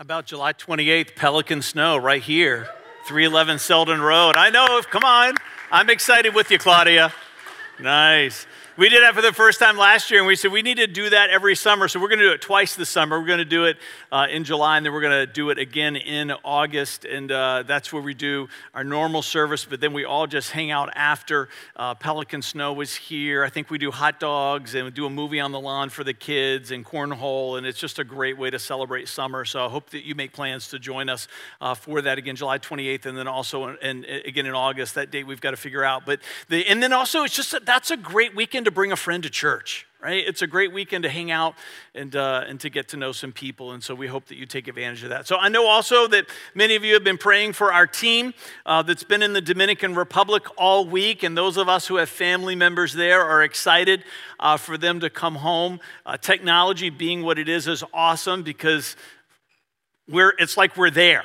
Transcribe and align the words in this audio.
How 0.00 0.02
about 0.02 0.24
July 0.24 0.54
28th, 0.54 1.14
Pelican 1.14 1.60
Snow 1.60 1.98
right 1.98 2.22
here, 2.22 2.70
311 3.04 3.58
Selden 3.58 4.00
Road? 4.00 4.34
I 4.34 4.48
know, 4.48 4.80
come 4.90 5.04
on. 5.04 5.34
I'm 5.70 5.90
excited 5.90 6.34
with 6.34 6.50
you, 6.50 6.56
Claudia. 6.56 7.12
Nice. 7.78 8.46
We 8.80 8.88
did 8.88 9.02
that 9.02 9.14
for 9.14 9.20
the 9.20 9.34
first 9.34 9.58
time 9.58 9.76
last 9.76 10.10
year, 10.10 10.20
and 10.20 10.26
we 10.26 10.34
said 10.36 10.52
we 10.52 10.62
need 10.62 10.78
to 10.78 10.86
do 10.86 11.10
that 11.10 11.28
every 11.28 11.54
summer. 11.54 11.86
So 11.86 12.00
we're 12.00 12.08
going 12.08 12.20
to 12.20 12.24
do 12.24 12.32
it 12.32 12.40
twice 12.40 12.76
this 12.76 12.88
summer. 12.88 13.20
We're 13.20 13.26
going 13.26 13.38
to 13.40 13.44
do 13.44 13.66
it 13.66 13.76
uh, 14.10 14.26
in 14.30 14.42
July, 14.42 14.78
and 14.78 14.86
then 14.86 14.94
we're 14.94 15.02
going 15.02 15.26
to 15.26 15.30
do 15.30 15.50
it 15.50 15.58
again 15.58 15.96
in 15.96 16.32
August. 16.46 17.04
And 17.04 17.30
uh, 17.30 17.64
that's 17.66 17.92
where 17.92 18.00
we 18.00 18.14
do 18.14 18.48
our 18.72 18.82
normal 18.82 19.20
service, 19.20 19.66
but 19.66 19.82
then 19.82 19.92
we 19.92 20.06
all 20.06 20.26
just 20.26 20.52
hang 20.52 20.70
out 20.70 20.88
after. 20.94 21.50
Uh, 21.76 21.94
Pelican 21.94 22.40
Snow 22.40 22.72
was 22.72 22.94
here. 22.94 23.44
I 23.44 23.50
think 23.50 23.68
we 23.68 23.76
do 23.76 23.90
hot 23.90 24.18
dogs 24.18 24.74
and 24.74 24.94
do 24.94 25.04
a 25.04 25.10
movie 25.10 25.40
on 25.40 25.52
the 25.52 25.60
lawn 25.60 25.90
for 25.90 26.02
the 26.02 26.14
kids 26.14 26.70
and 26.70 26.82
cornhole, 26.82 27.58
and 27.58 27.66
it's 27.66 27.78
just 27.78 27.98
a 27.98 28.04
great 28.04 28.38
way 28.38 28.48
to 28.48 28.58
celebrate 28.58 29.08
summer. 29.08 29.44
So 29.44 29.66
I 29.66 29.68
hope 29.68 29.90
that 29.90 30.06
you 30.06 30.14
make 30.14 30.32
plans 30.32 30.68
to 30.68 30.78
join 30.78 31.10
us 31.10 31.28
uh, 31.60 31.74
for 31.74 32.00
that 32.00 32.16
again, 32.16 32.34
July 32.34 32.58
28th, 32.58 33.04
and 33.04 33.18
then 33.18 33.28
also 33.28 33.76
and 33.76 34.06
again 34.06 34.46
in 34.46 34.54
August. 34.54 34.94
That 34.94 35.10
date 35.10 35.26
we've 35.26 35.42
got 35.42 35.50
to 35.50 35.58
figure 35.58 35.84
out. 35.84 36.06
But 36.06 36.20
the, 36.48 36.66
and 36.66 36.82
then 36.82 36.94
also 36.94 37.24
it's 37.24 37.36
just 37.36 37.54
that's 37.66 37.90
a 37.90 37.98
great 37.98 38.34
weekend 38.34 38.69
to 38.70 38.74
bring 38.74 38.92
a 38.92 38.96
friend 38.96 39.22
to 39.22 39.30
church 39.30 39.86
right? 40.02 40.24
It's 40.26 40.42
a 40.42 40.46
great 40.46 40.72
weekend 40.72 41.04
to 41.04 41.10
hang 41.10 41.30
out 41.30 41.54
and, 41.94 42.14
uh, 42.16 42.44
and 42.46 42.58
to 42.60 42.70
get 42.70 42.88
to 42.88 42.96
know 42.96 43.12
some 43.12 43.32
people. 43.32 43.72
And 43.72 43.82
so 43.82 43.94
we 43.94 44.06
hope 44.06 44.26
that 44.26 44.36
you 44.36 44.46
take 44.46 44.66
advantage 44.68 45.02
of 45.02 45.10
that. 45.10 45.26
So 45.26 45.36
I 45.36 45.48
know 45.48 45.66
also 45.66 46.06
that 46.08 46.26
many 46.54 46.74
of 46.74 46.84
you 46.84 46.94
have 46.94 47.04
been 47.04 47.18
praying 47.18 47.52
for 47.52 47.72
our 47.72 47.86
team 47.86 48.32
uh, 48.64 48.82
that's 48.82 49.04
been 49.04 49.22
in 49.22 49.32
the 49.32 49.40
Dominican 49.40 49.94
Republic 49.94 50.44
all 50.56 50.86
week. 50.86 51.22
And 51.22 51.36
those 51.36 51.56
of 51.56 51.68
us 51.68 51.86
who 51.86 51.96
have 51.96 52.08
family 52.08 52.54
members 52.54 52.94
there 52.94 53.22
are 53.22 53.42
excited 53.42 54.04
uh, 54.38 54.56
for 54.56 54.78
them 54.78 55.00
to 55.00 55.10
come 55.10 55.36
home. 55.36 55.80
Uh, 56.06 56.16
technology 56.16 56.88
being 56.88 57.22
what 57.22 57.38
it 57.38 57.48
is 57.48 57.68
is 57.68 57.84
awesome 57.92 58.42
because 58.42 58.96
we're, 60.08 60.34
it's 60.38 60.56
like 60.56 60.76
we're 60.76 60.90
there 60.90 61.24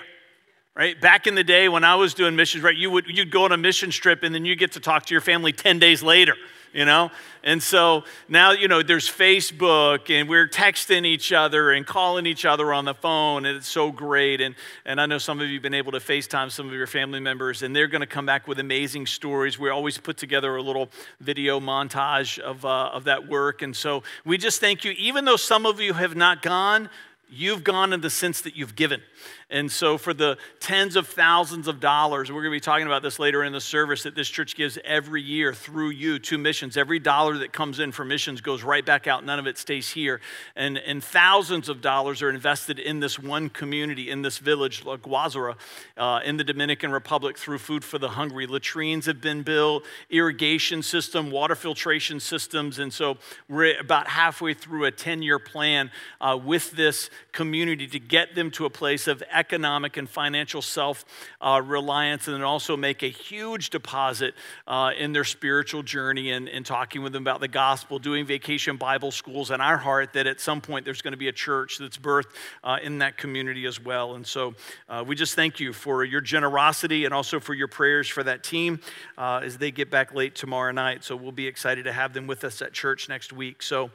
right 0.76 0.99
back 0.99 1.26
in 1.26 1.35
the 1.35 1.43
day 1.43 1.70
when 1.70 1.85
i 1.85 1.96
was 1.96 2.13
doing 2.13 2.35
missions 2.35 2.62
right 2.62 2.76
you 2.76 2.91
would 2.91 3.05
you'd 3.07 3.32
go 3.32 3.46
on 3.46 3.54
a 3.54 3.57
mission 3.57 3.90
trip 3.90 4.23
and 4.23 4.35
then 4.35 4.43
you 4.43 4.57
get 4.57 4.73
to 4.73 4.79
talk 4.82 5.05
to 5.05 5.13
your 5.13 5.21
family 5.21 5.54
10 5.54 5.79
days 5.79 6.04
later 6.04 6.35
you 6.76 6.84
know? 6.84 7.09
And 7.41 7.63
so 7.63 8.04
now, 8.27 8.51
you 8.51 8.68
know, 8.68 8.84
there's 8.84 9.09
Facebook 9.09 10.09
and 10.09 10.27
we're 10.27 10.48
texting 10.48 11.05
each 11.05 11.32
other 11.32 11.71
and 11.71 11.87
calling 11.87 12.26
each 12.26 12.43
other 12.43 12.73
on 12.73 12.84
the 12.84 12.93
phone, 12.93 13.45
and 13.45 13.57
it's 13.57 13.67
so 13.67 13.91
great. 13.91 14.41
And, 14.41 14.55
and 14.85 14.99
I 14.99 15.05
know 15.05 15.17
some 15.17 15.40
of 15.40 15.48
you 15.48 15.54
have 15.54 15.63
been 15.63 15.73
able 15.73 15.93
to 15.93 15.99
FaceTime 15.99 16.51
some 16.51 16.67
of 16.67 16.73
your 16.73 16.85
family 16.85 17.21
members, 17.21 17.63
and 17.63 17.73
they're 17.73 17.87
going 17.87 18.01
to 18.01 18.07
come 18.07 18.26
back 18.26 18.48
with 18.48 18.59
amazing 18.59 19.05
stories. 19.05 19.57
We 19.57 19.70
always 19.70 19.98
put 19.98 20.17
together 20.17 20.57
a 20.57 20.62
little 20.62 20.90
video 21.21 21.62
montage 21.62 22.40
of, 22.40 22.65
uh, 22.65 22.89
of 22.91 23.05
that 23.05 23.27
work. 23.27 23.62
And 23.62 23.73
so 23.73 24.04
we 24.26 24.37
just 24.37 24.60
thank 24.60 24.84
you. 24.84 24.91
Even 24.98 25.23
though 25.23 25.37
some 25.37 25.65
of 25.65 25.79
you 25.79 25.93
have 25.93 26.15
not 26.15 26.41
gone, 26.41 26.89
you've 27.36 27.64
gone 27.64 27.94
in 27.94 28.02
the 28.02 28.10
sense 28.10 28.41
that 28.41 28.55
you've 28.55 28.76
given. 28.76 29.02
And 29.50 29.72
so, 29.72 30.00
for 30.00 30.12
the 30.12 30.40
tens 30.60 30.96
of 30.96 31.08
thousands 31.08 31.68
of 31.68 31.80
dollars, 31.80 32.32
we're 32.32 32.41
going 32.41 32.52
to 32.52 32.55
be 32.55 32.60
talking 32.60 32.88
about 32.88 33.04
this 33.04 33.20
later 33.20 33.44
in 33.44 33.54
the 33.54 33.62
service, 33.62 34.02
that 34.04 34.16
this 34.16 34.28
church 34.28 34.55
gives 34.55 34.80
every 34.84 35.22
year 35.22 35.54
through 35.54 35.90
you 35.90 36.18
to 36.18 36.40
missions. 36.40 36.78
Every 36.78 36.98
dollar 36.98 37.38
that 37.38 37.54
comes 37.54 37.80
in 37.80 37.91
for 37.91 38.04
missions 38.04 38.41
goes 38.41 38.63
right 38.63 38.84
back 38.84 39.06
out, 39.06 39.24
none 39.24 39.38
of 39.38 39.46
it 39.46 39.60
stays 39.60 39.91
here. 39.91 40.20
And, 40.56 40.80
and 40.80 41.04
thousands 41.04 41.70
of 41.70 41.82
dollars 41.82 42.24
are 42.24 42.30
invested 42.32 42.80
in 42.80 43.02
this 43.02 43.20
one 43.20 43.50
community, 43.50 44.10
in 44.10 44.24
this 44.24 44.40
village, 44.40 44.84
like 44.84 45.04
Guazara, 45.04 45.56
uh, 45.96 46.22
in 46.26 46.38
the 46.38 46.44
Dominican 46.44 46.91
Republic 46.91 47.38
through 47.38 47.60
Food 47.60 47.84
for 47.84 48.00
the 48.00 48.10
Hungry. 48.10 48.48
Latrines 48.48 49.06
have 49.06 49.22
been 49.22 49.44
built, 49.44 49.84
irrigation 50.10 50.82
system, 50.82 51.30
water 51.30 51.56
filtration 51.56 52.20
systems. 52.20 52.80
And 52.80 52.91
so, 52.91 53.18
we're 53.48 53.80
about 53.80 54.08
halfway 54.08 54.56
through 54.56 54.86
a 54.86 54.91
10 54.91 55.22
year 55.22 55.38
plan 55.38 55.91
uh, 56.20 56.40
with 56.44 56.72
this 56.72 57.12
community 57.31 57.87
to 57.87 57.99
get 57.99 58.35
them 58.35 58.51
to 58.51 58.65
a 58.65 58.70
place 58.70 59.07
of 59.07 59.23
economic 59.31 59.98
and 59.98 60.09
financial 60.09 60.62
self 60.62 61.05
uh, 61.41 61.62
reliance, 61.63 62.27
and 62.27 62.35
then 62.35 62.43
also 62.43 62.77
make 62.77 63.04
a 63.04 63.09
huge 63.09 63.70
deposit 63.70 64.34
uh, 64.67 64.91
in 64.97 65.13
their 65.13 65.23
spiritual 65.23 65.83
journey 65.83 66.31
and, 66.31 66.47
and 66.50 66.66
talking 66.66 67.01
with 67.01 67.13
them 67.13 67.23
about 67.23 67.39
the 67.39 67.47
gospel, 67.47 68.00
doing 68.00 68.25
vacation 68.25 68.77
Bible 68.77 69.11
schools, 69.11 69.51
and 69.51 69.61
our 69.61 69.77
heart 69.77 70.13
that 70.13 70.27
at 70.27 70.39
some 70.39 70.61
point 70.61 70.85
there's 70.85 71.01
going 71.01 71.13
to 71.13 71.17
be 71.17 71.27
a 71.27 71.33
church 71.33 71.77
that's 71.77 71.97
birthed 71.97 72.33
uh, 72.63 72.77
in 72.81 73.00
that 73.00 73.17
community 73.17 73.66
as 73.66 73.83
well. 73.83 74.16
And 74.16 74.25
so 74.25 74.53
uh, 74.89 75.03
we 75.05 75.16
just 75.16 75.35
thank 75.35 75.59
you 75.59 75.73
for 75.73 76.03
your 76.03 76.21
generosity 76.21 77.05
and 77.05 77.13
also 77.13 77.39
for 77.39 77.53
your 77.53 77.67
prayers 77.67 78.07
for 78.07 78.23
that 78.23 78.44
team 78.44 78.79
uh, 79.17 79.41
as 79.44 79.57
they 79.57 79.71
get 79.71 79.91
back 79.91 80.13
late 80.13 80.35
tomorrow 80.35 80.71
night. 80.71 81.03
So 81.03 81.16
we'll 81.16 81.31
be 81.31 81.47
excited 81.47 81.83
to 81.85 81.91
have 81.91 82.13
them 82.13 82.27
with 82.27 82.44
us 82.44 82.61
at 82.61 82.73
church 82.73 83.09
next 83.09 83.33
week. 83.33 83.61
So 83.61 83.91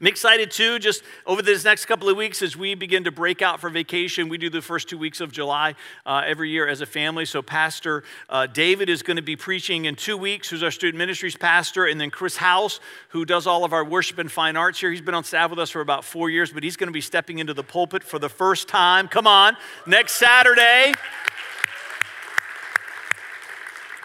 I'm 0.00 0.06
excited 0.06 0.52
too, 0.52 0.78
just 0.78 1.02
over 1.26 1.42
this 1.42 1.64
next 1.64 1.86
couple 1.86 2.08
of 2.08 2.16
weeks 2.16 2.42
as 2.42 2.56
we 2.56 2.76
begin 2.76 3.04
to 3.04 3.10
break 3.10 3.42
out 3.42 3.60
for 3.60 3.68
vacation. 3.68 4.28
We 4.28 4.38
do 4.38 4.48
the 4.48 4.62
first 4.62 4.88
two 4.88 4.96
weeks 4.96 5.20
of 5.20 5.32
July 5.32 5.74
uh, 6.06 6.22
every 6.24 6.50
year 6.50 6.68
as 6.68 6.80
a 6.80 6.86
family. 6.86 7.24
So, 7.24 7.42
Pastor 7.42 8.04
uh, 8.28 8.46
David 8.46 8.88
is 8.88 9.02
going 9.02 9.16
to 9.16 9.22
be 9.22 9.34
preaching 9.34 9.86
in 9.86 9.96
two 9.96 10.16
weeks, 10.16 10.48
who's 10.48 10.62
our 10.62 10.70
student 10.70 10.98
ministries 10.98 11.36
pastor, 11.36 11.86
and 11.86 12.00
then 12.00 12.10
Chris 12.10 12.36
House, 12.36 12.78
who 13.08 13.24
does 13.24 13.48
all 13.48 13.64
of 13.64 13.72
our 13.72 13.84
worship 13.84 14.18
and 14.18 14.30
fine 14.30 14.56
arts 14.56 14.78
here. 14.78 14.92
He's 14.92 15.00
been 15.00 15.14
on 15.14 15.24
staff 15.24 15.50
with 15.50 15.58
us 15.58 15.70
for 15.70 15.80
about 15.80 16.04
four 16.04 16.30
years, 16.30 16.52
but 16.52 16.62
he's 16.62 16.76
going 16.76 16.88
to 16.88 16.92
be 16.92 17.00
stepping 17.00 17.40
into 17.40 17.54
the 17.54 17.64
pulpit 17.64 18.04
for 18.04 18.20
the 18.20 18.28
first 18.28 18.68
time. 18.68 19.08
Come 19.08 19.26
on, 19.26 19.56
next 19.86 20.12
Saturday. 20.12 20.92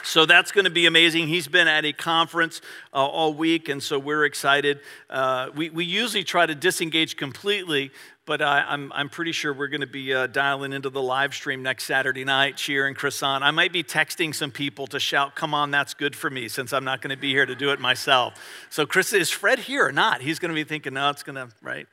So 0.10 0.26
that's 0.26 0.52
going 0.52 0.66
to 0.66 0.72
be 0.72 0.88
amazing. 0.88 1.28
He's 1.28 1.48
been 1.48 1.68
at 1.68 1.86
a 1.86 1.94
conference 1.94 2.62
uh, 2.92 2.98
all 2.98 3.32
week, 3.32 3.70
and 3.70 3.82
so 3.82 4.00
we're 4.00 4.26
excited. 4.26 4.80
Uh, 5.08 5.52
we, 5.56 5.70
we 5.70 5.86
usually 5.86 6.24
try 6.24 6.48
to 6.48 6.56
disengage 6.56 7.16
completely, 7.16 7.92
but 8.26 8.42
I, 8.42 8.62
am 8.62 8.66
I'm, 8.70 8.94
I'm 8.94 9.10
pretty 9.10 9.34
sure 9.34 9.54
we're 9.54 9.68
going 9.68 9.82
to 9.82 9.88
be 9.88 10.12
uh, 10.12 10.26
dialing 10.26 10.74
into 10.74 10.90
the 10.90 11.00
live 11.00 11.36
stream 11.36 11.62
next 11.62 11.84
Saturday 11.84 12.24
night, 12.24 12.58
cheering 12.58 12.96
Chris 12.96 13.22
on. 13.22 13.44
I 13.44 13.52
might 13.52 13.72
be 13.72 13.84
texting 13.84 14.34
some 14.34 14.50
people 14.50 14.88
to 14.88 15.00
shout, 15.00 15.36
Come 15.36 15.54
on, 15.54 15.70
that's 15.70 15.94
good 15.94 16.16
for 16.16 16.32
me, 16.32 16.48
since 16.48 16.74
I'm 16.74 16.84
not 16.84 17.04
going 17.04 17.16
to 17.16 17.22
be 17.22 17.30
here 17.30 17.46
to 17.46 17.54
do 17.54 17.70
it 17.70 17.80
myself. 17.80 18.34
So, 18.72 18.88
Chris, 18.88 19.14
is 19.14 19.30
Fred 19.30 19.60
here 19.60 19.86
or 19.86 19.92
not? 19.92 20.24
He's 20.24 20.40
going 20.40 20.50
to 20.50 20.56
be 20.56 20.64
thinking, 20.64 20.96
No, 20.96 21.12
it's 21.12 21.22
going 21.22 21.36
to, 21.36 21.54
right? 21.62 21.86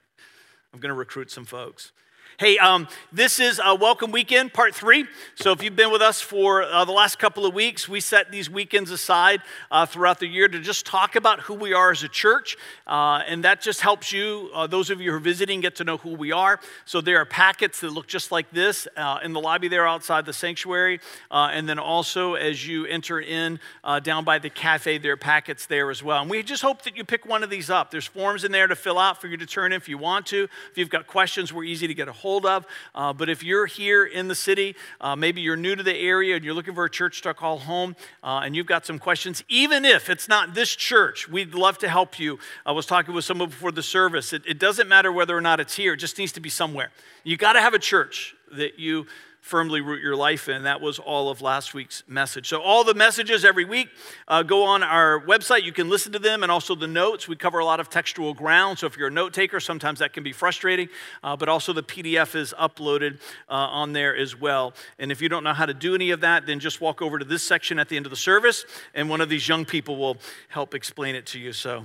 I'm 0.72 0.80
going 0.80 0.88
to 0.88 0.98
recruit 0.98 1.30
some 1.30 1.44
folks. 1.44 1.92
Hey, 2.38 2.58
um, 2.58 2.86
this 3.10 3.40
is 3.40 3.62
a 3.64 3.74
Welcome 3.74 4.10
Weekend, 4.10 4.52
part 4.52 4.74
three. 4.74 5.06
So, 5.36 5.52
if 5.52 5.62
you've 5.62 5.74
been 5.74 5.90
with 5.90 6.02
us 6.02 6.20
for 6.20 6.64
uh, 6.64 6.84
the 6.84 6.92
last 6.92 7.18
couple 7.18 7.46
of 7.46 7.54
weeks, 7.54 7.88
we 7.88 7.98
set 7.98 8.30
these 8.30 8.50
weekends 8.50 8.90
aside 8.90 9.40
uh, 9.70 9.86
throughout 9.86 10.20
the 10.20 10.26
year 10.26 10.46
to 10.46 10.60
just 10.60 10.84
talk 10.84 11.16
about 11.16 11.40
who 11.40 11.54
we 11.54 11.72
are 11.72 11.90
as 11.90 12.02
a 12.02 12.10
church. 12.10 12.58
Uh, 12.86 13.22
and 13.26 13.42
that 13.44 13.62
just 13.62 13.80
helps 13.80 14.12
you, 14.12 14.50
uh, 14.52 14.66
those 14.66 14.90
of 14.90 15.00
you 15.00 15.12
who 15.12 15.16
are 15.16 15.20
visiting, 15.20 15.62
get 15.62 15.76
to 15.76 15.84
know 15.84 15.96
who 15.96 16.10
we 16.10 16.30
are. 16.30 16.60
So, 16.84 17.00
there 17.00 17.18
are 17.22 17.24
packets 17.24 17.80
that 17.80 17.88
look 17.88 18.06
just 18.06 18.30
like 18.30 18.50
this 18.50 18.86
uh, 18.98 19.18
in 19.24 19.32
the 19.32 19.40
lobby 19.40 19.68
there 19.68 19.88
outside 19.88 20.26
the 20.26 20.34
sanctuary. 20.34 21.00
And 21.30 21.66
then 21.66 21.78
also, 21.78 22.34
as 22.34 22.68
you 22.68 22.84
enter 22.84 23.18
in 23.18 23.60
down 24.02 24.24
by 24.24 24.40
the 24.40 24.50
cafe, 24.50 24.98
there 24.98 25.12
are 25.12 25.16
packets 25.16 25.64
there 25.64 25.90
as 25.90 26.02
well. 26.02 26.20
And 26.20 26.28
we 26.28 26.42
just 26.42 26.60
hope 26.60 26.82
that 26.82 26.98
you 26.98 27.04
pick 27.04 27.24
one 27.24 27.42
of 27.42 27.48
these 27.48 27.70
up. 27.70 27.90
There's 27.90 28.04
forms 28.04 28.44
in 28.44 28.52
there 28.52 28.66
to 28.66 28.76
fill 28.76 28.98
out 28.98 29.22
for 29.22 29.26
you 29.26 29.38
to 29.38 29.46
turn 29.46 29.72
in 29.72 29.78
if 29.78 29.88
you 29.88 29.96
want 29.96 30.26
to. 30.26 30.48
If 30.70 30.76
you've 30.76 30.90
got 30.90 31.06
questions, 31.06 31.50
we're 31.50 31.64
easy 31.64 31.86
to 31.86 31.94
get 31.94 32.08
a 32.08 32.12
hold 32.12 32.25
hold 32.26 32.44
of. 32.44 32.66
Uh, 32.92 33.12
but 33.12 33.28
if 33.28 33.44
you're 33.44 33.66
here 33.66 34.04
in 34.04 34.26
the 34.26 34.34
city, 34.34 34.74
uh, 35.00 35.14
maybe 35.14 35.40
you're 35.40 35.56
new 35.56 35.76
to 35.76 35.82
the 35.84 35.96
area 35.96 36.34
and 36.34 36.44
you're 36.44 36.54
looking 36.54 36.74
for 36.74 36.84
a 36.84 36.90
church 36.90 37.22
to 37.22 37.32
call 37.32 37.58
home, 37.58 37.94
uh, 38.24 38.40
and 38.44 38.56
you've 38.56 38.66
got 38.66 38.84
some 38.84 38.98
questions, 38.98 39.44
even 39.48 39.84
if 39.84 40.10
it's 40.10 40.26
not 40.26 40.52
this 40.52 40.74
church, 40.74 41.28
we'd 41.28 41.54
love 41.54 41.78
to 41.78 41.88
help 41.88 42.18
you. 42.18 42.40
I 42.64 42.72
was 42.72 42.84
talking 42.84 43.14
with 43.14 43.24
someone 43.24 43.50
before 43.50 43.70
the 43.70 43.82
service. 43.82 44.32
It, 44.32 44.42
it 44.44 44.58
doesn't 44.58 44.88
matter 44.88 45.12
whether 45.12 45.36
or 45.36 45.40
not 45.40 45.60
it's 45.60 45.76
here, 45.76 45.92
it 45.92 45.98
just 45.98 46.18
needs 46.18 46.32
to 46.32 46.40
be 46.40 46.48
somewhere. 46.48 46.90
You 47.22 47.36
got 47.36 47.52
to 47.52 47.60
have 47.60 47.74
a 47.74 47.78
church 47.78 48.34
that 48.50 48.80
you 48.80 49.06
firmly 49.46 49.80
root 49.80 50.02
your 50.02 50.16
life 50.16 50.48
in. 50.48 50.64
That 50.64 50.80
was 50.80 50.98
all 50.98 51.30
of 51.30 51.40
last 51.40 51.72
week's 51.72 52.02
message. 52.08 52.48
So, 52.48 52.60
all 52.60 52.82
the 52.82 52.94
messages 52.94 53.44
every 53.44 53.64
week 53.64 53.88
uh, 54.26 54.42
go 54.42 54.64
on 54.64 54.82
our 54.82 55.20
website. 55.20 55.62
You 55.62 55.72
can 55.72 55.88
listen 55.88 56.10
to 56.12 56.18
them 56.18 56.42
and 56.42 56.50
also 56.50 56.74
the 56.74 56.88
notes. 56.88 57.28
We 57.28 57.36
cover 57.36 57.60
a 57.60 57.64
lot 57.64 57.78
of 57.78 57.88
textual 57.88 58.34
ground. 58.34 58.80
So, 58.80 58.88
if 58.88 58.96
you're 58.96 59.06
a 59.06 59.12
note 59.12 59.32
taker, 59.32 59.60
sometimes 59.60 60.00
that 60.00 60.12
can 60.12 60.24
be 60.24 60.32
frustrating, 60.32 60.88
uh, 61.22 61.36
but 61.36 61.48
also 61.48 61.72
the 61.72 61.84
PDF 61.84 62.34
is 62.34 62.52
uploaded 62.58 63.20
uh, 63.48 63.52
on 63.52 63.92
there 63.92 64.16
as 64.16 64.38
well. 64.38 64.74
And 64.98 65.12
if 65.12 65.22
you 65.22 65.28
don't 65.28 65.44
know 65.44 65.54
how 65.54 65.66
to 65.66 65.74
do 65.74 65.94
any 65.94 66.10
of 66.10 66.22
that, 66.22 66.44
then 66.46 66.58
just 66.58 66.80
walk 66.80 67.00
over 67.00 67.16
to 67.16 67.24
this 67.24 67.44
section 67.44 67.78
at 67.78 67.88
the 67.88 67.96
end 67.96 68.04
of 68.04 68.10
the 68.10 68.16
service, 68.16 68.66
and 68.94 69.08
one 69.08 69.20
of 69.20 69.28
these 69.28 69.46
young 69.46 69.64
people 69.64 69.96
will 69.96 70.16
help 70.48 70.74
explain 70.74 71.14
it 71.14 71.24
to 71.26 71.38
you. 71.38 71.52
So, 71.52 71.84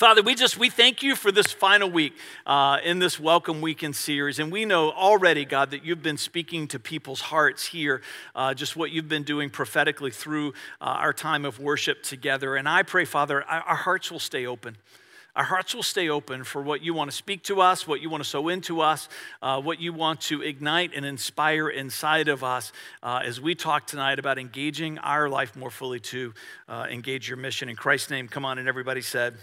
Father, 0.00 0.22
we 0.22 0.34
just 0.34 0.56
we 0.56 0.70
thank 0.70 1.02
you 1.02 1.14
for 1.14 1.30
this 1.30 1.52
final 1.52 1.90
week 1.90 2.14
uh, 2.46 2.78
in 2.82 3.00
this 3.00 3.20
Welcome 3.20 3.60
Weekend 3.60 3.94
series, 3.94 4.38
and 4.38 4.50
we 4.50 4.64
know 4.64 4.92
already, 4.92 5.44
God, 5.44 5.72
that 5.72 5.84
you've 5.84 6.02
been 6.02 6.16
speaking 6.16 6.66
to 6.68 6.78
people's 6.78 7.20
hearts 7.20 7.66
here, 7.66 8.00
uh, 8.34 8.54
just 8.54 8.76
what 8.76 8.92
you've 8.92 9.10
been 9.10 9.24
doing 9.24 9.50
prophetically 9.50 10.10
through 10.10 10.54
uh, 10.80 10.84
our 10.84 11.12
time 11.12 11.44
of 11.44 11.60
worship 11.60 12.02
together. 12.02 12.56
And 12.56 12.66
I 12.66 12.82
pray, 12.82 13.04
Father, 13.04 13.44
our 13.44 13.76
hearts 13.76 14.10
will 14.10 14.20
stay 14.20 14.46
open. 14.46 14.78
Our 15.36 15.44
hearts 15.44 15.74
will 15.74 15.82
stay 15.82 16.08
open 16.08 16.44
for 16.44 16.62
what 16.62 16.80
you 16.80 16.94
want 16.94 17.10
to 17.10 17.16
speak 17.16 17.44
to 17.44 17.60
us, 17.60 17.86
what 17.86 18.00
you 18.00 18.08
want 18.08 18.22
to 18.22 18.28
sow 18.28 18.48
into 18.48 18.80
us, 18.80 19.06
uh, 19.42 19.60
what 19.60 19.82
you 19.82 19.92
want 19.92 20.22
to 20.22 20.40
ignite 20.40 20.92
and 20.96 21.04
inspire 21.04 21.68
inside 21.68 22.28
of 22.28 22.42
us 22.42 22.72
uh, 23.02 23.20
as 23.22 23.38
we 23.38 23.54
talk 23.54 23.86
tonight 23.86 24.18
about 24.18 24.38
engaging 24.38 24.96
our 25.00 25.28
life 25.28 25.54
more 25.56 25.70
fully 25.70 26.00
to 26.00 26.32
uh, 26.70 26.86
engage 26.90 27.28
your 27.28 27.36
mission. 27.36 27.68
In 27.68 27.76
Christ's 27.76 28.08
name, 28.08 28.28
come 28.28 28.46
on, 28.46 28.56
and 28.56 28.66
everybody 28.66 29.02
said, 29.02 29.34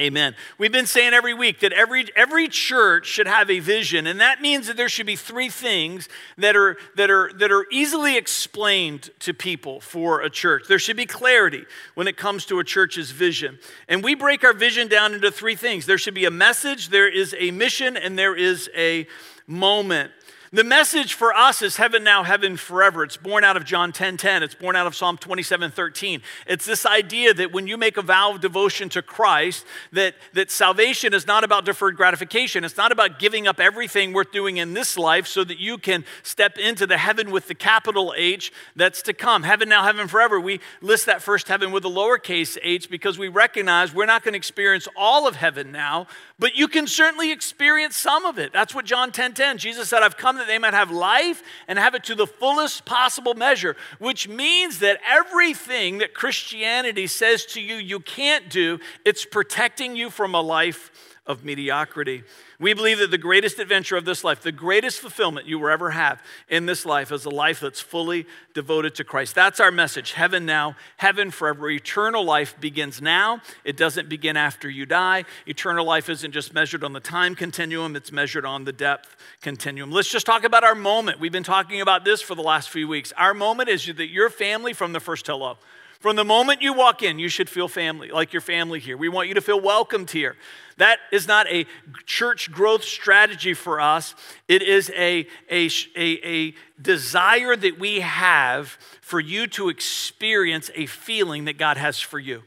Amen. 0.00 0.34
We've 0.56 0.72
been 0.72 0.86
saying 0.86 1.12
every 1.12 1.34
week 1.34 1.60
that 1.60 1.72
every, 1.74 2.06
every 2.16 2.48
church 2.48 3.06
should 3.06 3.26
have 3.26 3.50
a 3.50 3.58
vision, 3.58 4.06
and 4.06 4.20
that 4.20 4.40
means 4.40 4.66
that 4.66 4.76
there 4.78 4.88
should 4.88 5.04
be 5.04 5.16
three 5.16 5.50
things 5.50 6.08
that 6.38 6.56
are, 6.56 6.78
that, 6.96 7.10
are, 7.10 7.30
that 7.34 7.52
are 7.52 7.66
easily 7.70 8.16
explained 8.16 9.10
to 9.18 9.34
people 9.34 9.80
for 9.80 10.22
a 10.22 10.30
church. 10.30 10.64
There 10.66 10.78
should 10.78 10.96
be 10.96 11.04
clarity 11.04 11.66
when 11.94 12.08
it 12.08 12.16
comes 12.16 12.46
to 12.46 12.58
a 12.58 12.64
church's 12.64 13.10
vision. 13.10 13.58
And 13.86 14.02
we 14.02 14.14
break 14.14 14.44
our 14.44 14.54
vision 14.54 14.88
down 14.88 15.12
into 15.12 15.30
three 15.30 15.56
things 15.56 15.84
there 15.84 15.98
should 15.98 16.14
be 16.14 16.24
a 16.24 16.30
message, 16.30 16.88
there 16.88 17.08
is 17.08 17.34
a 17.38 17.50
mission, 17.50 17.98
and 17.98 18.18
there 18.18 18.34
is 18.34 18.70
a 18.74 19.06
moment. 19.46 20.10
The 20.54 20.64
message 20.64 21.14
for 21.14 21.34
us 21.34 21.62
is 21.62 21.78
heaven 21.78 22.04
now, 22.04 22.24
heaven 22.24 22.58
forever. 22.58 23.02
It's 23.04 23.16
born 23.16 23.42
out 23.42 23.56
of 23.56 23.64
John 23.64 23.90
10 23.90 24.18
10. 24.18 24.42
It's 24.42 24.54
born 24.54 24.76
out 24.76 24.86
of 24.86 24.94
Psalm 24.94 25.16
27 25.16 25.70
13. 25.70 26.20
It's 26.46 26.66
this 26.66 26.84
idea 26.84 27.32
that 27.32 27.52
when 27.52 27.66
you 27.66 27.78
make 27.78 27.96
a 27.96 28.02
vow 28.02 28.32
of 28.34 28.42
devotion 28.42 28.90
to 28.90 29.00
Christ, 29.00 29.64
that, 29.92 30.14
that 30.34 30.50
salvation 30.50 31.14
is 31.14 31.26
not 31.26 31.42
about 31.42 31.64
deferred 31.64 31.96
gratification. 31.96 32.64
It's 32.64 32.76
not 32.76 32.92
about 32.92 33.18
giving 33.18 33.48
up 33.48 33.60
everything 33.60 34.12
worth 34.12 34.30
doing 34.30 34.58
in 34.58 34.74
this 34.74 34.98
life 34.98 35.26
so 35.26 35.42
that 35.42 35.58
you 35.58 35.78
can 35.78 36.04
step 36.22 36.58
into 36.58 36.86
the 36.86 36.98
heaven 36.98 37.30
with 37.30 37.48
the 37.48 37.54
capital 37.54 38.12
H 38.14 38.52
that's 38.76 39.00
to 39.02 39.14
come. 39.14 39.44
Heaven 39.44 39.70
now, 39.70 39.84
heaven 39.84 40.06
forever. 40.06 40.38
We 40.38 40.60
list 40.82 41.06
that 41.06 41.22
first 41.22 41.48
heaven 41.48 41.72
with 41.72 41.86
a 41.86 41.88
lowercase 41.88 42.58
h 42.62 42.90
because 42.90 43.18
we 43.18 43.28
recognize 43.28 43.94
we're 43.94 44.04
not 44.04 44.22
going 44.22 44.34
to 44.34 44.38
experience 44.38 44.86
all 44.98 45.26
of 45.26 45.36
heaven 45.36 45.72
now, 45.72 46.08
but 46.42 46.56
you 46.56 46.66
can 46.66 46.88
certainly 46.88 47.30
experience 47.30 47.96
some 47.96 48.26
of 48.26 48.36
it. 48.36 48.52
That's 48.52 48.74
what 48.74 48.84
John 48.84 49.12
10 49.12 49.34
10. 49.34 49.58
Jesus 49.58 49.88
said, 49.88 50.02
I've 50.02 50.16
come 50.16 50.38
that 50.38 50.48
they 50.48 50.58
might 50.58 50.74
have 50.74 50.90
life 50.90 51.40
and 51.68 51.78
have 51.78 51.94
it 51.94 52.02
to 52.04 52.16
the 52.16 52.26
fullest 52.26 52.84
possible 52.84 53.34
measure, 53.34 53.76
which 54.00 54.26
means 54.26 54.80
that 54.80 54.98
everything 55.08 55.98
that 55.98 56.14
Christianity 56.14 57.06
says 57.06 57.46
to 57.46 57.60
you 57.60 57.76
you 57.76 58.00
can't 58.00 58.50
do, 58.50 58.80
it's 59.04 59.24
protecting 59.24 59.94
you 59.94 60.10
from 60.10 60.34
a 60.34 60.40
life 60.40 60.90
of 61.24 61.44
mediocrity. 61.44 62.24
We 62.58 62.74
believe 62.74 62.98
that 62.98 63.12
the 63.12 63.18
greatest 63.18 63.60
adventure 63.60 63.96
of 63.96 64.04
this 64.04 64.24
life, 64.24 64.42
the 64.42 64.50
greatest 64.50 64.98
fulfillment 64.98 65.46
you 65.46 65.58
will 65.60 65.68
ever 65.68 65.90
have 65.90 66.20
in 66.48 66.66
this 66.66 66.84
life, 66.84 67.12
is 67.12 67.24
a 67.24 67.30
life 67.30 67.60
that's 67.60 67.80
fully 67.80 68.26
devoted 68.54 68.96
to 68.96 69.04
Christ. 69.04 69.36
That's 69.36 69.60
our 69.60 69.70
message 69.70 70.12
heaven 70.12 70.44
now, 70.44 70.74
heaven 70.96 71.30
forever. 71.30 71.70
Eternal 71.70 72.24
life 72.24 72.58
begins 72.60 73.00
now, 73.00 73.40
it 73.64 73.76
doesn't 73.76 74.08
begin 74.08 74.36
after 74.36 74.68
you 74.68 74.84
die. 74.84 75.24
Eternal 75.46 75.86
life 75.86 76.08
isn't 76.08 76.32
just 76.32 76.52
measured 76.52 76.82
on 76.82 76.92
the 76.92 77.00
time 77.00 77.36
continuum, 77.36 77.94
it's 77.94 78.10
measured 78.10 78.44
on 78.44 78.64
the 78.64 78.72
depth 78.72 79.16
continuum. 79.40 79.92
Let's 79.92 80.10
just 80.10 80.26
talk 80.26 80.42
about 80.42 80.64
our 80.64 80.74
moment. 80.74 81.20
We've 81.20 81.30
been 81.30 81.44
talking 81.44 81.80
about 81.80 82.04
this 82.04 82.20
for 82.20 82.34
the 82.34 82.42
last 82.42 82.68
few 82.70 82.88
weeks. 82.88 83.12
Our 83.16 83.32
moment 83.32 83.68
is 83.68 83.86
that 83.86 84.10
your 84.10 84.28
family 84.28 84.72
from 84.72 84.92
the 84.92 85.00
first 85.00 85.28
hello. 85.28 85.56
From 86.02 86.16
the 86.16 86.24
moment 86.24 86.62
you 86.62 86.72
walk 86.72 87.04
in, 87.04 87.20
you 87.20 87.28
should 87.28 87.48
feel 87.48 87.68
family, 87.68 88.10
like 88.10 88.32
your 88.32 88.40
family 88.42 88.80
here. 88.80 88.96
We 88.96 89.08
want 89.08 89.28
you 89.28 89.34
to 89.34 89.40
feel 89.40 89.60
welcomed 89.60 90.10
here. 90.10 90.34
That 90.78 90.98
is 91.12 91.28
not 91.28 91.46
a 91.46 91.64
church 92.06 92.50
growth 92.50 92.82
strategy 92.82 93.54
for 93.54 93.80
us. 93.80 94.16
It 94.48 94.62
is 94.62 94.90
a, 94.96 95.28
a, 95.48 95.70
a, 95.94 96.26
a 96.26 96.54
desire 96.82 97.54
that 97.54 97.78
we 97.78 98.00
have 98.00 98.76
for 99.00 99.20
you 99.20 99.46
to 99.46 99.68
experience 99.68 100.72
a 100.74 100.86
feeling 100.86 101.44
that 101.44 101.56
God 101.56 101.76
has 101.76 102.00
for 102.00 102.18
you. 102.18 102.42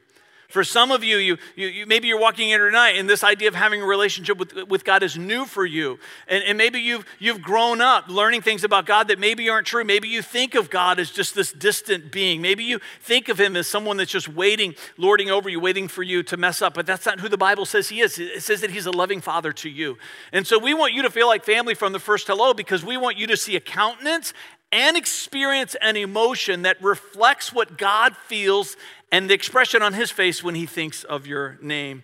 For 0.56 0.64
some 0.64 0.90
of 0.90 1.04
you, 1.04 1.18
you, 1.18 1.38
you, 1.58 1.68
you, 1.68 1.86
maybe 1.86 2.08
you're 2.08 2.18
walking 2.18 2.50
in 2.50 2.62
tonight 2.62 2.92
and 2.92 3.10
this 3.10 3.26
idea 3.26 3.50
of 3.50 3.56
having 3.56 3.82
a 3.82 3.86
relationship 3.86 4.38
with, 4.38 4.54
with 4.70 4.86
God 4.86 5.04
is 5.04 5.18
new 5.18 5.44
for 5.44 5.66
you. 5.66 6.00
And, 6.30 6.46
and 6.46 6.58
maybe 6.58 6.80
you've, 6.80 7.06
you've 7.20 7.42
grown 7.42 7.82
up 7.82 8.08
learning 8.08 8.42
things 8.42 8.64
about 8.64 8.86
God 8.86 9.10
that 9.10 9.20
maybe 9.20 9.50
aren't 9.50 9.68
true. 9.68 9.84
Maybe 9.84 10.08
you 10.08 10.22
think 10.22 10.56
of 10.56 10.70
God 10.70 10.98
as 10.98 11.12
just 11.12 11.36
this 11.36 11.52
distant 11.52 12.10
being. 12.10 12.42
Maybe 12.42 12.64
you 12.64 12.80
think 13.02 13.28
of 13.28 13.38
him 13.38 13.58
as 13.58 13.68
someone 13.68 13.98
that's 13.98 14.10
just 14.10 14.30
waiting, 14.30 14.76
lording 14.98 15.30
over 15.30 15.50
you, 15.50 15.60
waiting 15.60 15.90
for 15.90 16.04
you 16.04 16.24
to 16.24 16.38
mess 16.38 16.62
up. 16.62 16.74
But 16.74 16.86
that's 16.86 17.06
not 17.06 17.20
who 17.20 17.28
the 17.28 17.38
Bible 17.38 17.66
says 17.66 17.90
he 17.90 18.00
is. 18.00 18.18
It 18.18 18.42
says 18.42 18.62
that 18.62 18.72
he's 18.72 18.86
a 18.86 18.92
loving 18.92 19.20
father 19.20 19.52
to 19.52 19.70
you. 19.70 19.98
And 20.32 20.48
so 20.48 20.58
we 20.58 20.74
want 20.74 20.94
you 20.94 21.02
to 21.02 21.10
feel 21.10 21.28
like 21.28 21.44
family 21.44 21.74
from 21.74 21.92
the 21.92 22.00
first 22.00 22.28
hello 22.28 22.54
because 22.54 22.82
we 22.82 22.96
want 22.96 23.18
you 23.18 23.28
to 23.28 23.36
see 23.36 23.58
a 23.58 23.60
countenance 23.60 24.32
and 24.72 24.98
experience 24.98 25.76
an 25.82 25.96
emotion 25.96 26.64
that 26.64 26.82
reflects 26.82 27.54
what 27.54 27.78
God 27.78 28.16
feels 28.16 28.78
and 29.16 29.30
the 29.30 29.34
expression 29.34 29.82
on 29.82 29.94
his 29.94 30.12
face 30.12 30.44
when 30.44 30.56
he 30.56 30.66
thinks 30.66 31.06
of 31.06 31.26
your 31.26 31.58
name. 31.62 32.04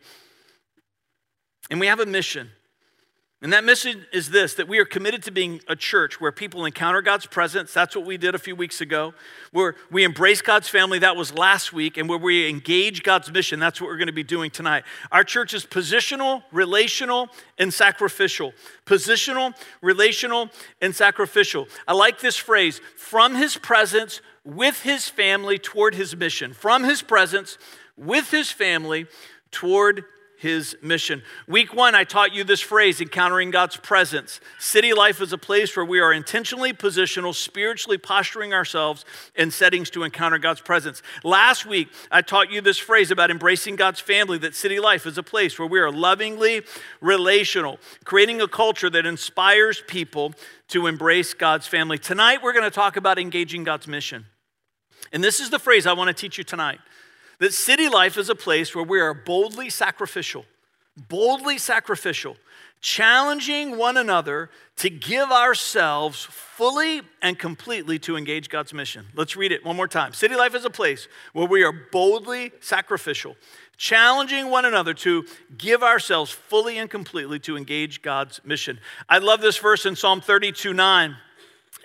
And 1.70 1.78
we 1.78 1.88
have 1.88 2.00
a 2.00 2.06
mission. 2.06 2.52
And 3.44 3.52
that 3.54 3.64
mission 3.64 4.06
is 4.14 4.30
this 4.30 4.54
that 4.56 4.68
we 4.68 4.78
are 4.78 4.86
committed 4.86 5.24
to 5.24 5.32
being 5.32 5.62
a 5.68 5.76
church 5.76 6.22
where 6.22 6.32
people 6.32 6.64
encounter 6.64 7.02
God's 7.02 7.26
presence. 7.26 7.74
That's 7.74 7.96
what 7.96 8.06
we 8.06 8.16
did 8.16 8.36
a 8.36 8.40
few 8.40 8.56
weeks 8.56 8.82
ago. 8.82 9.16
Where 9.52 9.76
we 9.90 10.04
embrace 10.04 10.44
God's 10.44 10.70
family. 10.70 11.00
That 11.00 11.16
was 11.16 11.34
last 11.34 11.74
week. 11.74 11.98
And 11.98 12.08
where 12.08 12.20
we 12.20 12.48
engage 12.48 13.02
God's 13.02 13.32
mission. 13.32 13.60
That's 13.60 13.82
what 13.82 13.88
we're 13.88 13.98
going 13.98 14.08
to 14.08 14.14
be 14.14 14.24
doing 14.24 14.52
tonight. 14.52 14.84
Our 15.12 15.24
church 15.24 15.56
is 15.56 15.66
positional, 15.66 16.44
relational, 16.52 17.30
and 17.58 17.74
sacrificial. 17.74 18.54
Positional, 18.86 19.56
relational, 19.82 20.50
and 20.80 20.96
sacrificial. 20.96 21.68
I 21.88 21.94
like 21.94 22.20
this 22.20 22.38
phrase 22.38 22.80
from 22.96 23.34
his 23.34 23.58
presence 23.58 24.22
with 24.46 24.82
his 24.82 25.10
family 25.10 25.58
toward 25.58 25.96
his 25.96 26.16
mission. 26.16 26.54
From 26.54 26.84
his 26.84 27.02
presence 27.02 27.58
with 27.98 28.30
his 28.30 28.52
family 28.52 29.08
toward 29.50 30.06
his 30.42 30.76
mission. 30.82 31.22
Week 31.48 31.72
one, 31.72 31.94
I 31.94 32.04
taught 32.04 32.34
you 32.34 32.44
this 32.44 32.62
phrase, 32.62 33.00
encountering 33.00 33.52
God's 33.52 33.78
presence. 33.78 34.40
City 34.58 34.92
life 34.92 35.22
is 35.22 35.32
a 35.32 35.38
place 35.38 35.76
where 35.76 35.86
we 35.86 36.00
are 36.00 36.12
intentionally 36.12 36.74
positional, 36.74 37.36
spiritually 37.36 38.00
posturing 38.00 38.52
ourselves 38.52 39.06
in 39.36 39.52
settings 39.52 39.92
to 39.92 40.02
encounter 40.02 40.40
God's 40.40 40.60
presence. 40.60 41.04
Last 41.24 41.68
week, 41.68 41.90
I 42.10 42.24
taught 42.24 42.52
you 42.52 42.60
this 42.60 42.80
phrase 42.80 43.12
about 43.12 43.30
embracing 43.30 43.76
God's 43.76 44.00
family, 44.00 44.40
that 44.40 44.56
city 44.56 44.80
life 44.80 45.06
is 45.06 45.20
a 45.20 45.24
place 45.24 45.60
where 45.60 45.68
we 45.68 45.80
are 45.80 45.92
lovingly 45.92 46.64
relational, 47.02 47.80
creating 48.04 48.42
a 48.42 48.48
culture 48.48 48.90
that 48.90 49.06
inspires 49.06 49.84
people 49.86 50.34
to 50.70 50.88
embrace 50.88 51.36
God's 51.36 51.68
family. 51.68 52.00
Tonight, 52.00 52.42
we're 52.42 52.54
going 52.54 52.66
to 52.66 52.72
talk 52.72 52.98
about 52.98 53.20
engaging 53.20 53.64
God's 53.64 53.88
mission. 53.88 54.26
And 55.12 55.24
this 55.24 55.40
is 55.40 55.52
the 55.52 55.60
phrase 55.60 55.86
I 55.86 55.94
want 55.94 56.08
to 56.08 56.20
teach 56.20 56.40
you 56.40 56.44
tonight 56.44 56.80
that 57.42 57.56
city 57.56 57.90
life 57.90 58.18
is 58.18 58.30
a 58.30 58.36
place 58.36 58.76
where 58.76 58.84
we 58.84 59.00
are 59.00 59.16
boldly 59.16 59.72
sacrificial, 59.72 60.46
boldly 61.10 61.58
sacrificial, 61.58 62.38
challenging 62.82 63.78
one 63.78 63.98
another 63.98 64.52
to 64.76 64.92
give 64.92 65.32
ourselves 65.32 66.24
fully 66.30 67.02
and 67.20 67.40
completely 67.40 67.98
to 67.98 68.16
engage 68.16 68.48
God's 68.48 68.76
mission. 68.76 69.08
Let's 69.16 69.36
read 69.36 69.52
it 69.52 69.66
one 69.66 69.76
more 69.76 69.88
time. 69.88 70.14
City 70.14 70.36
life 70.36 70.54
is 70.54 70.66
a 70.66 70.70
place 70.70 71.08
where 71.34 71.48
we 71.48 71.64
are 71.64 71.74
boldly 71.92 72.52
sacrificial, 72.60 73.36
challenging 73.76 74.52
one 74.52 74.66
another 74.66 74.94
to 74.94 75.26
give 75.58 75.82
ourselves 75.82 76.30
fully 76.30 76.78
and 76.78 76.92
completely 76.92 77.40
to 77.40 77.58
engage 77.58 78.04
God's 78.04 78.40
mission. 78.46 78.80
I 79.10 79.18
love 79.18 79.42
this 79.42 79.58
verse 79.58 79.88
in 79.88 79.96
Psalm 79.96 80.22
32 80.22 80.74
9. 80.74 81.18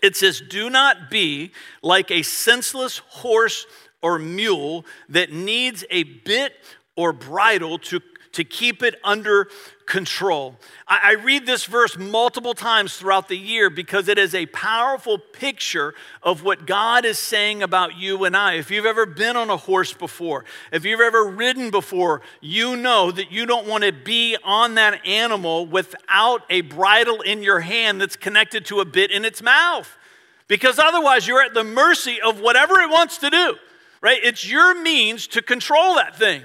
It 0.02 0.16
says, 0.16 0.42
Do 0.42 0.68
not 0.68 1.10
be 1.10 1.52
like 1.82 2.10
a 2.10 2.22
senseless 2.22 2.98
horse 2.98 3.66
or 4.06 4.20
mule 4.20 4.86
that 5.08 5.32
needs 5.32 5.84
a 5.90 6.04
bit 6.04 6.52
or 6.94 7.12
bridle 7.12 7.76
to, 7.76 8.00
to 8.30 8.44
keep 8.44 8.80
it 8.80 8.94
under 9.02 9.48
control. 9.84 10.54
I, 10.86 11.00
I 11.02 11.12
read 11.14 11.44
this 11.44 11.64
verse 11.64 11.98
multiple 11.98 12.54
times 12.54 12.96
throughout 12.96 13.26
the 13.26 13.36
year 13.36 13.68
because 13.68 14.06
it 14.06 14.16
is 14.16 14.32
a 14.32 14.46
powerful 14.46 15.18
picture 15.18 15.92
of 16.22 16.44
what 16.44 16.68
God 16.68 17.04
is 17.04 17.18
saying 17.18 17.64
about 17.64 17.96
you 17.96 18.24
and 18.24 18.36
I. 18.36 18.54
If 18.54 18.70
you've 18.70 18.86
ever 18.86 19.06
been 19.06 19.36
on 19.36 19.50
a 19.50 19.56
horse 19.56 19.92
before, 19.92 20.44
if 20.70 20.84
you've 20.84 21.00
ever 21.00 21.24
ridden 21.24 21.72
before, 21.72 22.22
you 22.40 22.76
know 22.76 23.10
that 23.10 23.32
you 23.32 23.44
don't 23.44 23.66
want 23.66 23.82
to 23.82 23.92
be 23.92 24.36
on 24.44 24.76
that 24.76 25.04
animal 25.04 25.66
without 25.66 26.42
a 26.48 26.60
bridle 26.60 27.22
in 27.22 27.42
your 27.42 27.58
hand 27.58 28.00
that's 28.00 28.14
connected 28.14 28.66
to 28.66 28.78
a 28.78 28.84
bit 28.84 29.10
in 29.10 29.24
its 29.24 29.42
mouth. 29.42 29.98
Because 30.46 30.78
otherwise, 30.78 31.26
you're 31.26 31.42
at 31.42 31.54
the 31.54 31.64
mercy 31.64 32.20
of 32.20 32.38
whatever 32.38 32.78
it 32.78 32.88
wants 32.88 33.18
to 33.18 33.30
do 33.30 33.56
right? 34.00 34.20
It's 34.22 34.48
your 34.48 34.80
means 34.80 35.26
to 35.28 35.42
control 35.42 35.94
that 35.96 36.16
thing. 36.16 36.42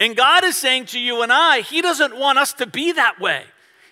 And 0.00 0.16
God 0.16 0.44
is 0.44 0.56
saying 0.56 0.86
to 0.86 0.98
you 0.98 1.22
and 1.22 1.32
I, 1.32 1.60
He 1.60 1.80
doesn't 1.80 2.18
want 2.18 2.38
us 2.38 2.52
to 2.54 2.66
be 2.66 2.92
that 2.92 3.20
way. 3.20 3.44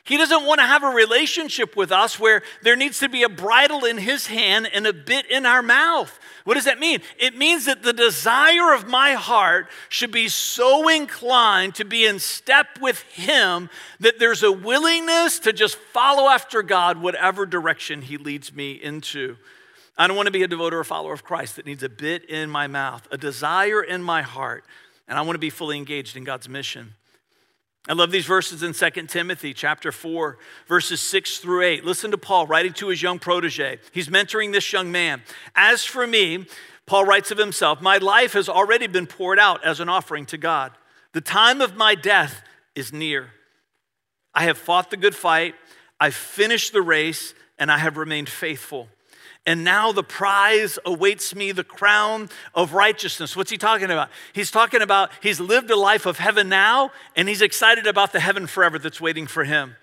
He 0.05 0.17
doesn't 0.17 0.45
want 0.45 0.59
to 0.61 0.67
have 0.67 0.83
a 0.83 0.89
relationship 0.89 1.77
with 1.77 1.93
us 1.93 2.19
where 2.19 2.43
there 2.63 2.75
needs 2.75 2.99
to 2.99 3.09
be 3.09 3.23
a 3.23 3.29
bridle 3.29 3.85
in 3.85 3.99
His 3.99 4.27
hand 4.27 4.69
and 4.75 4.85
a 4.85 4.93
bit 4.93 5.31
in 5.31 5.47
our 5.47 5.63
mouth. 5.63 6.19
What 6.43 6.55
does 6.55 6.65
that 6.65 6.81
mean? 6.81 7.01
It 7.21 7.37
means 7.37 7.67
that 7.67 7.85
the 7.85 7.93
desire 7.93 8.75
of 8.75 8.89
my 8.89 9.13
heart 9.13 9.69
should 9.89 10.11
be 10.11 10.29
so 10.29 10.89
inclined 10.89 11.77
to 11.77 11.85
be 11.85 12.05
in 12.05 12.19
step 12.19 12.81
with 12.81 13.03
Him 13.03 13.71
that 14.01 14.19
there's 14.19 14.43
a 14.43 14.51
willingness 14.51 15.39
to 15.41 15.53
just 15.53 15.77
follow 15.77 16.29
after 16.29 16.65
God, 16.65 17.01
whatever 17.01 17.47
direction 17.47 18.03
He 18.03 18.17
leads 18.17 18.53
me 18.53 18.73
into. 18.73 19.37
I 19.97 20.07
don't 20.07 20.17
want 20.17 20.27
to 20.27 20.33
be 20.33 20.43
a 20.43 20.49
devoter 20.49 20.79
or 20.79 20.85
follower 20.85 21.13
of 21.13 21.25
Christ 21.25 21.57
that 21.57 21.67
needs 21.67 21.83
a 21.83 21.89
bit 21.89 22.25
in 22.25 22.49
my 22.49 22.67
mouth, 22.67 23.07
a 23.11 23.19
desire 23.19 23.83
in 23.83 24.03
my 24.03 24.23
heart, 24.23 24.65
and 25.07 25.19
I 25.19 25.23
want 25.23 25.35
to 25.35 25.41
be 25.41 25.51
fully 25.51 25.77
engaged 25.77 26.17
in 26.17 26.25
God's 26.25 26.49
mission. 26.49 26.95
I 27.89 27.95
love 27.95 28.13
these 28.13 28.27
verses 28.27 28.63
in 28.63 28.73
2 28.73 29.07
Timothy 29.07 29.53
chapter 29.53 29.91
4, 29.91 30.39
verses 30.69 31.01
6 31.01 31.39
through 31.39 31.63
8. 31.63 31.85
Listen 31.85 32.13
to 32.13 32.19
Paul 32.19 32.47
writing 32.47 32.73
to 32.75 32.89
his 32.89 33.03
young 33.03 33.19
protege. 33.19 33.81
He's 33.91 34.09
mentoring 34.09 34.53
this 34.53 34.73
young 34.73 34.93
man. 34.93 35.23
As 35.57 35.85
for 35.85 36.07
me, 36.07 36.47
Paul 36.87 37.05
writes 37.05 37.33
of 37.33 37.39
himself, 37.39 37.83
my 37.83 37.99
life 37.99 38.35
has 38.35 38.49
already 38.49 38.87
been 38.87 39.09
poured 39.09 39.39
out 39.39 39.65
as 39.65 39.81
an 39.81 39.89
offering 39.89 40.27
to 40.27 40.39
God. 40.39 40.73
The 41.13 41.21
time 41.21 41.61
of 41.61 41.77
my 41.77 41.97
death 41.97 42.43
is 42.77 42.93
near. 42.93 43.31
I 44.33 44.45
have 44.45 44.59
fought 44.59 44.91
the 44.91 44.97
good 44.97 45.15
fight, 45.15 45.55
I've 45.99 46.15
finished 46.15 46.73
the 46.73 46.83
race, 46.83 47.35
and 47.59 47.71
I 47.71 47.79
have 47.79 47.97
remained 47.97 48.29
faithful. 48.29 48.89
And 49.45 49.65
now 49.65 49.91
the 49.91 50.05
prize 50.05 50.79
awaits 50.85 51.35
me, 51.35 51.51
the 51.51 51.65
crown 51.65 52.31
of 52.55 52.75
righteousness. 52.75 53.37
What's 53.37 53.51
he 53.51 53.59
talking 53.59 53.91
about? 53.91 54.09
He's 54.33 54.53
talking 54.53 54.83
about 54.83 55.11
he's 55.21 55.41
lived 55.41 55.71
a 55.71 55.77
life 55.77 56.07
of 56.07 56.19
heaven 56.19 56.49
now, 56.49 56.93
and 57.17 57.29
he's 57.29 57.43
excited 57.43 57.89
about 57.89 58.13
the 58.13 58.21
heaven 58.21 58.47
forever 58.47 58.79
that's 58.79 59.01
waiting 59.01 59.27
for 59.27 59.43
him. 59.43 59.75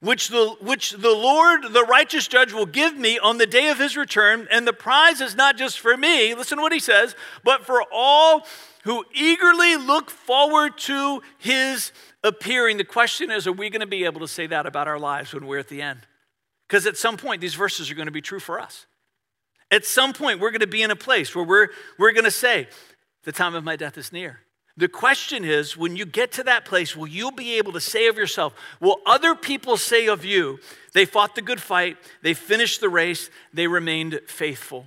Which 0.00 0.28
the, 0.28 0.54
which 0.60 0.92
the 0.92 1.12
Lord, 1.12 1.72
the 1.72 1.82
righteous 1.82 2.28
judge, 2.28 2.52
will 2.52 2.66
give 2.66 2.96
me 2.96 3.18
on 3.18 3.38
the 3.38 3.46
day 3.46 3.68
of 3.68 3.78
his 3.78 3.96
return. 3.96 4.46
And 4.50 4.66
the 4.66 4.72
prize 4.72 5.20
is 5.20 5.34
not 5.34 5.56
just 5.56 5.80
for 5.80 5.96
me, 5.96 6.34
listen 6.34 6.58
to 6.58 6.62
what 6.62 6.72
he 6.72 6.78
says, 6.78 7.16
but 7.42 7.64
for 7.64 7.82
all 7.90 8.46
who 8.84 9.04
eagerly 9.12 9.76
look 9.76 10.10
forward 10.10 10.78
to 10.78 11.22
his 11.38 11.90
appearing. 12.22 12.76
The 12.76 12.84
question 12.84 13.30
is, 13.30 13.46
are 13.46 13.52
we 13.52 13.70
going 13.70 13.80
to 13.80 13.86
be 13.86 14.04
able 14.04 14.20
to 14.20 14.28
say 14.28 14.46
that 14.46 14.66
about 14.66 14.86
our 14.86 14.98
lives 14.98 15.34
when 15.34 15.46
we're 15.46 15.58
at 15.58 15.68
the 15.68 15.82
end? 15.82 16.06
Because 16.68 16.86
at 16.86 16.96
some 16.96 17.16
point, 17.16 17.40
these 17.40 17.54
verses 17.54 17.90
are 17.90 17.94
going 17.94 18.06
to 18.06 18.12
be 18.12 18.20
true 18.20 18.40
for 18.40 18.60
us. 18.60 18.86
At 19.70 19.84
some 19.84 20.12
point, 20.12 20.40
we're 20.40 20.50
going 20.50 20.60
to 20.60 20.66
be 20.66 20.82
in 20.82 20.90
a 20.90 20.96
place 20.96 21.34
where 21.34 21.44
we're, 21.44 21.68
we're 21.98 22.12
going 22.12 22.24
to 22.24 22.30
say, 22.30 22.68
The 23.24 23.32
time 23.32 23.54
of 23.54 23.64
my 23.64 23.76
death 23.76 23.96
is 23.96 24.12
near. 24.12 24.40
The 24.76 24.88
question 24.88 25.44
is, 25.44 25.76
when 25.76 25.96
you 25.96 26.06
get 26.06 26.30
to 26.32 26.44
that 26.44 26.64
place, 26.64 26.94
will 26.94 27.08
you 27.08 27.32
be 27.32 27.58
able 27.58 27.72
to 27.72 27.80
say 27.80 28.06
of 28.06 28.16
yourself, 28.16 28.54
will 28.80 29.00
other 29.06 29.34
people 29.34 29.76
say 29.76 30.06
of 30.06 30.24
you, 30.24 30.60
they 30.94 31.04
fought 31.04 31.34
the 31.34 31.42
good 31.42 31.60
fight, 31.60 31.96
they 32.22 32.32
finished 32.32 32.80
the 32.80 32.88
race, 32.88 33.28
they 33.52 33.66
remained 33.66 34.20
faithful? 34.28 34.86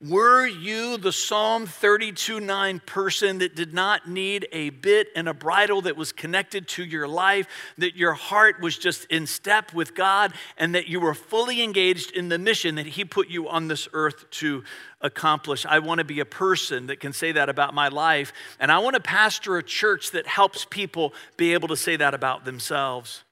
Were 0.00 0.46
you 0.46 0.96
the 0.96 1.12
Psalm 1.12 1.66
32 1.66 2.40
9 2.40 2.80
person 2.86 3.38
that 3.38 3.54
did 3.54 3.72
not 3.72 4.08
need 4.08 4.48
a 4.52 4.70
bit 4.70 5.08
and 5.14 5.28
a 5.28 5.34
bridle 5.34 5.82
that 5.82 5.96
was 5.96 6.12
connected 6.12 6.66
to 6.68 6.84
your 6.84 7.06
life, 7.06 7.46
that 7.78 7.96
your 7.96 8.14
heart 8.14 8.60
was 8.60 8.76
just 8.76 9.04
in 9.06 9.26
step 9.26 9.72
with 9.72 9.94
God, 9.94 10.32
and 10.56 10.74
that 10.74 10.88
you 10.88 11.00
were 11.00 11.14
fully 11.14 11.62
engaged 11.62 12.10
in 12.12 12.28
the 12.28 12.38
mission 12.38 12.74
that 12.74 12.86
He 12.86 13.04
put 13.04 13.28
you 13.28 13.48
on 13.48 13.68
this 13.68 13.88
earth 13.92 14.28
to 14.30 14.64
accomplish? 15.00 15.64
I 15.64 15.78
want 15.78 15.98
to 15.98 16.04
be 16.04 16.20
a 16.20 16.24
person 16.24 16.86
that 16.88 17.00
can 17.00 17.12
say 17.12 17.32
that 17.32 17.48
about 17.48 17.74
my 17.74 17.88
life, 17.88 18.32
and 18.58 18.72
I 18.72 18.78
want 18.78 18.94
to 18.94 19.00
pastor 19.00 19.56
a 19.56 19.62
church 19.62 20.10
that 20.12 20.26
helps 20.26 20.66
people 20.68 21.14
be 21.36 21.52
able 21.52 21.68
to 21.68 21.76
say 21.76 21.96
that 21.96 22.14
about 22.14 22.44
themselves. 22.44 23.22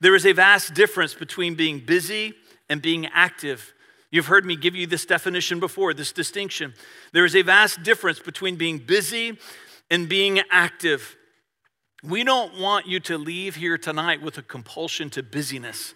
There 0.00 0.14
is 0.14 0.26
a 0.26 0.32
vast 0.32 0.74
difference 0.74 1.14
between 1.14 1.54
being 1.54 1.80
busy 1.80 2.34
and 2.68 2.82
being 2.82 3.06
active. 3.06 3.72
You've 4.16 4.28
heard 4.28 4.46
me 4.46 4.56
give 4.56 4.74
you 4.74 4.86
this 4.86 5.04
definition 5.04 5.60
before, 5.60 5.92
this 5.92 6.10
distinction. 6.10 6.72
There 7.12 7.26
is 7.26 7.36
a 7.36 7.42
vast 7.42 7.82
difference 7.82 8.18
between 8.18 8.56
being 8.56 8.78
busy 8.78 9.36
and 9.90 10.08
being 10.08 10.40
active. 10.50 11.18
We 12.02 12.24
don't 12.24 12.58
want 12.58 12.86
you 12.86 12.98
to 13.00 13.18
leave 13.18 13.56
here 13.56 13.76
tonight 13.76 14.22
with 14.22 14.38
a 14.38 14.42
compulsion 14.42 15.10
to 15.10 15.22
busyness. 15.22 15.92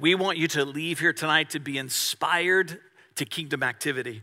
We 0.00 0.14
want 0.14 0.38
you 0.38 0.48
to 0.48 0.64
leave 0.64 0.98
here 0.98 1.12
tonight 1.12 1.50
to 1.50 1.60
be 1.60 1.76
inspired 1.76 2.80
to 3.16 3.26
kingdom 3.26 3.62
activity. 3.62 4.22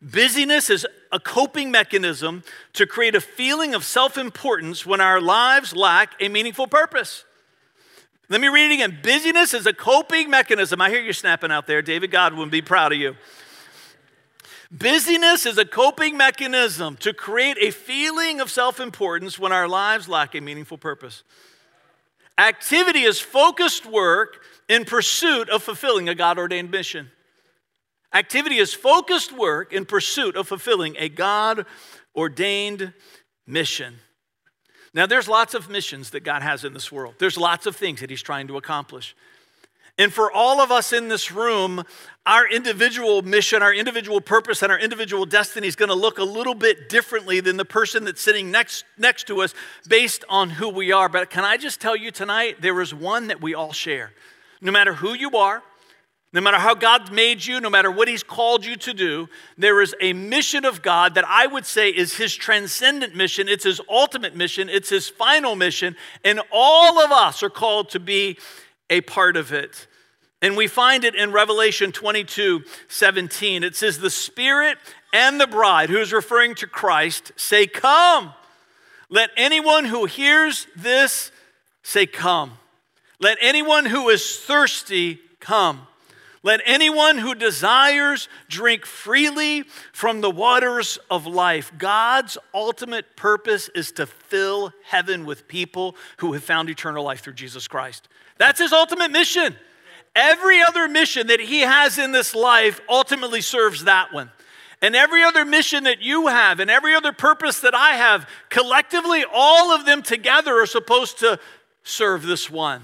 Busyness 0.00 0.70
is 0.70 0.86
a 1.12 1.20
coping 1.20 1.70
mechanism 1.70 2.44
to 2.72 2.86
create 2.86 3.14
a 3.14 3.20
feeling 3.20 3.74
of 3.74 3.84
self 3.84 4.16
importance 4.16 4.86
when 4.86 5.02
our 5.02 5.20
lives 5.20 5.76
lack 5.76 6.14
a 6.18 6.30
meaningful 6.30 6.66
purpose. 6.66 7.26
Let 8.28 8.40
me 8.40 8.48
read 8.48 8.70
it 8.70 8.74
again. 8.74 8.98
Busyness 9.02 9.52
is 9.52 9.66
a 9.66 9.72
coping 9.72 10.30
mechanism. 10.30 10.80
I 10.80 10.90
hear 10.90 11.00
you 11.00 11.12
snapping 11.12 11.50
out 11.50 11.66
there. 11.66 11.82
David 11.82 12.14
would 12.36 12.50
be 12.50 12.62
proud 12.62 12.92
of 12.92 12.98
you. 12.98 13.16
Busyness 14.70 15.44
is 15.44 15.58
a 15.58 15.66
coping 15.66 16.16
mechanism 16.16 16.96
to 16.98 17.12
create 17.12 17.58
a 17.60 17.70
feeling 17.70 18.40
of 18.40 18.50
self 18.50 18.80
importance 18.80 19.38
when 19.38 19.52
our 19.52 19.68
lives 19.68 20.08
lack 20.08 20.34
a 20.34 20.40
meaningful 20.40 20.78
purpose. 20.78 21.24
Activity 22.38 23.02
is 23.02 23.20
focused 23.20 23.84
work 23.84 24.42
in 24.68 24.86
pursuit 24.86 25.50
of 25.50 25.62
fulfilling 25.62 26.08
a 26.08 26.14
God 26.14 26.38
ordained 26.38 26.70
mission. 26.70 27.10
Activity 28.14 28.56
is 28.56 28.72
focused 28.72 29.32
work 29.32 29.72
in 29.72 29.84
pursuit 29.84 30.36
of 30.36 30.48
fulfilling 30.48 30.96
a 30.98 31.10
God 31.10 31.66
ordained 32.16 32.94
mission. 33.46 33.96
Now, 34.94 35.06
there's 35.06 35.28
lots 35.28 35.54
of 35.54 35.70
missions 35.70 36.10
that 36.10 36.20
God 36.20 36.42
has 36.42 36.64
in 36.64 36.74
this 36.74 36.92
world, 36.92 37.14
there's 37.18 37.38
lots 37.38 37.66
of 37.66 37.76
things 37.76 38.00
that 38.00 38.10
He's 38.10 38.22
trying 38.22 38.48
to 38.48 38.56
accomplish. 38.56 39.14
And 39.98 40.10
for 40.12 40.32
all 40.32 40.62
of 40.62 40.70
us 40.70 40.92
in 40.94 41.08
this 41.08 41.30
room, 41.30 41.84
our 42.24 42.48
individual 42.48 43.20
mission, 43.20 43.62
our 43.62 43.74
individual 43.74 44.22
purpose, 44.22 44.62
and 44.62 44.72
our 44.72 44.78
individual 44.78 45.26
destiny 45.26 45.66
is 45.66 45.76
going 45.76 45.90
to 45.90 45.94
look 45.94 46.18
a 46.18 46.24
little 46.24 46.54
bit 46.54 46.88
differently 46.88 47.40
than 47.40 47.58
the 47.58 47.64
person 47.64 48.04
that's 48.04 48.22
sitting 48.22 48.50
next, 48.50 48.86
next 48.96 49.26
to 49.26 49.42
us 49.42 49.54
based 49.86 50.24
on 50.30 50.48
who 50.48 50.70
we 50.70 50.92
are. 50.92 51.10
But 51.10 51.28
can 51.28 51.44
I 51.44 51.58
just 51.58 51.78
tell 51.78 51.94
you 51.94 52.10
tonight, 52.10 52.62
there 52.62 52.80
is 52.80 52.94
one 52.94 53.26
that 53.26 53.42
we 53.42 53.54
all 53.54 53.72
share. 53.72 54.12
No 54.62 54.72
matter 54.72 54.94
who 54.94 55.12
you 55.12 55.36
are, 55.36 55.62
no 56.32 56.40
matter 56.40 56.58
how 56.58 56.74
God's 56.74 57.10
made 57.10 57.44
you, 57.44 57.60
no 57.60 57.68
matter 57.68 57.90
what 57.90 58.08
He's 58.08 58.22
called 58.22 58.64
you 58.64 58.76
to 58.76 58.94
do, 58.94 59.28
there 59.58 59.82
is 59.82 59.94
a 60.00 60.14
mission 60.14 60.64
of 60.64 60.80
God 60.80 61.14
that 61.14 61.26
I 61.28 61.46
would 61.46 61.66
say 61.66 61.90
is 61.90 62.16
His 62.16 62.34
transcendent 62.34 63.14
mission. 63.14 63.48
It's 63.48 63.64
His 63.64 63.80
ultimate 63.88 64.34
mission. 64.34 64.70
It's 64.70 64.88
His 64.88 65.08
final 65.08 65.56
mission. 65.56 65.94
And 66.24 66.40
all 66.50 66.98
of 66.98 67.12
us 67.12 67.42
are 67.42 67.50
called 67.50 67.90
to 67.90 68.00
be 68.00 68.38
a 68.88 69.02
part 69.02 69.36
of 69.36 69.52
it. 69.52 69.86
And 70.40 70.56
we 70.56 70.66
find 70.66 71.04
it 71.04 71.14
in 71.14 71.32
Revelation 71.32 71.92
22 71.92 72.64
17. 72.88 73.62
It 73.62 73.76
says, 73.76 73.98
The 73.98 74.10
Spirit 74.10 74.78
and 75.12 75.38
the 75.38 75.46
bride, 75.46 75.90
who's 75.90 76.12
referring 76.12 76.54
to 76.56 76.66
Christ, 76.66 77.32
say, 77.36 77.66
Come. 77.66 78.32
Let 79.10 79.28
anyone 79.36 79.84
who 79.84 80.06
hears 80.06 80.66
this 80.74 81.30
say, 81.82 82.06
Come. 82.06 82.52
Let 83.20 83.36
anyone 83.40 83.84
who 83.84 84.08
is 84.08 84.38
thirsty 84.38 85.20
come. 85.38 85.86
Let 86.44 86.60
anyone 86.64 87.18
who 87.18 87.36
desires 87.36 88.28
drink 88.48 88.84
freely 88.84 89.62
from 89.92 90.20
the 90.20 90.30
waters 90.30 90.98
of 91.08 91.26
life. 91.26 91.72
God's 91.78 92.36
ultimate 92.52 93.16
purpose 93.16 93.68
is 93.76 93.92
to 93.92 94.06
fill 94.06 94.72
heaven 94.84 95.24
with 95.24 95.46
people 95.46 95.94
who 96.16 96.32
have 96.32 96.42
found 96.42 96.68
eternal 96.68 97.04
life 97.04 97.20
through 97.20 97.34
Jesus 97.34 97.68
Christ. 97.68 98.08
That's 98.38 98.58
his 98.58 98.72
ultimate 98.72 99.12
mission. 99.12 99.54
Every 100.16 100.60
other 100.60 100.88
mission 100.88 101.28
that 101.28 101.40
he 101.40 101.60
has 101.60 101.96
in 101.96 102.10
this 102.10 102.34
life 102.34 102.80
ultimately 102.88 103.40
serves 103.40 103.84
that 103.84 104.12
one. 104.12 104.30
And 104.82 104.96
every 104.96 105.22
other 105.22 105.44
mission 105.44 105.84
that 105.84 106.02
you 106.02 106.26
have 106.26 106.58
and 106.58 106.68
every 106.68 106.92
other 106.92 107.12
purpose 107.12 107.60
that 107.60 107.74
I 107.74 107.90
have, 107.90 108.28
collectively, 108.48 109.24
all 109.32 109.70
of 109.70 109.86
them 109.86 110.02
together 110.02 110.60
are 110.60 110.66
supposed 110.66 111.20
to 111.20 111.38
serve 111.84 112.24
this 112.24 112.50
one. 112.50 112.82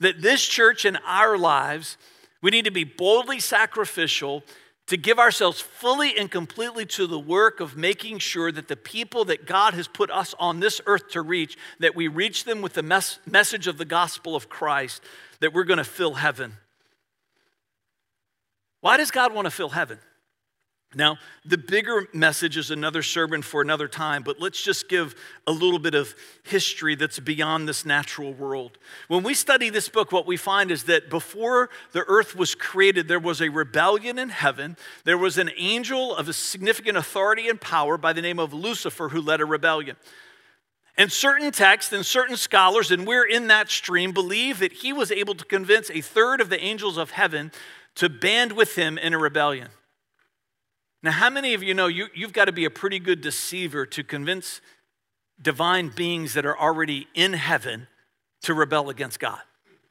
That 0.00 0.22
this 0.22 0.44
church 0.46 0.86
in 0.86 0.96
our 1.04 1.36
lives 1.36 1.98
we 2.42 2.50
need 2.50 2.64
to 2.64 2.70
be 2.70 2.84
boldly 2.84 3.40
sacrificial 3.40 4.42
to 4.86 4.96
give 4.96 5.18
ourselves 5.18 5.60
fully 5.60 6.16
and 6.16 6.30
completely 6.30 6.86
to 6.86 7.06
the 7.06 7.18
work 7.18 7.60
of 7.60 7.76
making 7.76 8.18
sure 8.18 8.50
that 8.50 8.68
the 8.68 8.76
people 8.76 9.26
that 9.26 9.46
God 9.46 9.74
has 9.74 9.86
put 9.86 10.10
us 10.10 10.34
on 10.38 10.60
this 10.60 10.80
earth 10.86 11.10
to 11.10 11.20
reach, 11.20 11.58
that 11.78 11.94
we 11.94 12.08
reach 12.08 12.44
them 12.44 12.62
with 12.62 12.72
the 12.72 12.82
mes- 12.82 13.18
message 13.26 13.66
of 13.66 13.76
the 13.76 13.84
gospel 13.84 14.34
of 14.34 14.48
Christ, 14.48 15.02
that 15.40 15.52
we're 15.52 15.64
going 15.64 15.78
to 15.78 15.84
fill 15.84 16.14
heaven. 16.14 16.54
Why 18.80 18.96
does 18.96 19.10
God 19.10 19.34
want 19.34 19.44
to 19.44 19.50
fill 19.50 19.70
heaven? 19.70 19.98
Now, 20.94 21.18
the 21.44 21.58
bigger 21.58 22.08
message 22.14 22.56
is 22.56 22.70
another 22.70 23.02
sermon 23.02 23.42
for 23.42 23.60
another 23.60 23.88
time, 23.88 24.22
but 24.22 24.40
let's 24.40 24.62
just 24.62 24.88
give 24.88 25.14
a 25.46 25.52
little 25.52 25.78
bit 25.78 25.94
of 25.94 26.14
history 26.44 26.94
that's 26.94 27.18
beyond 27.18 27.68
this 27.68 27.84
natural 27.84 28.32
world. 28.32 28.78
When 29.06 29.22
we 29.22 29.34
study 29.34 29.68
this 29.68 29.90
book, 29.90 30.12
what 30.12 30.26
we 30.26 30.38
find 30.38 30.70
is 30.70 30.84
that 30.84 31.10
before 31.10 31.68
the 31.92 32.04
earth 32.08 32.34
was 32.34 32.54
created, 32.54 33.06
there 33.06 33.20
was 33.20 33.42
a 33.42 33.50
rebellion 33.50 34.18
in 34.18 34.30
heaven. 34.30 34.78
There 35.04 35.18
was 35.18 35.36
an 35.36 35.50
angel 35.58 36.16
of 36.16 36.26
a 36.26 36.32
significant 36.32 36.96
authority 36.96 37.50
and 37.50 37.60
power 37.60 37.98
by 37.98 38.14
the 38.14 38.22
name 38.22 38.38
of 38.38 38.54
Lucifer 38.54 39.10
who 39.10 39.20
led 39.20 39.42
a 39.42 39.46
rebellion. 39.46 39.96
And 40.96 41.12
certain 41.12 41.52
texts 41.52 41.92
and 41.92 42.04
certain 42.04 42.38
scholars, 42.38 42.90
and 42.90 43.06
we're 43.06 43.28
in 43.28 43.48
that 43.48 43.70
stream, 43.70 44.12
believe 44.12 44.58
that 44.60 44.72
he 44.72 44.94
was 44.94 45.12
able 45.12 45.34
to 45.34 45.44
convince 45.44 45.90
a 45.90 46.00
third 46.00 46.40
of 46.40 46.48
the 46.48 46.58
angels 46.58 46.96
of 46.96 47.10
heaven 47.10 47.52
to 47.96 48.08
band 48.08 48.52
with 48.52 48.74
him 48.74 48.96
in 48.96 49.12
a 49.12 49.18
rebellion. 49.18 49.68
Now, 51.02 51.12
how 51.12 51.30
many 51.30 51.54
of 51.54 51.62
you 51.62 51.74
know 51.74 51.86
you, 51.86 52.08
you've 52.14 52.32
got 52.32 52.46
to 52.46 52.52
be 52.52 52.64
a 52.64 52.70
pretty 52.70 52.98
good 52.98 53.20
deceiver 53.20 53.86
to 53.86 54.02
convince 54.02 54.60
divine 55.40 55.90
beings 55.90 56.34
that 56.34 56.44
are 56.44 56.58
already 56.58 57.06
in 57.14 57.34
heaven 57.34 57.86
to 58.42 58.54
rebel 58.54 58.90
against 58.90 59.20
God? 59.20 59.40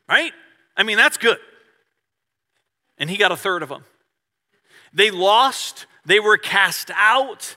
Right? 0.10 0.34
I 0.76 0.84
mean, 0.84 0.98
that's 0.98 1.18
good. 1.18 1.38
And 2.98 3.10
he 3.10 3.18
got 3.18 3.32
a 3.32 3.38
third 3.38 3.64
of 3.64 3.70
them. 3.70 3.86
They 4.94 5.12
lost, 5.12 5.86
they 6.06 6.20
were 6.20 6.38
cast 6.38 6.92
out. 6.96 7.56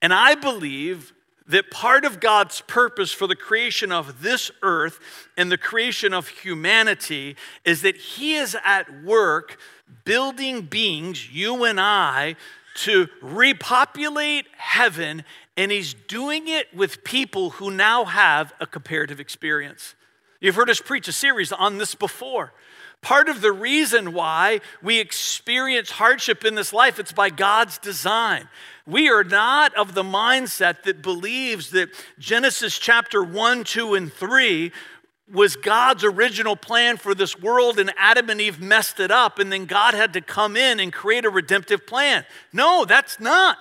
And 0.00 0.12
I 0.12 0.34
believe 0.34 1.12
that 1.46 1.70
part 1.70 2.04
of 2.04 2.20
God's 2.20 2.60
purpose 2.62 3.12
for 3.12 3.26
the 3.26 3.36
creation 3.36 3.92
of 3.92 4.22
this 4.22 4.50
earth 4.62 5.00
and 5.36 5.50
the 5.50 5.58
creation 5.58 6.14
of 6.14 6.28
humanity 6.28 7.36
is 7.64 7.82
that 7.82 7.96
He 7.96 8.36
is 8.36 8.56
at 8.64 9.02
work 9.02 9.58
building 10.04 10.62
beings, 10.62 11.30
you 11.30 11.64
and 11.64 11.80
I, 11.80 12.36
to 12.74 13.08
repopulate 13.20 14.46
heaven 14.56 15.24
and 15.56 15.70
he's 15.70 15.94
doing 15.94 16.48
it 16.48 16.74
with 16.74 17.04
people 17.04 17.50
who 17.50 17.70
now 17.70 18.04
have 18.04 18.52
a 18.60 18.66
comparative 18.66 19.20
experience. 19.20 19.94
You've 20.40 20.54
heard 20.54 20.70
us 20.70 20.80
preach 20.80 21.08
a 21.08 21.12
series 21.12 21.52
on 21.52 21.78
this 21.78 21.94
before. 21.94 22.52
Part 23.02 23.28
of 23.28 23.40
the 23.40 23.52
reason 23.52 24.12
why 24.12 24.60
we 24.80 25.00
experience 25.00 25.90
hardship 25.90 26.44
in 26.44 26.54
this 26.54 26.72
life, 26.72 26.98
it's 26.98 27.12
by 27.12 27.30
God's 27.30 27.78
design. 27.78 28.48
We 28.86 29.08
are 29.08 29.24
not 29.24 29.74
of 29.76 29.94
the 29.94 30.04
mindset 30.04 30.84
that 30.84 31.02
believes 31.02 31.70
that 31.70 31.90
Genesis 32.18 32.78
chapter 32.78 33.22
1, 33.22 33.64
2, 33.64 33.94
and 33.94 34.12
3 34.12 34.72
was 35.32 35.56
God's 35.56 36.04
original 36.04 36.56
plan 36.56 36.96
for 36.98 37.14
this 37.14 37.38
world, 37.38 37.78
and 37.78 37.92
Adam 37.96 38.28
and 38.30 38.40
Eve 38.40 38.60
messed 38.60 39.00
it 39.00 39.10
up, 39.10 39.38
and 39.38 39.50
then 39.50 39.64
God 39.64 39.94
had 39.94 40.12
to 40.12 40.20
come 40.20 40.56
in 40.56 40.78
and 40.78 40.92
create 40.92 41.24
a 41.24 41.30
redemptive 41.30 41.86
plan. 41.86 42.24
No, 42.52 42.84
that's 42.84 43.18
not 43.18 43.56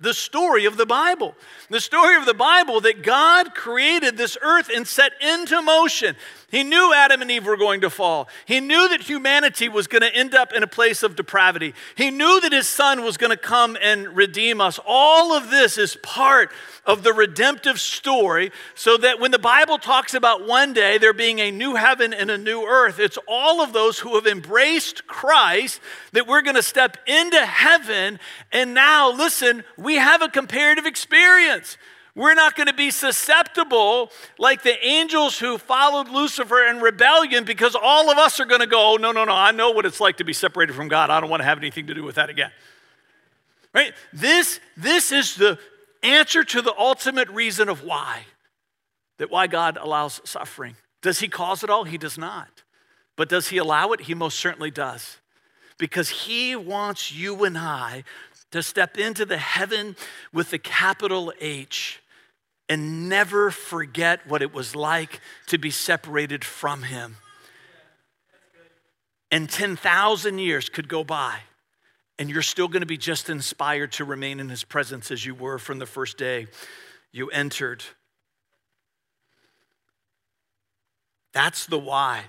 the 0.00 0.12
story 0.12 0.64
of 0.64 0.76
the 0.76 0.84
Bible. 0.84 1.34
The 1.70 1.80
story 1.80 2.16
of 2.16 2.26
the 2.26 2.34
Bible 2.34 2.80
that 2.80 3.04
God 3.04 3.54
created 3.54 4.16
this 4.16 4.36
earth 4.42 4.68
and 4.74 4.86
set 4.86 5.12
into 5.22 5.62
motion. 5.62 6.16
He 6.52 6.64
knew 6.64 6.92
Adam 6.94 7.22
and 7.22 7.30
Eve 7.30 7.46
were 7.46 7.56
going 7.56 7.80
to 7.80 7.88
fall. 7.88 8.28
He 8.44 8.60
knew 8.60 8.86
that 8.90 9.00
humanity 9.00 9.70
was 9.70 9.86
going 9.86 10.02
to 10.02 10.14
end 10.14 10.34
up 10.34 10.52
in 10.52 10.62
a 10.62 10.66
place 10.66 11.02
of 11.02 11.16
depravity. 11.16 11.72
He 11.96 12.10
knew 12.10 12.42
that 12.42 12.52
his 12.52 12.68
son 12.68 13.02
was 13.02 13.16
going 13.16 13.30
to 13.30 13.38
come 13.38 13.74
and 13.80 14.14
redeem 14.14 14.60
us. 14.60 14.78
All 14.86 15.32
of 15.32 15.48
this 15.48 15.78
is 15.78 15.96
part 16.02 16.52
of 16.84 17.04
the 17.04 17.14
redemptive 17.14 17.80
story 17.80 18.52
so 18.74 18.98
that 18.98 19.18
when 19.18 19.30
the 19.30 19.38
Bible 19.38 19.78
talks 19.78 20.12
about 20.12 20.46
one 20.46 20.74
day 20.74 20.98
there 20.98 21.14
being 21.14 21.38
a 21.38 21.50
new 21.50 21.74
heaven 21.74 22.12
and 22.12 22.30
a 22.30 22.36
new 22.36 22.66
earth, 22.66 22.98
it's 22.98 23.18
all 23.26 23.62
of 23.62 23.72
those 23.72 24.00
who 24.00 24.14
have 24.16 24.26
embraced 24.26 25.06
Christ 25.06 25.80
that 26.12 26.26
we're 26.26 26.42
going 26.42 26.56
to 26.56 26.62
step 26.62 26.98
into 27.06 27.46
heaven. 27.46 28.20
And 28.52 28.74
now, 28.74 29.10
listen, 29.10 29.64
we 29.78 29.94
have 29.94 30.20
a 30.20 30.28
comparative 30.28 30.84
experience. 30.84 31.78
We're 32.14 32.34
not 32.34 32.56
going 32.56 32.66
to 32.66 32.74
be 32.74 32.90
susceptible 32.90 34.10
like 34.38 34.62
the 34.62 34.84
angels 34.84 35.38
who 35.38 35.56
followed 35.56 36.08
Lucifer 36.08 36.66
in 36.66 36.80
rebellion 36.80 37.44
because 37.44 37.74
all 37.74 38.10
of 38.10 38.18
us 38.18 38.38
are 38.38 38.44
going 38.44 38.60
to 38.60 38.66
go, 38.66 38.92
oh, 38.92 38.96
no, 38.96 39.12
no, 39.12 39.24
no, 39.24 39.32
I 39.32 39.50
know 39.50 39.70
what 39.70 39.86
it's 39.86 40.00
like 40.00 40.18
to 40.18 40.24
be 40.24 40.34
separated 40.34 40.74
from 40.74 40.88
God. 40.88 41.08
I 41.08 41.20
don't 41.20 41.30
want 41.30 41.40
to 41.40 41.46
have 41.46 41.56
anything 41.56 41.86
to 41.86 41.94
do 41.94 42.02
with 42.02 42.16
that 42.16 42.28
again. 42.28 42.50
Right? 43.74 43.94
This, 44.12 44.60
this 44.76 45.10
is 45.10 45.36
the 45.36 45.58
answer 46.02 46.44
to 46.44 46.60
the 46.60 46.74
ultimate 46.78 47.30
reason 47.30 47.70
of 47.70 47.82
why. 47.82 48.24
That 49.16 49.30
why 49.30 49.46
God 49.46 49.78
allows 49.80 50.20
suffering. 50.24 50.76
Does 51.00 51.20
he 51.20 51.28
cause 51.28 51.64
it 51.64 51.70
all? 51.70 51.84
He 51.84 51.96
does 51.96 52.18
not. 52.18 52.62
But 53.16 53.30
does 53.30 53.48
he 53.48 53.56
allow 53.56 53.92
it? 53.92 54.02
He 54.02 54.14
most 54.14 54.38
certainly 54.38 54.70
does. 54.70 55.18
Because 55.78 56.10
he 56.10 56.54
wants 56.56 57.10
you 57.10 57.44
and 57.44 57.56
I 57.56 58.04
to 58.50 58.62
step 58.62 58.98
into 58.98 59.24
the 59.24 59.38
heaven 59.38 59.96
with 60.32 60.50
the 60.50 60.58
capital 60.58 61.32
H 61.40 62.01
and 62.68 63.08
never 63.08 63.50
forget 63.50 64.26
what 64.26 64.42
it 64.42 64.52
was 64.52 64.74
like 64.74 65.20
to 65.46 65.58
be 65.58 65.70
separated 65.70 66.44
from 66.44 66.82
him. 66.82 67.16
And 69.30 69.48
10,000 69.48 70.38
years 70.38 70.68
could 70.68 70.88
go 70.88 71.04
by 71.04 71.40
and 72.18 72.30
you're 72.30 72.42
still 72.42 72.68
going 72.68 72.82
to 72.82 72.86
be 72.86 72.98
just 72.98 73.30
inspired 73.30 73.92
to 73.92 74.04
remain 74.04 74.38
in 74.38 74.48
his 74.48 74.62
presence 74.62 75.10
as 75.10 75.24
you 75.24 75.34
were 75.34 75.58
from 75.58 75.78
the 75.78 75.86
first 75.86 76.18
day 76.18 76.46
you 77.10 77.28
entered. 77.30 77.82
That's 81.32 81.66
the 81.66 81.78
why. 81.78 82.24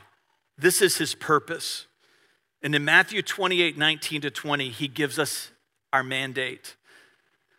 This 0.57 0.81
is 0.81 0.97
his 0.97 1.13
purpose. 1.15 1.87
And 2.61 2.73
in 2.73 2.85
Matthew 2.85 3.21
28 3.21 3.77
19 3.77 4.21
to 4.21 4.31
20, 4.31 4.69
he 4.69 4.87
gives 4.87 5.19
us 5.19 5.51
our 5.91 6.03
mandate. 6.03 6.75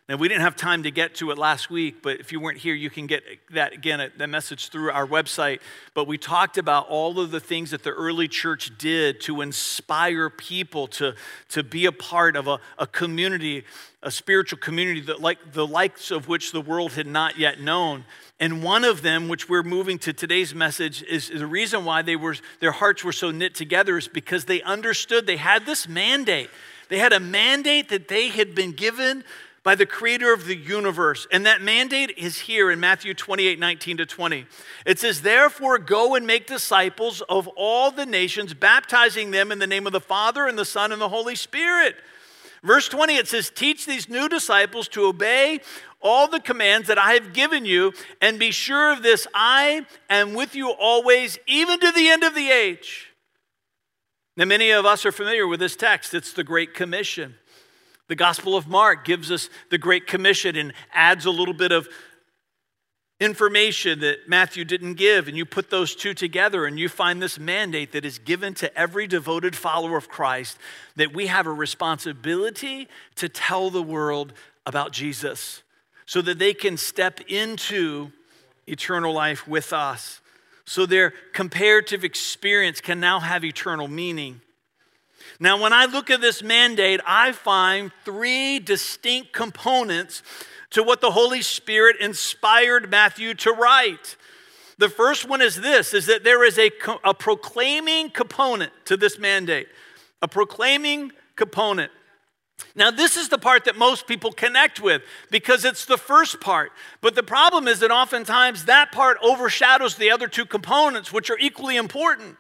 Now, 0.06 0.16
we 0.16 0.28
didn't 0.28 0.42
have 0.42 0.54
time 0.54 0.82
to 0.82 0.90
get 0.90 1.14
to 1.16 1.30
it 1.30 1.38
last 1.38 1.70
week, 1.70 2.02
but 2.02 2.20
if 2.20 2.30
you 2.30 2.38
weren't 2.38 2.58
here, 2.58 2.75
you 2.75 2.90
can 2.90 3.06
get 3.06 3.23
that 3.52 3.73
again, 3.73 4.12
that 4.18 4.28
message 4.28 4.68
through 4.68 4.90
our 4.90 5.06
website. 5.06 5.61
But 5.94 6.06
we 6.06 6.18
talked 6.18 6.58
about 6.58 6.88
all 6.90 7.18
of 7.18 7.30
the 7.30 7.40
things 7.40 7.70
that 7.70 7.84
the 7.84 7.90
early 7.90 8.28
church 8.28 8.76
did 8.76 9.23
to 9.23 9.40
inspire 9.40 10.28
people 10.28 10.88
to, 10.88 11.14
to 11.49 11.62
be 11.62 11.86
a 11.86 11.93
part 11.93 12.36
of 12.36 12.49
a, 12.49 12.60
a 12.78 12.86
community, 12.86 13.64
a 14.02 14.10
spiritual 14.10 14.58
community 14.58 15.00
that 15.00 15.23
like 15.23 15.54
the 15.54 15.67
likes 15.67 16.10
of 16.10 16.28
which 16.28 16.52
the 16.52 16.60
world 16.60 16.93
had 16.93 17.06
not 17.06 17.38
yet 17.38 17.62
known. 17.62 18.04
And 18.38 18.62
one 18.62 18.84
of 18.84 19.00
them, 19.00 19.28
which 19.28 19.49
we're 19.49 19.62
moving 19.62 19.99
to 20.00 20.12
today's 20.12 20.54
message, 20.54 21.02
is, 21.04 21.30
is 21.30 21.40
the 21.40 21.47
reason 21.47 21.86
why 21.86 22.02
they 22.02 22.17
were, 22.17 22.36
their 22.60 22.73
hearts 22.73 23.04
were 23.04 23.12
so 23.12 23.30
knit 23.30 23.54
together 23.54 23.97
is 23.97 24.06
because 24.06 24.45
they 24.45 24.60
understood 24.60 25.26
they 25.26 25.38
had 25.38 25.64
this 25.64 25.88
mandate. 25.88 26.50
They 26.90 26.99
had 26.99 27.14
a 27.14 27.21
mandate 27.21 27.88
that 27.88 28.08
they 28.08 28.28
had 28.28 28.54
been 28.54 28.73
given 28.73 29.25
by 29.64 29.74
the 29.74 29.86
creator 29.86 30.32
of 30.32 30.44
the 30.44 30.54
universe. 30.54 31.26
And 31.32 31.44
that 31.46 31.62
mandate 31.62 32.16
is 32.16 32.40
here 32.40 32.70
in 32.70 32.78
Matthew 32.78 33.14
28 33.14 33.58
19 33.58 33.96
to 33.96 34.06
20. 34.06 34.46
It 34.86 35.00
says, 35.00 35.22
Therefore, 35.22 35.78
go 35.78 36.14
and 36.14 36.26
make 36.26 36.46
disciples 36.46 37.22
of 37.22 37.48
all 37.56 37.90
the 37.90 38.06
nations, 38.06 38.54
baptizing 38.54 39.32
them 39.32 39.50
in 39.50 39.58
the 39.58 39.66
name 39.66 39.86
of 39.86 39.92
the 39.92 40.00
Father 40.00 40.46
and 40.46 40.56
the 40.56 40.64
Son 40.64 40.92
and 40.92 41.00
the 41.00 41.08
Holy 41.08 41.34
Spirit. 41.34 41.96
Verse 42.62 42.88
20, 42.88 43.16
it 43.16 43.26
says, 43.26 43.50
Teach 43.50 43.86
these 43.86 44.08
new 44.08 44.28
disciples 44.28 44.86
to 44.88 45.06
obey 45.06 45.60
all 46.00 46.28
the 46.28 46.40
commands 46.40 46.86
that 46.88 46.98
I 46.98 47.14
have 47.14 47.32
given 47.32 47.64
you, 47.64 47.94
and 48.20 48.38
be 48.38 48.50
sure 48.50 48.92
of 48.92 49.02
this 49.02 49.26
I 49.34 49.86
am 50.10 50.34
with 50.34 50.54
you 50.54 50.70
always, 50.70 51.38
even 51.46 51.80
to 51.80 51.90
the 51.90 52.08
end 52.08 52.22
of 52.22 52.34
the 52.34 52.50
age. 52.50 53.14
Now, 54.36 54.44
many 54.44 54.70
of 54.70 54.84
us 54.84 55.06
are 55.06 55.12
familiar 55.12 55.46
with 55.46 55.60
this 55.60 55.76
text. 55.76 56.12
It's 56.12 56.32
the 56.32 56.44
Great 56.44 56.74
Commission. 56.74 57.36
The 58.08 58.14
Gospel 58.14 58.56
of 58.56 58.67
Mark 58.67 59.04
gives 59.04 59.30
us 59.30 59.49
the 59.71 59.78
Great 59.78 60.06
Commission 60.06 60.56
and 60.56 60.73
adds 60.93 61.25
a 61.25 61.30
little 61.30 61.54
bit 61.54 61.73
of 61.73 61.88
information 63.21 64.00
that 64.00 64.28
Matthew 64.28 64.64
didn't 64.64 64.95
give, 64.95 65.28
and 65.28 65.36
you 65.36 65.47
put 65.47 65.71
those 65.71 65.95
two 65.95 66.14
together, 66.14 66.67
and 66.67 66.78
you 66.78 66.88
find 66.88 67.23
this 67.23 67.38
mandate 67.38 67.93
that 67.93 68.04
is 68.04 68.19
given 68.19 68.54
to 68.54 68.76
every 68.76 69.06
devoted 69.06 69.56
follower 69.56 69.97
of 69.97 70.08
Christ 70.08 70.58
that 70.97 71.14
we 71.14 71.28
have 71.28 71.47
a 71.47 71.52
responsibility 71.52 72.88
to 73.14 73.28
tell 73.28 73.71
the 73.71 73.82
world 73.82 74.32
about 74.67 74.93
Jesus 74.93 75.62
so 76.06 76.21
that 76.23 76.38
they 76.38 76.52
can 76.52 76.76
step 76.76 77.21
into 77.28 78.10
eternal 78.67 79.12
life 79.12 79.47
with 79.49 79.73
us. 79.73 80.21
So 80.67 80.84
their 80.84 81.12
comparative 81.32 82.04
experience 82.04 82.80
can 82.80 83.00
now 83.00 83.21
have 83.21 83.45
eternal 83.45 83.88
meaning. 83.88 84.40
Now, 85.41 85.60
when 85.60 85.73
I 85.73 85.87
look 85.87 86.10
at 86.10 86.21
this 86.21 86.43
mandate, 86.43 87.00
I 87.06 87.32
find 87.32 87.91
three 88.04 88.58
distinct 88.58 89.32
components 89.32 90.23
to 90.71 90.82
what 90.82 91.00
the 91.00 91.10
Holy 91.13 91.43
Spirit 91.43 91.97
inspired 92.00 92.91
Matthew 92.91 93.34
to 93.34 93.52
write. 93.52 94.17
The 94.78 94.89
first 94.89 95.28
one 95.28 95.41
is 95.41 95.56
this 95.56 95.95
is 95.95 96.06
that 96.06 96.25
there 96.25 96.45
is 96.45 96.58
a, 96.58 96.71
a 97.04 97.15
proclaiming 97.15 98.10
component 98.10 98.73
to 98.87 98.97
this 98.97 99.19
mandate. 99.19 99.69
A 100.23 100.28
proclaiming 100.28 101.13
component. 101.37 101.93
Now, 102.76 102.91
this 102.91 103.17
is 103.17 103.28
the 103.28 103.39
part 103.39 103.65
that 103.65 103.76
most 103.76 104.06
people 104.06 104.32
connect 104.32 104.80
with 104.80 105.02
because 105.30 105.65
it's 105.65 105.84
the 105.84 105.99
first 105.99 106.41
part. 106.41 106.73
But 107.00 107.15
the 107.15 107.23
problem 107.23 107.69
is 107.69 107.80
that 107.80 107.91
oftentimes 107.91 108.65
that 108.65 108.93
part 108.93 109.19
overshadows 109.23 109.97
the 109.97 110.10
other 110.10 110.28
two 110.28 110.47
components, 110.47 111.13
which 111.13 111.30
are 111.30 111.39
equally 111.39 111.76
important. 111.76 112.37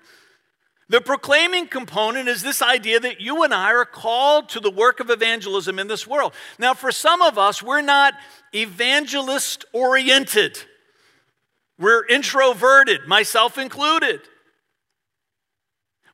The 0.88 1.00
proclaiming 1.00 1.66
component 1.66 2.28
is 2.28 2.42
this 2.42 2.60
idea 2.60 3.00
that 3.00 3.20
you 3.20 3.42
and 3.42 3.54
I 3.54 3.72
are 3.72 3.86
called 3.86 4.50
to 4.50 4.60
the 4.60 4.70
work 4.70 5.00
of 5.00 5.08
evangelism 5.08 5.78
in 5.78 5.88
this 5.88 6.06
world. 6.06 6.34
Now, 6.58 6.74
for 6.74 6.92
some 6.92 7.22
of 7.22 7.38
us, 7.38 7.62
we're 7.62 7.80
not 7.80 8.14
evangelist 8.54 9.64
oriented, 9.72 10.58
we're 11.78 12.06
introverted, 12.06 13.06
myself 13.06 13.58
included. 13.58 14.20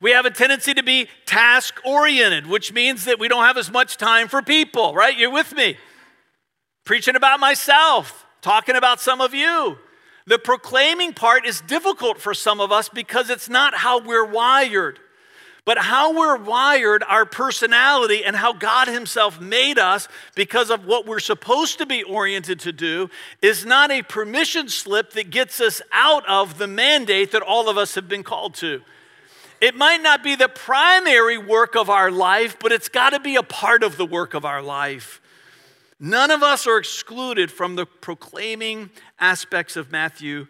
We 0.03 0.13
have 0.13 0.25
a 0.25 0.31
tendency 0.31 0.73
to 0.73 0.83
be 0.83 1.09
task 1.27 1.75
oriented, 1.85 2.47
which 2.47 2.73
means 2.73 3.05
that 3.05 3.19
we 3.19 3.29
don't 3.29 3.45
have 3.45 3.59
as 3.59 3.71
much 3.71 3.99
time 3.99 4.29
for 4.29 4.41
people, 4.41 4.95
right? 4.95 5.15
You're 5.19 5.31
with 5.31 5.55
me. 5.55 5.77
Preaching 6.85 7.17
about 7.17 7.39
myself, 7.39 8.25
talking 8.41 8.77
about 8.77 9.01
some 9.01 9.21
of 9.21 9.35
you. 9.35 9.77
The 10.31 10.39
proclaiming 10.39 11.13
part 11.13 11.45
is 11.45 11.61
difficult 11.61 12.21
for 12.21 12.35
some 12.35 12.61
of 12.61 12.71
us 12.71 12.89
because 12.89 13.31
it's 13.31 13.49
not 13.49 13.75
how 13.75 13.99
we're 13.99 14.25
wired. 14.25 15.01
But 15.65 15.77
how 15.79 16.17
we're 16.17 16.37
wired, 16.37 17.03
our 17.03 17.27
personality, 17.27 18.25
and 18.25 18.37
how 18.37 18.53
God 18.53 18.87
Himself 18.87 19.41
made 19.41 19.77
us 19.77 20.07
because 20.37 20.71
of 20.71 20.85
what 20.87 21.05
we're 21.05 21.19
supposed 21.19 21.79
to 21.79 21.87
be 21.87 22.05
oriented 22.05 22.61
to 22.61 22.71
do 22.71 23.11
is 23.43 23.67
not 23.67 23.91
a 23.91 24.05
permission 24.05 24.69
slip 24.69 25.15
that 25.15 25.31
gets 25.31 25.61
us 25.61 25.83
out 25.91 26.25
of 26.29 26.59
the 26.59 26.69
mandate 26.69 27.33
that 27.33 27.43
all 27.43 27.69
of 27.69 27.77
us 27.77 27.97
have 27.97 28.09
been 28.09 28.23
called 28.23 28.55
to. 28.55 28.83
It 29.61 29.75
might 29.75 30.01
not 30.01 30.23
be 30.23 30.37
the 30.37 30.49
primary 30.49 31.39
work 31.39 31.75
of 31.75 31.91
our 31.91 32.13
life, 32.13 32.57
but 32.61 32.71
it's 32.71 32.89
got 32.89 33.11
to 33.11 33.19
be 33.19 33.35
a 33.35 33.43
part 33.43 33.83
of 33.83 33.97
the 33.97 34.07
work 34.07 34.35
of 34.35 34.45
our 34.45 34.63
life. 34.63 35.21
None 36.03 36.31
of 36.31 36.43
us 36.43 36.67
are 36.67 36.79
excluded 36.79 37.53
from 37.53 37.77
the 37.77 37.85
proclaiming 37.85 38.89
aspects 39.19 39.77
of 39.77 39.93
Matthew 39.93 40.47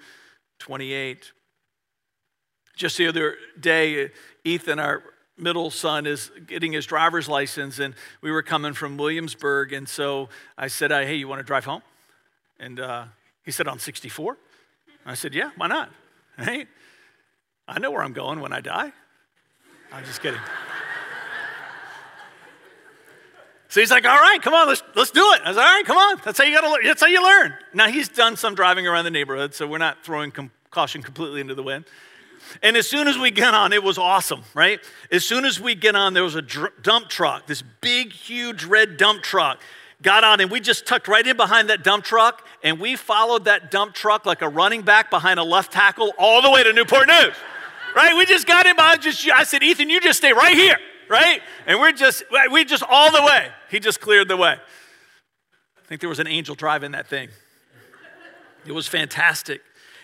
28. 0.60 1.32
Just 2.76 2.96
the 2.96 3.08
other 3.08 3.34
day, 3.58 4.10
Ethan, 4.44 4.78
our 4.78 5.02
middle 5.36 5.70
son, 5.70 6.06
is 6.06 6.30
getting 6.46 6.72
his 6.72 6.86
driver's 6.86 7.28
license, 7.28 7.80
and 7.80 7.94
we 8.22 8.30
were 8.30 8.42
coming 8.42 8.74
from 8.74 8.96
Williamsburg. 8.96 9.72
And 9.72 9.88
so 9.88 10.28
I 10.56 10.68
said, 10.68 10.92
Hey, 10.92 11.16
you 11.16 11.26
want 11.26 11.40
to 11.40 11.44
drive 11.44 11.64
home? 11.64 11.82
And 12.60 12.78
uh, 12.78 13.06
he 13.44 13.50
said, 13.50 13.66
On 13.66 13.80
64? 13.80 14.38
I 15.04 15.14
said, 15.14 15.34
Yeah, 15.34 15.50
why 15.56 15.66
not? 15.66 15.90
Hey, 16.38 16.66
I 17.66 17.80
know 17.80 17.90
where 17.90 18.02
I'm 18.02 18.12
going 18.12 18.40
when 18.40 18.52
I 18.52 18.60
die. 18.60 18.92
I'm 19.92 20.04
just 20.04 20.22
kidding. 20.22 20.40
So 23.70 23.80
he's 23.80 23.90
like, 23.90 24.04
All 24.04 24.18
right, 24.18 24.42
come 24.42 24.52
on, 24.52 24.68
let's, 24.68 24.82
let's 24.94 25.10
do 25.10 25.20
it. 25.20 25.40
I 25.44 25.48
was 25.48 25.56
like, 25.56 25.66
All 25.66 25.74
right, 25.76 25.86
come 25.86 25.96
on. 25.96 26.20
That's 26.24 26.38
how 26.38 26.44
you 26.44 26.54
got 26.54 26.62
to 26.62 26.70
learn. 26.70 26.84
That's 26.84 27.00
how 27.00 27.06
you 27.06 27.22
learn. 27.22 27.54
Now, 27.72 27.88
he's 27.88 28.08
done 28.08 28.36
some 28.36 28.54
driving 28.54 28.86
around 28.86 29.04
the 29.04 29.10
neighborhood, 29.10 29.54
so 29.54 29.66
we're 29.66 29.78
not 29.78 30.04
throwing 30.04 30.30
com- 30.30 30.50
caution 30.70 31.02
completely 31.02 31.40
into 31.40 31.54
the 31.54 31.62
wind. 31.62 31.86
And 32.62 32.76
as 32.76 32.88
soon 32.88 33.06
as 33.06 33.16
we 33.16 33.30
get 33.30 33.54
on, 33.54 33.72
it 33.72 33.82
was 33.82 33.96
awesome, 33.96 34.42
right? 34.54 34.80
As 35.12 35.24
soon 35.24 35.44
as 35.44 35.60
we 35.60 35.74
get 35.74 35.94
on, 35.94 36.14
there 36.14 36.24
was 36.24 36.34
a 36.34 36.42
dr- 36.42 36.82
dump 36.82 37.08
truck, 37.08 37.46
this 37.46 37.62
big, 37.62 38.12
huge 38.12 38.64
red 38.64 38.96
dump 38.96 39.22
truck. 39.22 39.60
Got 40.02 40.24
on, 40.24 40.40
and 40.40 40.50
we 40.50 40.60
just 40.60 40.86
tucked 40.86 41.08
right 41.08 41.26
in 41.26 41.36
behind 41.36 41.68
that 41.68 41.84
dump 41.84 42.04
truck, 42.04 42.46
and 42.62 42.80
we 42.80 42.96
followed 42.96 43.44
that 43.44 43.70
dump 43.70 43.94
truck 43.94 44.24
like 44.24 44.40
a 44.40 44.48
running 44.48 44.82
back 44.82 45.10
behind 45.10 45.38
a 45.38 45.44
left 45.44 45.72
tackle 45.72 46.12
all 46.18 46.40
the 46.40 46.50
way 46.50 46.64
to 46.64 46.72
Newport 46.72 47.06
News, 47.06 47.34
right? 47.94 48.16
We 48.16 48.24
just 48.24 48.46
got 48.46 48.66
in 48.66 48.76
behind, 48.76 49.02
just, 49.02 49.30
I 49.30 49.44
said, 49.44 49.62
Ethan, 49.62 49.90
you 49.90 50.00
just 50.00 50.18
stay 50.18 50.32
right 50.32 50.56
here, 50.56 50.78
right? 51.10 51.40
And 51.66 51.80
we're 51.80 51.92
just, 51.92 52.22
we 52.50 52.64
just 52.64 52.84
all 52.88 53.12
the 53.12 53.22
way. 53.22 53.48
He 53.70 53.80
just 53.80 54.00
cleared 54.00 54.28
the 54.28 54.36
way. 54.36 54.52
I 54.52 55.86
think 55.86 56.00
there 56.00 56.08
was 56.08 56.20
an 56.20 56.28
angel 56.28 56.54
driving 56.54 56.92
that 56.92 57.08
thing. 57.08 57.28
It 58.64 58.72
was 58.72 58.86
fantastic. 58.86 59.60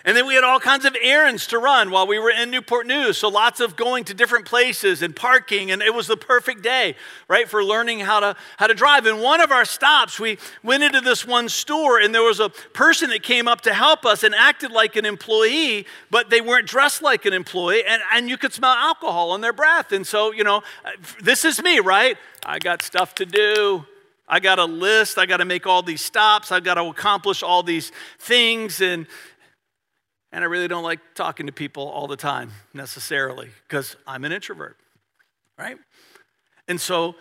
And 0.07 0.17
then 0.17 0.25
we 0.25 0.37
had 0.37 0.45
all 0.45 0.61
kinds 0.61 0.85
of 0.85 0.97
errands 1.03 1.49
to 1.49 1.59
run 1.59 1.91
while 1.91 2.07
we 2.07 2.21
were 2.21 2.31
in 2.31 2.49
Newport 2.49 2.87
News. 2.87 3.19
So 3.19 3.29
lots 3.29 3.59
of 3.59 3.75
going 3.75 4.05
to 4.05 4.15
different 4.15 4.45
places 4.45 5.03
and 5.03 5.17
parking. 5.17 5.73
And 5.73 5.83
it 5.83 5.93
was 5.93 6.07
the 6.07 6.17
perfect 6.17 6.63
day, 6.63 6.95
right, 7.27 7.49
for 7.49 7.65
learning 7.65 7.99
how 8.01 8.21
to, 8.21 8.37
how 8.57 8.69
to 8.69 8.75
drive. 8.75 9.07
And 9.07 9.21
one 9.21 9.41
of 9.41 9.51
our 9.51 9.65
stops, 9.65 10.21
we 10.21 10.39
went 10.63 10.85
into 10.85 11.01
this 11.01 11.27
one 11.27 11.49
store 11.49 11.99
and 11.99 12.15
there 12.15 12.23
was 12.23 12.39
a 12.39 12.51
person 12.51 13.11
that 13.11 13.25
came 13.25 13.49
up 13.49 13.63
to 13.63 13.75
help 13.75 14.07
us 14.07 14.23
and 14.23 14.33
acted 14.33 14.71
like 14.71 14.95
an 14.95 15.05
employee, 15.05 15.87
but 16.09 16.31
they 16.31 16.41
weren't 16.41 16.69
dressed 16.69 17.03
like 17.03 17.27
an 17.27 17.33
employee. 17.33 17.83
And, 17.85 18.01
and 18.13 18.29
you 18.29 18.39
could 18.39 18.53
smell 18.53 18.75
alcohol 18.75 19.33
on 19.33 19.41
their 19.41 19.53
breath. 19.53 19.91
And 19.91 20.07
so, 20.07 20.31
you 20.31 20.45
know, 20.45 20.63
this 21.21 21.45
is 21.45 21.61
me, 21.61 21.81
right? 21.81 22.17
I 22.45 22.61
got 22.61 22.81
stuff 22.81 23.17
to 23.17 23.27
do. 23.27 23.85
I 24.29 24.39
got 24.39 24.61
a 24.61 24.65
list. 24.67 25.19
I 25.19 25.27
got 25.27 25.39
to 25.39 25.45
make 25.45 25.67
all 25.67 25.83
these 25.83 26.01
stops. 26.01 26.53
I 26.53 26.61
got 26.61 26.75
to 26.75 26.85
accomplish 26.85 27.43
all 27.43 27.65
these 27.65 27.91
things. 28.21 28.81
And, 28.81 29.09
and 30.33 30.45
I 30.45 30.47
really 30.47 30.69
don't 30.69 30.83
like 30.83 31.01
talking 31.15 31.47
to 31.47 31.53
people 31.53 31.89
all 31.89 32.07
the 32.07 32.17
time 32.17 32.53
necessarily 32.75 33.51
because 33.69 33.97
I'm 34.07 34.25
an 34.25 34.33
introvert, 34.33 34.77
right? 35.59 35.79
And 36.69 36.81
so 36.81 37.15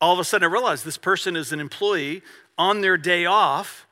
all 0.00 0.12
of 0.12 0.18
a 0.18 0.24
sudden 0.24 0.48
I 0.48 0.52
realized 0.52 0.84
this 0.84 0.98
person 0.98 1.36
is 1.36 1.52
an 1.52 1.60
employee 1.60 2.22
on 2.56 2.80
their 2.80 2.96
day 2.96 3.24
off. 3.26 3.86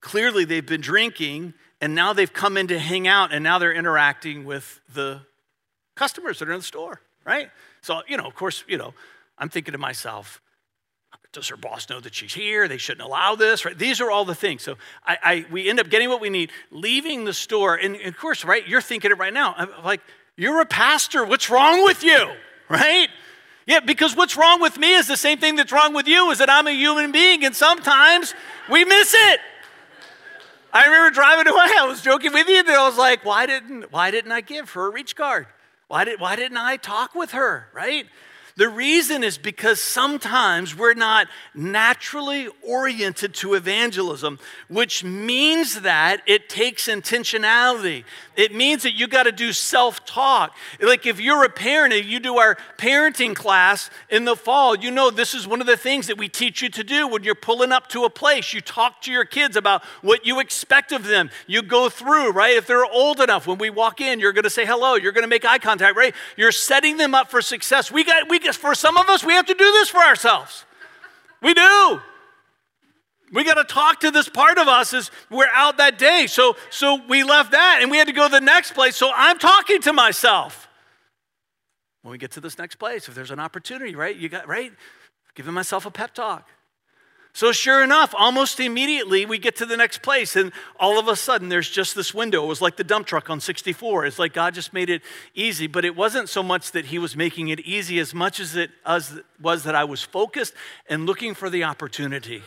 Clearly 0.00 0.44
they've 0.44 0.66
been 0.66 0.80
drinking 0.80 1.54
and 1.80 1.94
now 1.94 2.12
they've 2.12 2.32
come 2.32 2.56
in 2.56 2.66
to 2.68 2.78
hang 2.78 3.06
out 3.06 3.32
and 3.32 3.42
now 3.42 3.58
they're 3.58 3.72
interacting 3.72 4.44
with 4.44 4.80
the 4.92 5.20
customers 5.94 6.38
that 6.38 6.48
are 6.48 6.52
in 6.52 6.60
the 6.60 6.64
store, 6.64 7.00
right? 7.24 7.50
So, 7.82 8.02
you 8.08 8.16
know, 8.16 8.26
of 8.26 8.34
course, 8.34 8.64
you 8.66 8.78
know, 8.78 8.94
I'm 9.38 9.48
thinking 9.48 9.72
to 9.72 9.78
myself, 9.78 10.40
does 11.36 11.48
her 11.48 11.56
boss 11.56 11.88
know 11.90 12.00
that 12.00 12.14
she's 12.14 12.32
here? 12.32 12.66
They 12.66 12.78
shouldn't 12.78 13.06
allow 13.06 13.36
this, 13.36 13.64
right? 13.64 13.78
These 13.78 14.00
are 14.00 14.10
all 14.10 14.24
the 14.24 14.34
things. 14.34 14.62
So 14.62 14.76
I, 15.06 15.18
I 15.22 15.46
we 15.50 15.68
end 15.68 15.78
up 15.78 15.90
getting 15.90 16.08
what 16.08 16.20
we 16.20 16.30
need, 16.30 16.50
leaving 16.70 17.24
the 17.24 17.34
store, 17.34 17.76
and, 17.76 17.94
and 17.94 18.06
of 18.06 18.16
course, 18.16 18.44
right? 18.44 18.66
You're 18.66 18.80
thinking 18.80 19.10
it 19.10 19.18
right 19.18 19.32
now. 19.32 19.54
I'm 19.56 19.68
like, 19.84 20.00
you're 20.36 20.60
a 20.60 20.66
pastor. 20.66 21.24
What's 21.24 21.50
wrong 21.50 21.84
with 21.84 22.02
you, 22.02 22.32
right? 22.68 23.08
Yeah, 23.66 23.80
because 23.80 24.16
what's 24.16 24.36
wrong 24.36 24.62
with 24.62 24.78
me 24.78 24.94
is 24.94 25.08
the 25.08 25.16
same 25.16 25.38
thing 25.38 25.56
that's 25.56 25.72
wrong 25.72 25.92
with 25.92 26.08
you 26.08 26.30
is 26.30 26.38
that 26.38 26.48
I'm 26.48 26.66
a 26.66 26.72
human 26.72 27.12
being, 27.12 27.44
and 27.44 27.54
sometimes 27.54 28.34
we 28.70 28.84
miss 28.84 29.12
it. 29.14 29.40
I 30.72 30.86
remember 30.86 31.14
driving 31.14 31.52
away. 31.52 31.68
I 31.78 31.86
was 31.86 32.00
joking 32.00 32.32
with 32.32 32.48
you, 32.48 32.60
and 32.60 32.68
I 32.68 32.88
was 32.88 32.96
like, 32.96 33.24
"Why 33.24 33.44
didn't 33.44 33.92
Why 33.92 34.10
didn't 34.10 34.32
I 34.32 34.40
give 34.40 34.70
her 34.70 34.86
a 34.86 34.90
reach 34.90 35.14
card? 35.16 35.46
Why 35.88 36.04
did 36.04 36.18
Why 36.18 36.34
didn't 36.34 36.58
I 36.58 36.78
talk 36.78 37.14
with 37.14 37.32
her? 37.32 37.68
Right? 37.74 38.06
The 38.56 38.70
reason 38.70 39.22
is 39.22 39.36
because 39.36 39.82
sometimes 39.82 40.74
we're 40.74 40.94
not 40.94 41.28
naturally 41.54 42.48
oriented 42.62 43.34
to 43.34 43.52
evangelism, 43.52 44.38
which 44.68 45.04
means 45.04 45.82
that 45.82 46.22
it 46.26 46.48
takes 46.48 46.88
intentionality. 46.88 48.04
It 48.34 48.54
means 48.54 48.82
that 48.84 48.94
you 48.94 49.08
got 49.08 49.24
to 49.24 49.32
do 49.32 49.52
self 49.52 50.06
talk. 50.06 50.56
Like 50.80 51.04
if 51.04 51.20
you're 51.20 51.44
a 51.44 51.50
parent 51.50 51.92
and 51.92 52.06
you 52.06 52.18
do 52.18 52.38
our 52.38 52.56
parenting 52.78 53.36
class 53.36 53.90
in 54.08 54.24
the 54.24 54.34
fall, 54.34 54.74
you 54.74 54.90
know 54.90 55.10
this 55.10 55.34
is 55.34 55.46
one 55.46 55.60
of 55.60 55.66
the 55.66 55.76
things 55.76 56.06
that 56.06 56.16
we 56.16 56.26
teach 56.26 56.62
you 56.62 56.70
to 56.70 56.82
do 56.82 57.06
when 57.06 57.24
you're 57.24 57.34
pulling 57.34 57.72
up 57.72 57.88
to 57.88 58.04
a 58.04 58.10
place. 58.10 58.54
You 58.54 58.62
talk 58.62 59.02
to 59.02 59.12
your 59.12 59.26
kids 59.26 59.56
about 59.56 59.84
what 60.00 60.24
you 60.24 60.40
expect 60.40 60.92
of 60.92 61.04
them. 61.04 61.28
You 61.46 61.60
go 61.60 61.90
through, 61.90 62.30
right? 62.30 62.56
If 62.56 62.66
they're 62.66 62.86
old 62.86 63.20
enough, 63.20 63.46
when 63.46 63.58
we 63.58 63.68
walk 63.68 64.00
in, 64.00 64.18
you're 64.18 64.32
going 64.32 64.44
to 64.44 64.50
say 64.50 64.64
hello, 64.64 64.94
you're 64.94 65.12
going 65.12 65.24
to 65.24 65.28
make 65.28 65.44
eye 65.44 65.58
contact, 65.58 65.94
right? 65.94 66.14
You're 66.38 66.52
setting 66.52 66.96
them 66.96 67.14
up 67.14 67.30
for 67.30 67.42
success. 67.42 67.92
We 67.92 68.02
got, 68.02 68.30
we 68.30 68.45
for 68.54 68.74
some 68.74 68.96
of 68.96 69.08
us, 69.08 69.24
we 69.24 69.32
have 69.32 69.46
to 69.46 69.54
do 69.54 69.72
this 69.72 69.88
for 69.88 69.98
ourselves. 69.98 70.64
We 71.42 71.54
do. 71.54 72.00
We 73.32 73.42
got 73.42 73.54
to 73.54 73.64
talk 73.64 74.00
to 74.00 74.10
this 74.10 74.28
part 74.28 74.58
of 74.58 74.68
us 74.68 74.94
as 74.94 75.10
we're 75.30 75.50
out 75.52 75.78
that 75.78 75.98
day. 75.98 76.26
So, 76.28 76.56
so 76.70 77.00
we 77.08 77.24
left 77.24 77.50
that 77.52 77.78
and 77.82 77.90
we 77.90 77.96
had 77.96 78.06
to 78.06 78.12
go 78.12 78.26
to 78.26 78.32
the 78.32 78.40
next 78.40 78.72
place. 78.72 78.96
So 78.96 79.10
I'm 79.14 79.38
talking 79.38 79.80
to 79.82 79.92
myself. 79.92 80.68
When 82.02 82.12
we 82.12 82.18
get 82.18 82.30
to 82.32 82.40
this 82.40 82.56
next 82.56 82.76
place, 82.76 83.08
if 83.08 83.14
there's 83.14 83.32
an 83.32 83.40
opportunity, 83.40 83.96
right? 83.96 84.14
You 84.14 84.28
got, 84.28 84.46
right? 84.46 84.72
Giving 85.34 85.54
myself 85.54 85.86
a 85.86 85.90
pep 85.90 86.14
talk. 86.14 86.48
So, 87.36 87.52
sure 87.52 87.84
enough, 87.84 88.14
almost 88.16 88.60
immediately 88.60 89.26
we 89.26 89.36
get 89.36 89.56
to 89.56 89.66
the 89.66 89.76
next 89.76 90.00
place, 90.00 90.36
and 90.36 90.52
all 90.80 90.98
of 90.98 91.06
a 91.06 91.14
sudden 91.14 91.50
there's 91.50 91.68
just 91.68 91.94
this 91.94 92.14
window. 92.14 92.42
It 92.42 92.46
was 92.46 92.62
like 92.62 92.78
the 92.78 92.82
dump 92.82 93.06
truck 93.06 93.28
on 93.28 93.40
64. 93.40 94.06
It's 94.06 94.18
like 94.18 94.32
God 94.32 94.54
just 94.54 94.72
made 94.72 94.88
it 94.88 95.02
easy, 95.34 95.66
but 95.66 95.84
it 95.84 95.94
wasn't 95.94 96.30
so 96.30 96.42
much 96.42 96.72
that 96.72 96.86
He 96.86 96.98
was 96.98 97.14
making 97.14 97.48
it 97.48 97.60
easy 97.60 97.98
as 97.98 98.14
much 98.14 98.40
as 98.40 98.56
it 98.56 98.70
was 99.38 99.64
that 99.64 99.74
I 99.74 99.84
was 99.84 100.02
focused 100.02 100.54
and 100.88 101.04
looking 101.04 101.34
for 101.34 101.50
the 101.50 101.64
opportunity. 101.64 102.42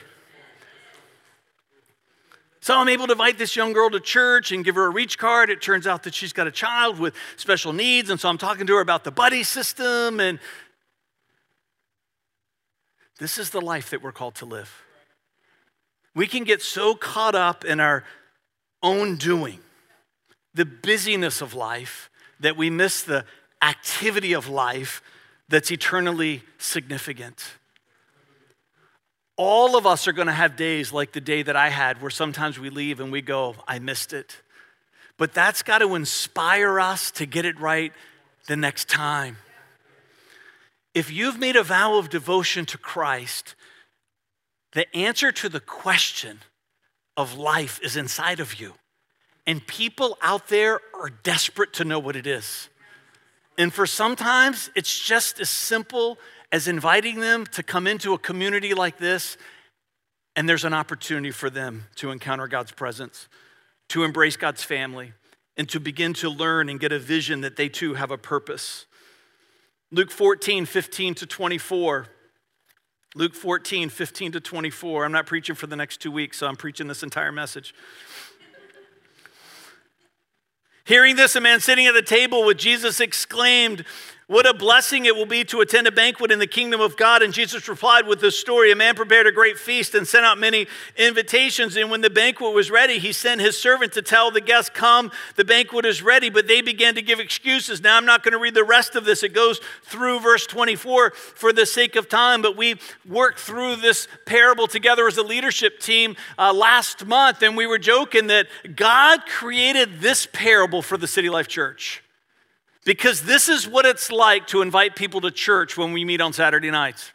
So 2.60 2.76
I'm 2.76 2.90
able 2.90 3.06
to 3.06 3.12
invite 3.12 3.38
this 3.38 3.56
young 3.56 3.74
girl 3.74 3.92
to 3.92 4.00
church 4.00 4.52
and 4.52 4.66
give 4.66 4.74
her 4.74 4.88
a 4.88 4.90
reach 4.90 5.20
card. 5.20 5.52
It 5.52 5.62
turns 5.62 5.86
out 5.86 6.02
that 6.02 6.16
she's 6.16 6.34
got 6.34 6.48
a 6.48 6.52
child 6.52 7.00
with 7.00 7.14
special 7.38 7.74
needs, 7.74 8.10
and 8.10 8.20
so 8.20 8.28
I'm 8.28 8.40
talking 8.40 8.66
to 8.66 8.74
her 8.74 8.82
about 8.82 9.04
the 9.04 9.12
buddy 9.12 9.44
system 9.44 10.20
and 10.20 10.40
this 13.20 13.38
is 13.38 13.50
the 13.50 13.62
life 13.62 13.92
that 13.92 14.02
we're 14.02 14.12
called 14.12 14.36
to 14.36 14.46
live. 14.46 14.82
We 16.16 16.26
can 16.26 16.44
get 16.44 16.62
so 16.62 16.96
caught 16.96 17.36
up 17.36 17.64
in 17.64 17.80
our 17.80 18.04
own 18.82 19.18
doing, 19.18 19.60
the 20.54 20.66
busyness 20.66 21.42
of 21.42 21.54
life, 21.54 22.10
that 22.40 22.58
we 22.58 22.70
miss 22.70 23.04
the 23.04 23.26
activity 23.62 24.34
of 24.34 24.48
life 24.48 25.02
that's 25.50 25.72
eternally 25.72 26.44
significant. 26.58 27.44
All 29.36 29.78
of 29.78 29.86
us 29.86 30.08
are 30.08 30.14
going 30.14 30.28
to 30.28 30.34
have 30.34 30.56
days 30.56 30.92
like 30.92 31.12
the 31.12 31.22
day 31.22 31.42
that 31.44 31.56
I 31.56 31.70
had, 31.70 32.02
where 32.02 32.12
sometimes 32.12 32.60
we 32.60 32.70
leave 32.70 33.00
and 33.00 33.12
we 33.12 33.22
go, 33.22 33.56
I 33.68 33.80
missed 33.80 34.14
it. 34.14 34.38
But 35.18 35.34
that's 35.34 35.64
got 35.64 35.80
to 35.80 35.96
inspire 35.96 36.80
us 36.80 37.12
to 37.12 37.26
get 37.26 37.46
it 37.46 37.60
right 37.60 37.92
the 38.48 38.56
next 38.56 38.88
time. 38.88 39.38
If 40.94 41.12
you've 41.12 41.40
made 41.40 41.56
a 41.56 41.64
vow 41.64 41.98
of 41.98 42.10
devotion 42.10 42.66
to 42.68 42.78
Christ, 42.78 43.56
the 44.74 44.94
answer 44.96 45.32
to 45.32 45.50
the 45.50 45.60
question 45.60 46.40
of 47.16 47.38
life 47.38 47.80
is 47.84 47.96
inside 47.98 48.40
of 48.40 48.60
you. 48.60 48.74
And 49.46 49.66
people 49.66 50.18
out 50.22 50.48
there 50.48 50.80
are 50.94 51.10
desperate 51.10 51.74
to 51.74 51.84
know 51.84 52.00
what 52.00 52.16
it 52.16 52.28
is. 52.28 52.70
And 53.58 53.74
for 53.74 53.86
sometimes, 53.86 54.70
it's 54.76 55.00
just 55.00 55.40
as 55.40 55.50
simple 55.50 56.18
as 56.52 56.68
inviting 56.68 57.20
them 57.20 57.46
to 57.48 57.62
come 57.62 57.88
into 57.88 58.14
a 58.14 58.18
community 58.18 58.74
like 58.74 58.98
this, 58.98 59.38
and 60.36 60.48
there's 60.48 60.64
an 60.64 60.74
opportunity 60.74 61.32
for 61.32 61.50
them 61.50 61.86
to 61.96 62.12
encounter 62.12 62.48
God's 62.48 62.72
presence, 62.72 63.28
to 63.90 64.04
embrace 64.04 64.38
God's 64.38 64.64
family, 64.64 65.14
and 65.58 65.68
to 65.70 65.80
begin 65.80 66.14
to 66.14 66.30
learn 66.30 66.70
and 66.70 66.80
get 66.80 66.92
a 66.92 67.00
vision 67.00 67.42
that 67.42 67.58
they 67.58 67.68
too 67.68 67.96
have 67.96 68.12
a 68.12 68.18
purpose. 68.18 68.86
Luke 69.92 70.12
14, 70.12 70.66
15 70.66 71.16
to 71.16 71.26
24. 71.26 72.08
Luke 73.16 73.34
14, 73.34 73.90
15 73.90 74.32
to 74.34 74.40
24. 74.40 75.06
I'm 75.06 75.12
not 75.12 75.26
preaching 75.26 75.56
for 75.56 75.66
the 75.66 75.76
next 75.76 75.98
two 75.98 76.12
weeks, 76.12 76.38
so 76.38 76.48
I'm 76.48 76.56
preaching 76.56 76.88
this 76.88 77.02
entire 77.02 77.32
message. 77.32 77.74
Hearing 80.86 81.16
this, 81.16 81.36
a 81.36 81.42
man 81.42 81.60
sitting 81.60 81.88
at 81.88 81.94
the 81.94 82.02
table 82.04 82.46
with 82.46 82.58
Jesus 82.58 83.00
exclaimed, 83.00 83.84
What 84.30 84.46
a 84.46 84.54
blessing 84.54 85.06
it 85.06 85.16
will 85.16 85.26
be 85.26 85.44
to 85.46 85.62
attend 85.62 85.88
a 85.88 85.92
banquet 85.92 86.32
in 86.32 86.38
the 86.38 86.46
kingdom 86.46 86.82
of 86.82 86.96
God. 86.96 87.24
And 87.24 87.34
Jesus 87.34 87.68
replied 87.68 88.06
with 88.06 88.22
this 88.22 88.38
story 88.38 88.72
A 88.72 88.76
man 88.76 88.94
prepared 88.94 89.26
a 89.26 89.32
great 89.32 89.58
feast 89.58 89.96
and 89.96 90.08
sent 90.08 90.24
out 90.24 90.38
many 90.38 90.68
invitations. 90.98 91.76
And 91.76 91.90
when 91.90 92.02
the 92.02 92.12
banquet 92.12 92.54
was 92.54 92.70
ready, 92.70 93.00
he 93.00 93.12
sent 93.12 93.42
his 93.42 93.60
servant 93.60 93.92
to 93.94 94.04
tell 94.04 94.30
the 94.30 94.40
guests, 94.40 94.70
Come, 94.72 95.12
the 95.36 95.44
banquet 95.44 95.84
is 95.84 96.04
ready. 96.04 96.30
But 96.30 96.48
they 96.48 96.62
began 96.62 96.94
to 96.94 97.02
give 97.02 97.20
excuses. 97.20 97.82
Now, 97.82 97.98
I'm 97.98 98.06
not 98.06 98.22
going 98.22 98.34
to 98.34 98.38
read 98.38 98.54
the 98.54 98.64
rest 98.64 98.96
of 98.96 99.04
this. 99.04 99.24
It 99.24 99.34
goes 99.34 99.60
through 99.82 100.20
verse 100.20 100.46
24 100.46 101.10
for 101.10 101.52
the 101.52 101.66
sake 101.66 101.96
of 101.96 102.08
time. 102.08 102.44
But 102.44 102.56
we 102.56 102.76
worked 103.08 103.40
through 103.40 103.78
this 103.78 104.08
parable 104.28 104.68
together 104.68 105.08
as 105.08 105.18
a 105.18 105.24
leadership 105.24 105.80
team 105.80 106.16
uh, 106.38 106.54
last 106.54 107.04
month. 107.04 107.42
And 107.42 107.58
we 107.58 107.66
were 107.66 107.80
joking 107.80 108.28
that 108.28 108.46
God 108.76 109.26
created 109.26 110.02
this 110.02 110.28
parable 110.32 110.84
for 110.84 110.98
the 110.98 111.08
City 111.08 111.32
Life 111.32 111.48
Church. 111.48 112.04
Because 112.90 113.22
this 113.22 113.50
is 113.50 113.68
what 113.68 113.86
it's 113.86 114.12
like 114.12 114.48
to 114.48 114.64
invite 114.64 114.96
people 114.96 115.22
to 115.22 115.30
church 115.30 115.78
when 115.78 115.94
we 115.94 116.04
meet 116.04 116.22
on 116.22 116.34
Saturday 116.34 116.72
nights. 116.72 117.12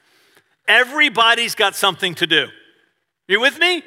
Everybody's 0.69 1.57
got 1.57 1.75
something 1.75 2.15
to 2.15 2.29
do. 2.29 2.47
You 3.27 3.41
with 3.41 3.59
me? 3.59 3.83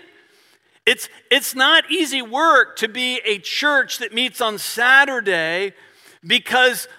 It's, 0.86 1.08
it's 1.32 1.56
not 1.56 1.90
easy 1.90 2.22
work 2.22 2.76
to 2.80 2.90
be 2.90 3.22
a 3.24 3.40
church 3.40 4.00
that 4.00 4.14
meets 4.14 4.42
on 4.42 4.58
Saturday 4.58 5.72
because 6.26 6.90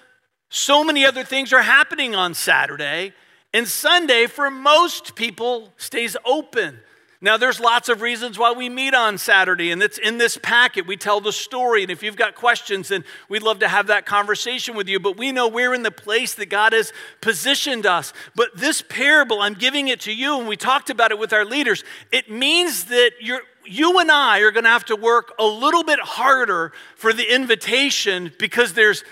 so 0.49 0.83
many 0.83 1.05
other 1.05 1.23
things 1.23 1.53
are 1.53 1.61
happening 1.61 2.15
on 2.15 2.33
Saturday. 2.33 3.13
And 3.53 3.67
Sunday, 3.67 4.25
for 4.25 4.49
most 4.49 5.13
people, 5.13 5.71
stays 5.77 6.17
open. 6.25 6.79
Now, 7.21 7.35
there's 7.35 7.59
lots 7.59 7.89
of 7.89 8.01
reasons 8.01 8.39
why 8.39 8.53
we 8.53 8.69
meet 8.69 8.93
on 8.93 9.17
Saturday, 9.17 9.71
and 9.71 9.83
it's 9.83 9.97
in 9.97 10.17
this 10.17 10.37
packet. 10.41 10.87
We 10.87 10.95
tell 10.95 11.19
the 11.19 11.33
story, 11.33 11.81
and 11.81 11.91
if 11.91 12.01
you've 12.01 12.15
got 12.15 12.33
questions, 12.33 12.87
then 12.87 13.03
we'd 13.27 13.43
love 13.43 13.59
to 13.59 13.67
have 13.67 13.87
that 13.87 14.05
conversation 14.05 14.73
with 14.73 14.87
you. 14.87 15.01
But 15.01 15.17
we 15.17 15.33
know 15.33 15.49
we're 15.49 15.73
in 15.73 15.83
the 15.83 15.91
place 15.91 16.33
that 16.35 16.45
God 16.45 16.71
has 16.71 16.93
positioned 17.19 17.85
us. 17.85 18.13
But 18.35 18.55
this 18.55 18.81
parable, 18.81 19.41
I'm 19.41 19.53
giving 19.53 19.89
it 19.89 19.99
to 20.01 20.13
you, 20.13 20.39
and 20.39 20.47
we 20.47 20.55
talked 20.55 20.89
about 20.89 21.11
it 21.11 21.19
with 21.19 21.33
our 21.33 21.43
leaders. 21.43 21.83
It 22.09 22.31
means 22.31 22.85
that 22.85 23.11
you're, 23.19 23.41
you 23.65 23.99
and 23.99 24.09
I 24.09 24.39
are 24.39 24.51
going 24.51 24.63
to 24.63 24.69
have 24.69 24.85
to 24.85 24.95
work 24.95 25.33
a 25.37 25.45
little 25.45 25.83
bit 25.83 25.99
harder 25.99 26.71
for 26.95 27.11
the 27.11 27.35
invitation 27.35 28.31
because 28.39 28.71
there's 28.71 29.03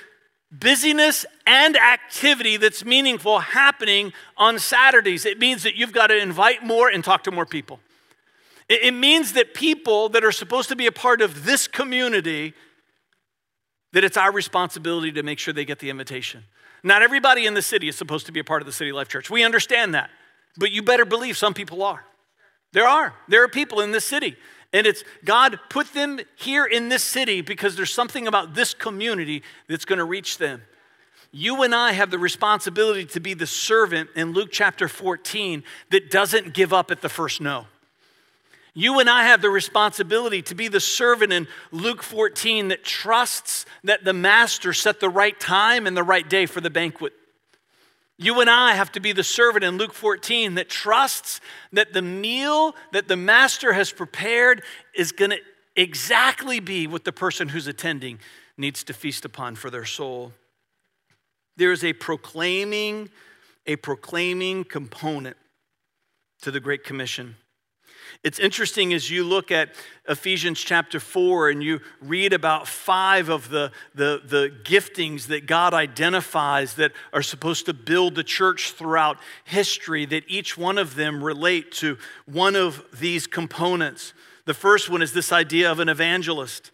busyness 0.49 1.25
and 1.45 1.75
activity 1.75 2.55
that's 2.55 2.85
meaningful 2.85 3.39
happening 3.39 4.13
on 4.37 4.59
Saturdays. 4.59 5.25
It 5.25 5.39
means 5.39 5.63
that 5.63 5.75
you've 5.75 5.91
got 5.91 6.07
to 6.07 6.17
invite 6.17 6.63
more 6.63 6.87
and 6.87 7.03
talk 7.03 7.25
to 7.25 7.31
more 7.31 7.45
people. 7.45 7.81
It 8.69 8.93
means 8.93 9.34
that 9.34 9.53
people 9.53 10.10
that 10.10 10.25
are 10.25 10.32
supposed 10.32 10.69
to 10.69 10.75
be 10.75 10.88
a 10.88 10.91
part 10.91 11.21
of 11.21 11.45
this 11.45 11.67
community, 11.67 12.53
that 13.93 14.03
it's 14.03 14.17
our 14.17 14.32
responsibility 14.32 15.12
to 15.13 15.23
make 15.23 15.39
sure 15.39 15.53
they 15.53 15.65
get 15.65 15.80
the 15.80 15.89
invitation. 15.89 16.43
Not 16.84 17.01
everybody 17.01 17.45
in 17.45 17.53
the 17.53 17.62
city 17.62 17.88
is 17.88 17.95
supposed 17.95 18.25
to 18.25 18.32
be 18.32 18.39
a 18.39 18.43
part 18.43 18.62
of 18.62 18.65
the 18.65 18.73
City 18.73 18.91
Life 18.91 19.08
Church. 19.08 19.30
We 19.30 19.43
understand 19.43 19.93
that. 19.93 20.10
But 20.58 20.71
you 20.71 20.82
better 20.84 21.06
believe 21.06 21.38
some 21.38 21.53
people 21.53 21.82
are. 21.84 22.03
There 22.73 22.88
are. 22.88 23.13
There 23.27 23.43
are 23.43 23.47
people 23.47 23.80
in 23.80 23.91
this 23.91 24.06
city. 24.06 24.36
And 24.73 24.86
it's 24.86 25.03
God 25.23 25.60
put 25.69 25.93
them 25.93 26.19
here 26.36 26.65
in 26.65 26.89
this 26.89 27.03
city 27.03 27.41
because 27.41 27.75
there's 27.75 27.93
something 27.93 28.27
about 28.27 28.53
this 28.53 28.73
community 28.73 29.43
that's 29.69 29.86
going 29.86 29.99
to 29.99 30.06
reach 30.06 30.38
them. 30.38 30.62
You 31.32 31.63
and 31.63 31.73
I 31.73 31.93
have 31.93 32.12
the 32.12 32.19
responsibility 32.19 33.06
to 33.06 33.19
be 33.19 33.34
the 33.34 33.47
servant 33.47 34.10
in 34.15 34.34
Luke 34.34 34.49
chapter 34.51 34.88
14 34.88 35.63
that 35.91 36.10
doesn't 36.10 36.53
give 36.53 36.73
up 36.73 36.91
at 36.91 37.01
the 37.01 37.10
first 37.10 37.39
no. 37.39 37.67
You 38.77 38.99
and 38.99 39.09
I 39.09 39.23
have 39.23 39.41
the 39.41 39.49
responsibility 39.49 40.43
to 40.43 40.53
be 40.53 40.67
the 40.67 40.79
servant 40.79 41.33
in 41.33 41.47
Luke 41.71 42.03
14 42.03 42.67
that 42.67 42.83
trusts 42.83 43.65
that 43.83 44.03
the 44.03 44.13
master 44.13 44.71
set 44.71 44.99
the 44.99 45.09
right 45.09 45.37
time 45.39 45.87
and 45.87 45.97
the 45.97 46.03
right 46.03 46.29
day 46.29 46.45
for 46.45 46.61
the 46.61 46.69
banquet. 46.69 47.13
You 48.19 48.39
and 48.39 48.47
I 48.47 48.75
have 48.75 48.91
to 48.91 48.99
be 48.99 49.13
the 49.13 49.23
servant 49.23 49.65
in 49.65 49.79
Luke 49.79 49.93
14 49.93 50.53
that 50.53 50.69
trusts 50.69 51.41
that 51.73 51.93
the 51.93 52.03
meal 52.03 52.75
that 52.91 53.07
the 53.07 53.17
master 53.17 53.73
has 53.73 53.91
prepared 53.91 54.61
is 54.93 55.11
going 55.11 55.31
to 55.31 55.39
exactly 55.75 56.59
be 56.59 56.85
what 56.85 57.03
the 57.03 57.11
person 57.11 57.49
who's 57.49 57.65
attending 57.65 58.19
needs 58.57 58.83
to 58.83 58.93
feast 58.93 59.25
upon 59.25 59.55
for 59.55 59.71
their 59.71 59.85
soul. 59.85 60.33
There 61.55 61.71
is 61.71 61.83
a 61.83 61.93
proclaiming, 61.93 63.09
a 63.65 63.77
proclaiming 63.77 64.65
component 64.65 65.35
to 66.43 66.51
the 66.51 66.59
Great 66.59 66.83
Commission. 66.83 67.37
It's 68.23 68.39
interesting 68.39 68.93
as 68.93 69.09
you 69.09 69.23
look 69.23 69.51
at 69.51 69.69
Ephesians 70.07 70.59
chapter 70.59 70.99
4 70.99 71.49
and 71.49 71.63
you 71.63 71.81
read 72.01 72.33
about 72.33 72.67
five 72.67 73.29
of 73.29 73.49
the, 73.49 73.71
the, 73.93 74.21
the 74.25 74.53
giftings 74.63 75.27
that 75.27 75.45
God 75.45 75.73
identifies 75.73 76.75
that 76.75 76.91
are 77.13 77.21
supposed 77.21 77.65
to 77.65 77.73
build 77.73 78.15
the 78.15 78.23
church 78.23 78.71
throughout 78.71 79.17
history, 79.43 80.05
that 80.05 80.23
each 80.27 80.57
one 80.57 80.77
of 80.77 80.95
them 80.95 81.23
relate 81.23 81.71
to 81.73 81.97
one 82.25 82.55
of 82.55 82.83
these 82.99 83.27
components. 83.27 84.13
The 84.45 84.53
first 84.53 84.89
one 84.89 85.01
is 85.01 85.13
this 85.13 85.31
idea 85.31 85.71
of 85.71 85.79
an 85.79 85.89
evangelist. 85.89 86.71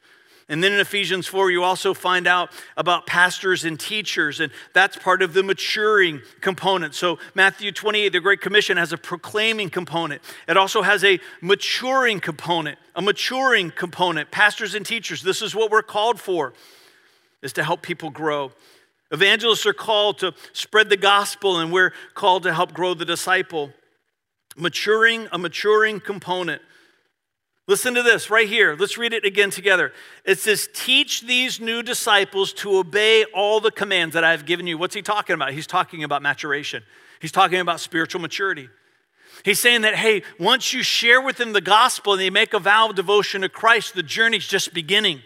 And 0.54 0.64
then 0.64 0.72
in 0.72 0.80
Ephesians 0.80 1.26
4, 1.26 1.50
you 1.50 1.64
also 1.64 1.96
find 1.96 2.28
out 2.28 2.52
about 2.78 3.08
pastors 3.08 3.66
and 3.66 3.80
teachers, 3.80 4.40
and 4.40 4.52
that's 4.72 4.96
part 4.96 5.24
of 5.24 5.34
the 5.34 5.42
maturing 5.42 6.22
component. 6.42 6.94
So, 6.94 7.18
Matthew 7.34 7.72
28, 7.72 8.10
the 8.10 8.20
Great 8.20 8.40
Commission, 8.40 8.78
has 8.78 8.94
a 8.94 8.98
proclaiming 9.00 9.72
component. 9.72 10.22
It 10.48 10.56
also 10.56 10.84
has 10.84 11.04
a 11.04 11.20
maturing 11.42 12.20
component, 12.20 12.78
a 12.96 13.02
maturing 13.02 13.72
component. 13.72 14.30
Pastors 14.30 14.76
and 14.76 14.86
teachers, 14.86 15.24
this 15.24 15.42
is 15.42 15.56
what 15.56 15.72
we're 15.72 15.82
called 15.82 16.22
for, 16.22 16.54
is 17.42 17.52
to 17.54 17.64
help 17.64 17.82
people 17.82 18.12
grow. 18.12 18.52
Evangelists 19.10 19.66
are 19.66 19.74
called 19.74 20.20
to 20.20 20.36
spread 20.52 20.88
the 20.88 20.98
gospel, 20.98 21.58
and 21.58 21.74
we're 21.74 21.94
called 22.14 22.44
to 22.44 22.54
help 22.54 22.74
grow 22.74 22.94
the 22.94 23.06
disciple. 23.06 23.72
Maturing, 24.56 25.28
a 25.32 25.40
maturing 25.40 26.00
component. 26.00 26.62
Listen 27.66 27.94
to 27.94 28.04
this 28.04 28.30
right 28.30 28.48
here. 28.48 28.76
Let's 28.78 28.98
read 28.98 29.14
it 29.14 29.24
again 29.24 29.50
together. 29.50 29.94
It 30.26 30.38
says, 30.38 30.68
Teach 30.74 31.22
these 31.22 31.62
new 31.62 31.82
disciples 31.82 32.52
to 32.54 32.78
obey 32.78 33.24
all 33.34 33.62
the 33.62 33.72
commands 33.72 34.14
that 34.16 34.24
I 34.24 34.32
have 34.32 34.46
given 34.46 34.68
you. 34.68 34.78
What's 34.78 34.96
he 34.96 35.02
talking 35.02 35.34
about? 35.34 35.54
He's 35.54 35.68
talking 35.68 36.04
about 36.04 36.22
maturation, 36.22 36.84
he's 37.22 37.32
talking 37.32 37.60
about 37.60 37.80
spiritual 37.80 38.22
maturity. 38.22 38.70
He's 39.44 39.60
saying 39.60 39.82
that, 39.82 39.96
hey, 39.96 40.24
once 40.40 40.74
you 40.74 40.84
share 40.84 41.20
with 41.20 41.38
them 41.38 41.54
the 41.54 41.60
gospel 41.60 42.14
and 42.14 42.22
they 42.22 42.30
make 42.30 42.54
a 42.54 42.60
vow 42.60 42.90
of 42.90 42.96
devotion 42.96 43.42
to 43.42 43.50
Christ, 43.50 43.94
the 43.94 44.04
journey's 44.04 44.48
just 44.48 44.74
beginning. 44.74 45.22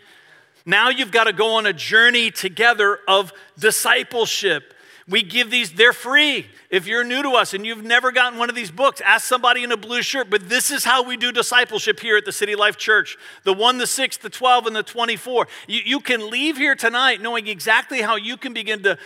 Now 0.65 0.89
you've 0.89 1.11
got 1.11 1.25
to 1.25 1.33
go 1.33 1.55
on 1.55 1.65
a 1.65 1.73
journey 1.73 2.31
together 2.31 2.99
of 3.07 3.31
discipleship. 3.59 4.73
We 5.09 5.23
give 5.23 5.49
these, 5.49 5.71
they're 5.71 5.93
free. 5.93 6.47
If 6.69 6.85
you're 6.85 7.05
new 7.05 7.23
to 7.23 7.29
us 7.31 7.53
and 7.53 7.65
you've 7.65 7.83
never 7.83 8.11
gotten 8.11 8.37
one 8.37 8.49
of 8.49 8.55
these 8.55 8.71
books, 8.71 9.01
ask 9.01 9.25
somebody 9.25 9.63
in 9.63 9.71
a 9.71 9.77
blue 9.77 10.01
shirt. 10.01 10.29
But 10.29 10.49
this 10.49 10.69
is 10.69 10.83
how 10.83 11.03
we 11.03 11.15
do 11.15 11.31
discipleship 11.31 12.01
here 12.01 12.17
at 12.17 12.25
the 12.25 12.33
City 12.33 12.55
Life 12.55 12.77
Church 12.77 13.17
the 13.45 13.53
1, 13.53 13.77
the 13.77 13.87
6, 13.87 14.17
the 14.17 14.29
12, 14.29 14.67
and 14.67 14.75
the 14.75 14.83
24. 14.83 15.47
You, 15.67 15.81
you 15.85 15.99
can 16.01 16.29
leave 16.29 16.57
here 16.57 16.75
tonight 16.75 17.21
knowing 17.21 17.47
exactly 17.47 18.01
how 18.01 18.17
you 18.17 18.35
can 18.35 18.53
begin 18.53 18.83
to 18.83 18.97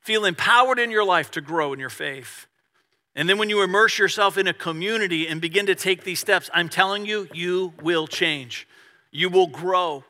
feel 0.00 0.24
empowered 0.24 0.78
in 0.78 0.90
your 0.90 1.04
life 1.04 1.30
to 1.32 1.42
grow 1.42 1.74
in 1.74 1.80
your 1.80 1.90
faith. 1.90 2.46
And 3.14 3.28
then 3.28 3.36
when 3.36 3.50
you 3.50 3.62
immerse 3.62 3.98
yourself 3.98 4.38
in 4.38 4.46
a 4.46 4.54
community 4.54 5.26
and 5.26 5.40
begin 5.40 5.66
to 5.66 5.74
take 5.74 6.04
these 6.04 6.20
steps, 6.20 6.48
I'm 6.54 6.68
telling 6.68 7.04
you, 7.04 7.28
you 7.34 7.74
will 7.82 8.06
change. 8.06 8.66
You 9.10 9.28
will 9.28 9.48
grow. 9.48 10.04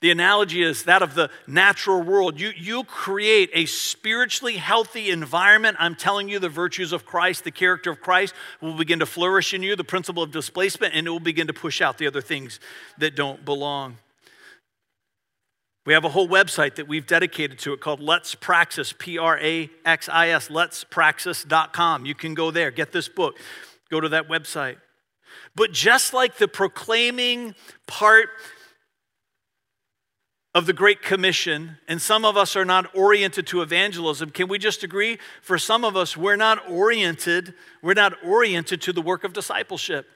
The 0.00 0.10
analogy 0.10 0.62
is 0.62 0.84
that 0.84 1.02
of 1.02 1.14
the 1.14 1.28
natural 1.46 2.02
world. 2.02 2.40
You, 2.40 2.52
you 2.56 2.84
create 2.84 3.50
a 3.52 3.66
spiritually 3.66 4.56
healthy 4.56 5.10
environment. 5.10 5.76
I'm 5.78 5.94
telling 5.94 6.30
you, 6.30 6.38
the 6.38 6.48
virtues 6.48 6.92
of 6.92 7.04
Christ, 7.04 7.44
the 7.44 7.50
character 7.50 7.90
of 7.90 8.00
Christ 8.00 8.34
will 8.62 8.76
begin 8.76 9.00
to 9.00 9.06
flourish 9.06 9.52
in 9.52 9.62
you, 9.62 9.76
the 9.76 9.84
principle 9.84 10.22
of 10.22 10.30
displacement, 10.30 10.94
and 10.94 11.06
it 11.06 11.10
will 11.10 11.20
begin 11.20 11.48
to 11.48 11.52
push 11.52 11.82
out 11.82 11.98
the 11.98 12.06
other 12.06 12.22
things 12.22 12.60
that 12.96 13.14
don't 13.14 13.44
belong. 13.44 13.98
We 15.84 15.92
have 15.92 16.04
a 16.04 16.10
whole 16.10 16.28
website 16.28 16.76
that 16.76 16.88
we've 16.88 17.06
dedicated 17.06 17.58
to 17.60 17.72
it 17.74 17.80
called 17.80 18.00
Let's 18.00 18.34
Praxis, 18.34 18.94
P 18.96 19.18
R 19.18 19.38
A 19.38 19.68
X 19.84 20.08
I 20.08 20.28
S, 20.28 20.48
let'spraxis.com. 20.48 22.06
You 22.06 22.14
can 22.14 22.34
go 22.34 22.50
there, 22.50 22.70
get 22.70 22.92
this 22.92 23.08
book, 23.08 23.36
go 23.90 24.00
to 24.00 24.08
that 24.10 24.28
website. 24.28 24.76
But 25.54 25.72
just 25.72 26.14
like 26.14 26.36
the 26.36 26.48
proclaiming 26.48 27.54
part 27.86 28.28
of 30.54 30.66
the 30.66 30.72
Great 30.72 31.00
Commission, 31.00 31.76
and 31.86 32.02
some 32.02 32.24
of 32.24 32.36
us 32.36 32.56
are 32.56 32.64
not 32.64 32.94
oriented 32.94 33.46
to 33.48 33.62
evangelism, 33.62 34.30
can 34.30 34.48
we 34.48 34.58
just 34.58 34.82
agree? 34.82 35.18
For 35.42 35.58
some 35.58 35.84
of 35.84 35.96
us, 35.96 36.16
we're 36.16 36.36
not 36.36 36.68
oriented, 36.68 37.54
we're 37.82 37.94
not 37.94 38.14
oriented 38.24 38.82
to 38.82 38.92
the 38.92 39.00
work 39.00 39.22
of 39.22 39.32
discipleship. 39.32 40.06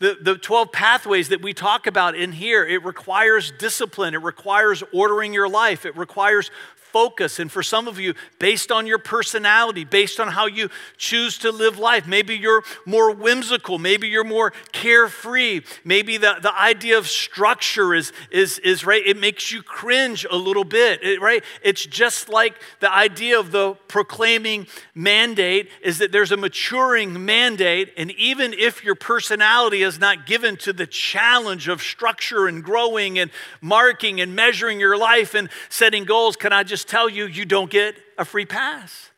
The, 0.00 0.16
the 0.20 0.36
12 0.36 0.70
pathways 0.70 1.30
that 1.30 1.42
we 1.42 1.54
talk 1.54 1.86
about 1.86 2.14
in 2.14 2.30
here, 2.30 2.64
it 2.64 2.84
requires 2.84 3.52
discipline, 3.58 4.14
it 4.14 4.22
requires 4.22 4.84
ordering 4.92 5.32
your 5.32 5.48
life, 5.48 5.86
it 5.86 5.96
requires 5.96 6.50
focus. 6.92 7.38
And 7.38 7.50
for 7.50 7.62
some 7.62 7.88
of 7.88 7.98
you, 7.98 8.14
based 8.38 8.70
on 8.70 8.86
your 8.86 8.98
personality, 8.98 9.84
based 9.84 10.20
on 10.20 10.28
how 10.28 10.46
you 10.46 10.68
choose 10.96 11.38
to 11.38 11.50
live 11.50 11.78
life, 11.78 12.06
maybe 12.06 12.36
you're 12.36 12.62
more 12.84 13.12
whimsical, 13.14 13.78
maybe 13.78 14.08
you're 14.08 14.24
more 14.24 14.52
carefree, 14.72 15.62
maybe 15.84 16.16
the, 16.16 16.38
the 16.40 16.54
idea 16.58 16.98
of 16.98 17.08
structure 17.08 17.94
is, 17.94 18.12
is, 18.30 18.58
is 18.60 18.84
right, 18.84 19.02
it 19.06 19.16
makes 19.16 19.50
you 19.52 19.62
cringe 19.62 20.26
a 20.30 20.36
little 20.36 20.64
bit, 20.64 21.02
it, 21.02 21.20
right? 21.20 21.42
It's 21.62 21.84
just 21.84 22.28
like 22.28 22.54
the 22.80 22.92
idea 22.92 23.38
of 23.38 23.50
the 23.50 23.74
proclaiming 23.88 24.66
mandate 24.94 25.68
is 25.82 25.98
that 25.98 26.12
there's 26.12 26.32
a 26.32 26.36
maturing 26.36 27.24
mandate, 27.24 27.92
and 27.96 28.10
even 28.12 28.52
if 28.54 28.84
your 28.84 28.94
personality 28.94 29.82
is 29.82 29.98
not 29.98 30.26
given 30.26 30.56
to 30.58 30.72
the 30.72 30.86
challenge 30.86 31.68
of 31.68 31.82
structure 31.82 32.46
and 32.46 32.62
growing 32.62 33.18
and 33.18 33.30
marking 33.60 34.20
and 34.20 34.34
measuring 34.34 34.78
your 34.78 34.96
life 34.96 35.34
and 35.34 35.48
setting 35.68 36.04
goals, 36.04 36.36
can 36.36 36.52
I 36.52 36.62
just 36.62 36.77
just 36.78 36.86
tell 36.86 37.08
you, 37.08 37.26
you 37.26 37.44
don't 37.44 37.70
get 37.70 37.96
a 38.18 38.24
free 38.24 38.46
pass. 38.46 39.10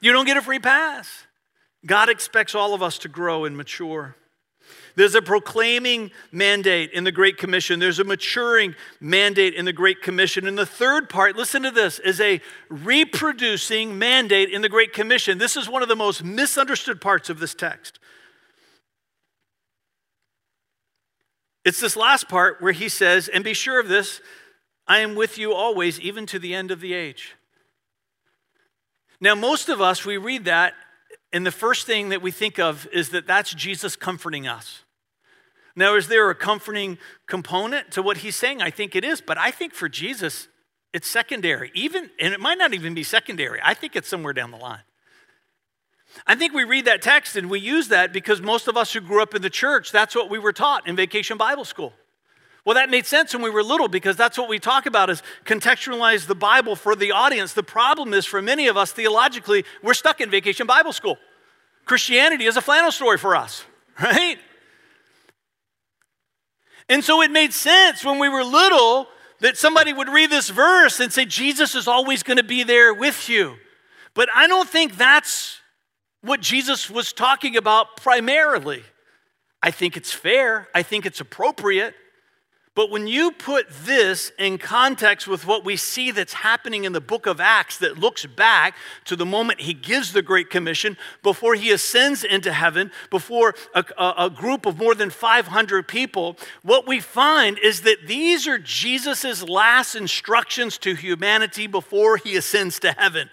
You 0.00 0.12
don't 0.12 0.26
get 0.26 0.36
a 0.36 0.42
free 0.42 0.60
pass. 0.60 1.26
God 1.84 2.08
expects 2.08 2.54
all 2.54 2.72
of 2.72 2.84
us 2.84 2.98
to 2.98 3.08
grow 3.08 3.44
and 3.44 3.56
mature. 3.56 4.14
There's 4.94 5.16
a 5.16 5.20
proclaiming 5.20 6.12
mandate 6.30 6.92
in 6.92 7.02
the 7.02 7.10
Great 7.10 7.36
Commission. 7.36 7.80
There's 7.80 7.98
a 7.98 8.04
maturing 8.04 8.76
mandate 9.00 9.54
in 9.54 9.64
the 9.64 9.72
Great 9.72 10.02
Commission. 10.02 10.46
And 10.46 10.56
the 10.56 10.64
third 10.64 11.08
part, 11.08 11.34
listen 11.34 11.64
to 11.64 11.72
this, 11.72 11.98
is 11.98 12.20
a 12.20 12.40
reproducing 12.68 13.98
mandate 13.98 14.50
in 14.50 14.62
the 14.62 14.68
Great 14.68 14.92
Commission. 14.92 15.38
This 15.38 15.56
is 15.56 15.68
one 15.68 15.82
of 15.82 15.88
the 15.88 15.96
most 15.96 16.22
misunderstood 16.22 17.00
parts 17.00 17.28
of 17.28 17.40
this 17.40 17.56
text. 17.56 17.98
It's 21.64 21.80
this 21.80 21.96
last 21.96 22.28
part 22.28 22.62
where 22.62 22.72
he 22.72 22.88
says, 22.88 23.26
and 23.26 23.42
be 23.42 23.52
sure 23.52 23.80
of 23.80 23.88
this, 23.88 24.20
I 24.86 24.98
am 24.98 25.14
with 25.14 25.38
you 25.38 25.54
always, 25.54 25.98
even 26.00 26.26
to 26.26 26.38
the 26.38 26.54
end 26.54 26.70
of 26.70 26.80
the 26.80 26.92
age. 26.92 27.36
Now, 29.20 29.34
most 29.34 29.68
of 29.68 29.80
us, 29.80 30.04
we 30.04 30.16
read 30.16 30.44
that, 30.44 30.74
and 31.32 31.46
the 31.46 31.50
first 31.50 31.86
thing 31.86 32.10
that 32.10 32.20
we 32.20 32.30
think 32.30 32.58
of 32.58 32.86
is 32.92 33.10
that 33.10 33.26
that's 33.26 33.54
Jesus 33.54 33.96
comforting 33.96 34.46
us. 34.46 34.82
Now, 35.76 35.96
is 35.96 36.08
there 36.08 36.30
a 36.30 36.34
comforting 36.34 36.98
component 37.26 37.90
to 37.92 38.02
what 38.02 38.18
he's 38.18 38.36
saying? 38.36 38.62
I 38.62 38.70
think 38.70 38.94
it 38.94 39.04
is, 39.04 39.20
but 39.20 39.38
I 39.38 39.50
think 39.50 39.72
for 39.72 39.88
Jesus, 39.88 40.48
it's 40.92 41.08
secondary. 41.08 41.72
Even, 41.74 42.10
and 42.20 42.32
it 42.32 42.40
might 42.40 42.58
not 42.58 42.74
even 42.74 42.94
be 42.94 43.02
secondary. 43.02 43.60
I 43.62 43.74
think 43.74 43.96
it's 43.96 44.08
somewhere 44.08 44.32
down 44.32 44.50
the 44.50 44.56
line. 44.56 44.82
I 46.26 46.36
think 46.36 46.54
we 46.54 46.62
read 46.62 46.84
that 46.84 47.02
text 47.02 47.34
and 47.34 47.50
we 47.50 47.58
use 47.58 47.88
that 47.88 48.12
because 48.12 48.40
most 48.40 48.68
of 48.68 48.76
us 48.76 48.92
who 48.92 49.00
grew 49.00 49.20
up 49.20 49.34
in 49.34 49.42
the 49.42 49.50
church, 49.50 49.90
that's 49.90 50.14
what 50.14 50.30
we 50.30 50.38
were 50.38 50.52
taught 50.52 50.86
in 50.86 50.94
vacation 50.94 51.36
Bible 51.36 51.64
school. 51.64 51.92
Well, 52.64 52.76
that 52.76 52.88
made 52.88 53.04
sense 53.04 53.34
when 53.34 53.42
we 53.42 53.50
were 53.50 53.62
little 53.62 53.88
because 53.88 54.16
that's 54.16 54.38
what 54.38 54.48
we 54.48 54.58
talk 54.58 54.86
about 54.86 55.10
is 55.10 55.22
contextualize 55.44 56.26
the 56.26 56.34
Bible 56.34 56.76
for 56.76 56.96
the 56.96 57.12
audience. 57.12 57.52
The 57.52 57.62
problem 57.62 58.14
is 58.14 58.24
for 58.24 58.40
many 58.40 58.68
of 58.68 58.76
us 58.76 58.90
theologically, 58.90 59.64
we're 59.82 59.94
stuck 59.94 60.20
in 60.20 60.30
vacation 60.30 60.66
Bible 60.66 60.92
school. 60.92 61.18
Christianity 61.84 62.46
is 62.46 62.56
a 62.56 62.62
flannel 62.62 62.90
story 62.90 63.18
for 63.18 63.36
us, 63.36 63.64
right? 64.02 64.38
And 66.88 67.04
so 67.04 67.20
it 67.22 67.30
made 67.30 67.52
sense 67.52 68.04
when 68.04 68.18
we 68.18 68.28
were 68.28 68.44
little 68.44 69.08
that 69.40 69.58
somebody 69.58 69.92
would 69.92 70.08
read 70.08 70.30
this 70.30 70.48
verse 70.48 71.00
and 71.00 71.12
say, 71.12 71.26
Jesus 71.26 71.74
is 71.74 71.86
always 71.86 72.22
going 72.22 72.38
to 72.38 72.44
be 72.44 72.62
there 72.62 72.94
with 72.94 73.28
you. 73.28 73.56
But 74.14 74.28
I 74.34 74.46
don't 74.46 74.68
think 74.68 74.96
that's 74.96 75.60
what 76.22 76.40
Jesus 76.40 76.88
was 76.88 77.12
talking 77.12 77.56
about 77.56 77.96
primarily. 77.96 78.82
I 79.62 79.70
think 79.70 79.98
it's 79.98 80.12
fair, 80.12 80.68
I 80.74 80.82
think 80.82 81.04
it's 81.04 81.20
appropriate. 81.20 81.94
But 82.74 82.90
when 82.90 83.06
you 83.06 83.30
put 83.30 83.68
this 83.70 84.32
in 84.36 84.58
context 84.58 85.28
with 85.28 85.46
what 85.46 85.64
we 85.64 85.76
see 85.76 86.10
that's 86.10 86.32
happening 86.32 86.82
in 86.82 86.92
the 86.92 87.00
book 87.00 87.26
of 87.26 87.40
Acts 87.40 87.78
that 87.78 87.98
looks 87.98 88.26
back 88.26 88.74
to 89.04 89.14
the 89.14 89.24
moment 89.24 89.60
he 89.60 89.74
gives 89.74 90.12
the 90.12 90.22
Great 90.22 90.50
Commission, 90.50 90.96
before 91.22 91.54
he 91.54 91.70
ascends 91.70 92.24
into 92.24 92.52
heaven, 92.52 92.90
before 93.10 93.54
a, 93.74 93.84
a, 93.96 94.14
a 94.24 94.30
group 94.30 94.66
of 94.66 94.76
more 94.76 94.96
than 94.96 95.10
500 95.10 95.86
people, 95.86 96.36
what 96.62 96.84
we 96.84 96.98
find 96.98 97.60
is 97.60 97.82
that 97.82 98.08
these 98.08 98.48
are 98.48 98.58
Jesus' 98.58 99.44
last 99.44 99.94
instructions 99.94 100.76
to 100.78 100.96
humanity 100.96 101.68
before 101.68 102.16
he 102.16 102.34
ascends 102.34 102.80
to 102.80 102.90
heaven. 102.90 103.30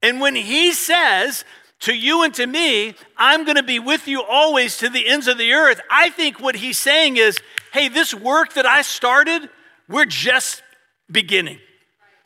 And 0.00 0.20
when 0.20 0.36
he 0.36 0.72
says, 0.72 1.44
to 1.80 1.94
you 1.94 2.22
and 2.22 2.32
to 2.34 2.46
me, 2.46 2.94
I'm 3.16 3.44
going 3.44 3.56
to 3.56 3.62
be 3.62 3.78
with 3.78 4.08
you 4.08 4.22
always 4.22 4.78
to 4.78 4.88
the 4.88 5.06
ends 5.06 5.28
of 5.28 5.38
the 5.38 5.52
earth. 5.52 5.80
I 5.90 6.10
think 6.10 6.40
what 6.40 6.56
he's 6.56 6.78
saying 6.78 7.16
is, 7.16 7.38
hey, 7.72 7.88
this 7.88 8.14
work 8.14 8.54
that 8.54 8.66
I 8.66 8.82
started, 8.82 9.48
we're 9.88 10.06
just 10.06 10.62
beginning. 11.10 11.58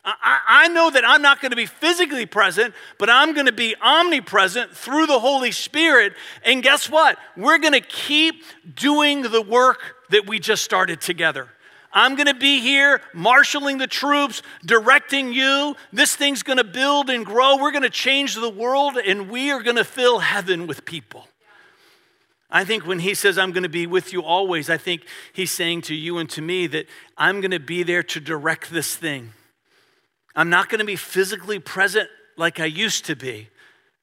I, 0.03 0.39
I 0.47 0.67
know 0.69 0.89
that 0.89 1.07
I'm 1.07 1.21
not 1.21 1.41
going 1.41 1.51
to 1.51 1.55
be 1.55 1.67
physically 1.67 2.25
present, 2.25 2.73
but 2.97 3.09
I'm 3.09 3.33
going 3.33 3.45
to 3.45 3.51
be 3.51 3.75
omnipresent 3.81 4.75
through 4.75 5.05
the 5.05 5.19
Holy 5.19 5.51
Spirit. 5.51 6.13
And 6.43 6.63
guess 6.63 6.89
what? 6.89 7.19
We're 7.37 7.59
going 7.59 7.73
to 7.73 7.81
keep 7.81 8.43
doing 8.73 9.21
the 9.21 9.41
work 9.41 9.79
that 10.09 10.25
we 10.27 10.39
just 10.39 10.63
started 10.63 11.01
together. 11.01 11.49
I'm 11.93 12.15
going 12.15 12.27
to 12.27 12.33
be 12.33 12.59
here 12.59 13.01
marshaling 13.13 13.77
the 13.77 13.87
troops, 13.87 14.41
directing 14.65 15.33
you. 15.33 15.75
This 15.91 16.15
thing's 16.15 16.43
going 16.43 16.57
to 16.57 16.63
build 16.63 17.09
and 17.09 17.25
grow. 17.25 17.57
We're 17.57 17.71
going 17.71 17.83
to 17.83 17.89
change 17.89 18.35
the 18.35 18.49
world, 18.49 18.97
and 18.97 19.29
we 19.29 19.51
are 19.51 19.61
going 19.61 19.75
to 19.75 19.83
fill 19.83 20.19
heaven 20.19 20.67
with 20.67 20.85
people. 20.85 21.27
I 22.49 22.65
think 22.65 22.85
when 22.85 22.99
he 22.99 23.13
says, 23.13 23.37
I'm 23.37 23.51
going 23.51 23.63
to 23.63 23.69
be 23.69 23.87
with 23.87 24.11
you 24.11 24.23
always, 24.23 24.69
I 24.69 24.77
think 24.77 25.03
he's 25.31 25.51
saying 25.51 25.83
to 25.83 25.95
you 25.95 26.17
and 26.17 26.29
to 26.31 26.41
me 26.41 26.67
that 26.67 26.85
I'm 27.17 27.39
going 27.39 27.51
to 27.51 27.59
be 27.59 27.83
there 27.83 28.03
to 28.03 28.19
direct 28.19 28.71
this 28.71 28.95
thing. 28.95 29.31
I'm 30.35 30.49
not 30.49 30.69
going 30.69 30.79
to 30.79 30.85
be 30.85 30.97
physically 30.97 31.59
present 31.59 32.09
like 32.37 32.59
I 32.59 32.65
used 32.65 33.05
to 33.05 33.15
be, 33.15 33.49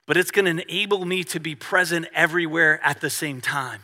but 0.06 0.16
it's 0.16 0.30
going 0.30 0.44
to 0.46 0.62
enable 0.62 1.04
me 1.04 1.24
to 1.24 1.40
be 1.40 1.54
present 1.54 2.06
everywhere 2.14 2.80
at 2.82 3.00
the 3.00 3.10
same 3.10 3.40
time. 3.40 3.82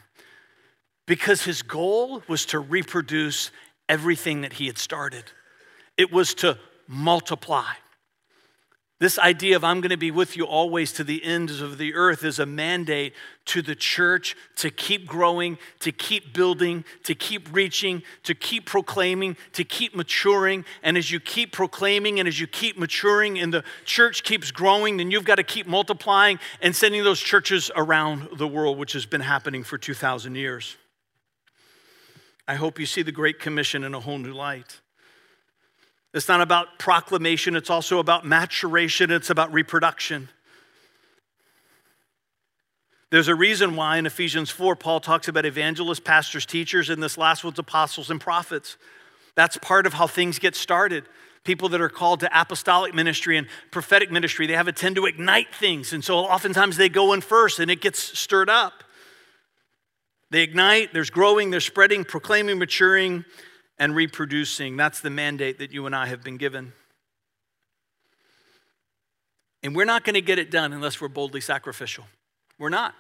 Because 1.07 1.43
his 1.43 1.61
goal 1.61 2.23
was 2.27 2.47
to 2.47 2.59
reproduce 2.59 3.51
everything 3.89 4.43
that 4.43 4.55
he 4.55 4.67
had 4.67 4.79
started, 4.79 5.25
it 5.97 6.13
was 6.13 6.35
to 6.35 6.59
multiply. 6.87 7.73
This 9.01 9.19
idea 9.19 9.57
of 9.57 9.65
I'm 9.65 9.81
going 9.81 9.91
to 9.91 9.97
be 9.97 10.13
with 10.13 10.37
you 10.37 10.47
always 10.47 10.93
to 10.93 11.05
the 11.05 11.23
ends 11.25 11.61
of 11.61 11.79
the 11.79 11.95
earth 11.95 12.25
is 12.25 12.39
a 12.39 12.47
mandate 12.47 13.13
to 13.47 13.61
the 13.61 13.75
church 13.75 14.37
to 14.57 14.71
keep 14.71 15.05
growing, 15.07 15.59
to 15.81 15.91
keep 15.91 16.33
building, 16.33 16.85
to 17.03 17.15
keep 17.15 17.53
reaching, 17.53 18.03
to 18.23 18.35
keep 18.37 18.67
proclaiming, 18.67 19.37
to 19.53 19.65
keep 19.65 19.97
maturing. 19.97 20.65
And 20.83 20.97
as 20.97 21.11
you 21.11 21.19
keep 21.19 21.53
proclaiming 21.53 22.21
and 22.21 22.29
as 22.29 22.39
you 22.39 22.47
keep 22.47 22.79
maturing 22.79 23.39
and 23.39 23.53
the 23.53 23.65
church 23.85 24.23
keeps 24.23 24.53
growing, 24.53 24.97
then 24.97 25.11
you've 25.11 25.25
got 25.25 25.37
to 25.37 25.45
keep 25.45 25.67
multiplying 25.67 26.39
and 26.63 26.75
sending 26.75 27.03
those 27.03 27.21
churches 27.21 27.73
around 27.75 28.29
the 28.39 28.49
world, 28.49 28.79
which 28.79 28.93
has 28.93 29.07
been 29.07 29.21
happening 29.21 29.65
for 29.65 29.77
2,000 29.77 30.37
years. 30.37 30.77
I 32.47 32.57
hope 32.57 32.79
you 32.79 32.87
see 32.87 33.03
the 33.03 33.13
Great 33.13 33.39
Commission 33.39 33.85
in 33.85 33.95
a 33.95 34.01
whole 34.01 34.19
new 34.19 34.35
light. 34.35 34.81
It's 36.13 36.29
not 36.29 36.41
about 36.41 36.79
proclamation, 36.79 37.57
it's 37.57 37.71
also 37.71 37.99
about 37.99 38.25
maturation, 38.25 39.11
it's 39.11 39.31
about 39.31 39.53
reproduction. 39.53 40.29
There's 43.11 43.29
a 43.29 43.35
reason 43.35 43.77
why 43.77 43.97
in 43.97 44.07
Ephesians 44.07 44.51
4, 44.51 44.77
Paul 44.77 45.01
talks 45.01 45.29
about 45.29 45.47
evangelists, 45.47 46.01
pastors, 46.01 46.47
teachers, 46.47 46.91
and 46.91 47.03
this 47.03 47.17
last 47.17 47.45
one's 47.45 47.59
apostles 47.59 48.11
and 48.11 48.21
prophets. 48.21 48.77
That's 49.35 49.57
part 49.59 49.87
of 49.87 49.95
how 49.95 50.07
things 50.07 50.39
get 50.39 50.55
started. 50.55 51.05
People 51.45 51.69
that 51.71 51.81
are 51.81 51.89
called 51.89 52.21
to 52.21 52.41
apostolic 52.41 52.95
ministry 52.95 53.37
and 53.37 53.47
prophetic 53.71 54.11
ministry, 54.11 54.47
they 54.47 54.55
have 54.55 54.69
a 54.69 54.73
tend 54.73 54.97
to 54.97 55.07
ignite 55.07 55.55
things. 55.55 55.93
And 55.93 56.03
so 56.03 56.19
oftentimes 56.19 56.77
they 56.77 56.89
go 56.89 57.13
in 57.13 57.21
first 57.21 57.59
and 57.59 57.71
it 57.71 57.81
gets 57.81 58.01
stirred 58.19 58.49
up. 58.49 58.84
They 60.35 60.43
ignite, 60.43 60.93
there's 60.93 61.11
growing, 61.11 61.51
there's 61.53 61.65
spreading, 61.65 62.03
proclaiming, 62.03 62.59
maturing, 62.59 63.25
and 63.79 63.95
reproducing. 63.95 64.77
That's 64.77 64.99
the 65.01 65.09
mandate 65.09 65.61
that 65.61 65.71
you 65.71 65.87
and 65.87 65.95
I 65.95 66.07
have 66.07 66.25
been 66.25 66.39
given. 66.39 66.73
And 69.63 69.77
we're 69.77 69.85
not 69.85 70.03
going 70.03 70.15
to 70.15 70.21
get 70.21 70.41
it 70.41 70.51
done 70.51 70.73
unless 70.73 71.01
we're 71.01 71.07
boldly 71.07 71.41
sacrificial. 71.41 72.07
We're 72.59 72.69
not. 72.69 72.97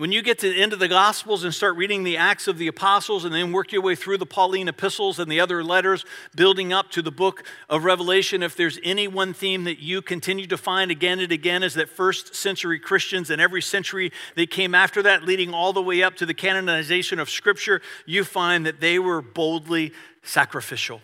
When 0.00 0.12
you 0.12 0.22
get 0.22 0.38
to 0.38 0.48
the 0.48 0.62
end 0.62 0.72
of 0.72 0.78
the 0.78 0.88
Gospels 0.88 1.44
and 1.44 1.52
start 1.52 1.76
reading 1.76 2.04
the 2.04 2.16
Acts 2.16 2.48
of 2.48 2.56
the 2.56 2.68
Apostles 2.68 3.26
and 3.26 3.34
then 3.34 3.52
work 3.52 3.70
your 3.70 3.82
way 3.82 3.94
through 3.94 4.16
the 4.16 4.24
Pauline 4.24 4.66
epistles 4.66 5.18
and 5.18 5.30
the 5.30 5.40
other 5.40 5.62
letters, 5.62 6.06
building 6.34 6.72
up 6.72 6.90
to 6.92 7.02
the 7.02 7.10
book 7.10 7.44
of 7.68 7.84
Revelation, 7.84 8.42
if 8.42 8.56
there's 8.56 8.78
any 8.82 9.06
one 9.06 9.34
theme 9.34 9.64
that 9.64 9.78
you 9.78 10.00
continue 10.00 10.46
to 10.46 10.56
find 10.56 10.90
again 10.90 11.18
and 11.18 11.30
again, 11.30 11.62
is 11.62 11.74
that 11.74 11.90
first 11.90 12.34
century 12.34 12.78
Christians 12.78 13.28
and 13.28 13.42
every 13.42 13.60
century 13.60 14.10
that 14.36 14.50
came 14.50 14.74
after 14.74 15.02
that, 15.02 15.24
leading 15.24 15.52
all 15.52 15.74
the 15.74 15.82
way 15.82 16.02
up 16.02 16.16
to 16.16 16.24
the 16.24 16.32
canonization 16.32 17.18
of 17.18 17.28
Scripture, 17.28 17.82
you 18.06 18.24
find 18.24 18.64
that 18.64 18.80
they 18.80 18.98
were 18.98 19.20
boldly 19.20 19.92
sacrificial 20.22 21.02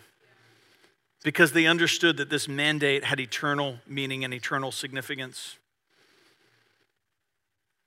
because 1.23 1.51
they 1.51 1.67
understood 1.67 2.17
that 2.17 2.31
this 2.31 2.47
mandate 2.47 3.03
had 3.03 3.19
eternal 3.19 3.77
meaning 3.85 4.25
and 4.25 4.33
eternal 4.33 4.71
significance. 4.71 5.56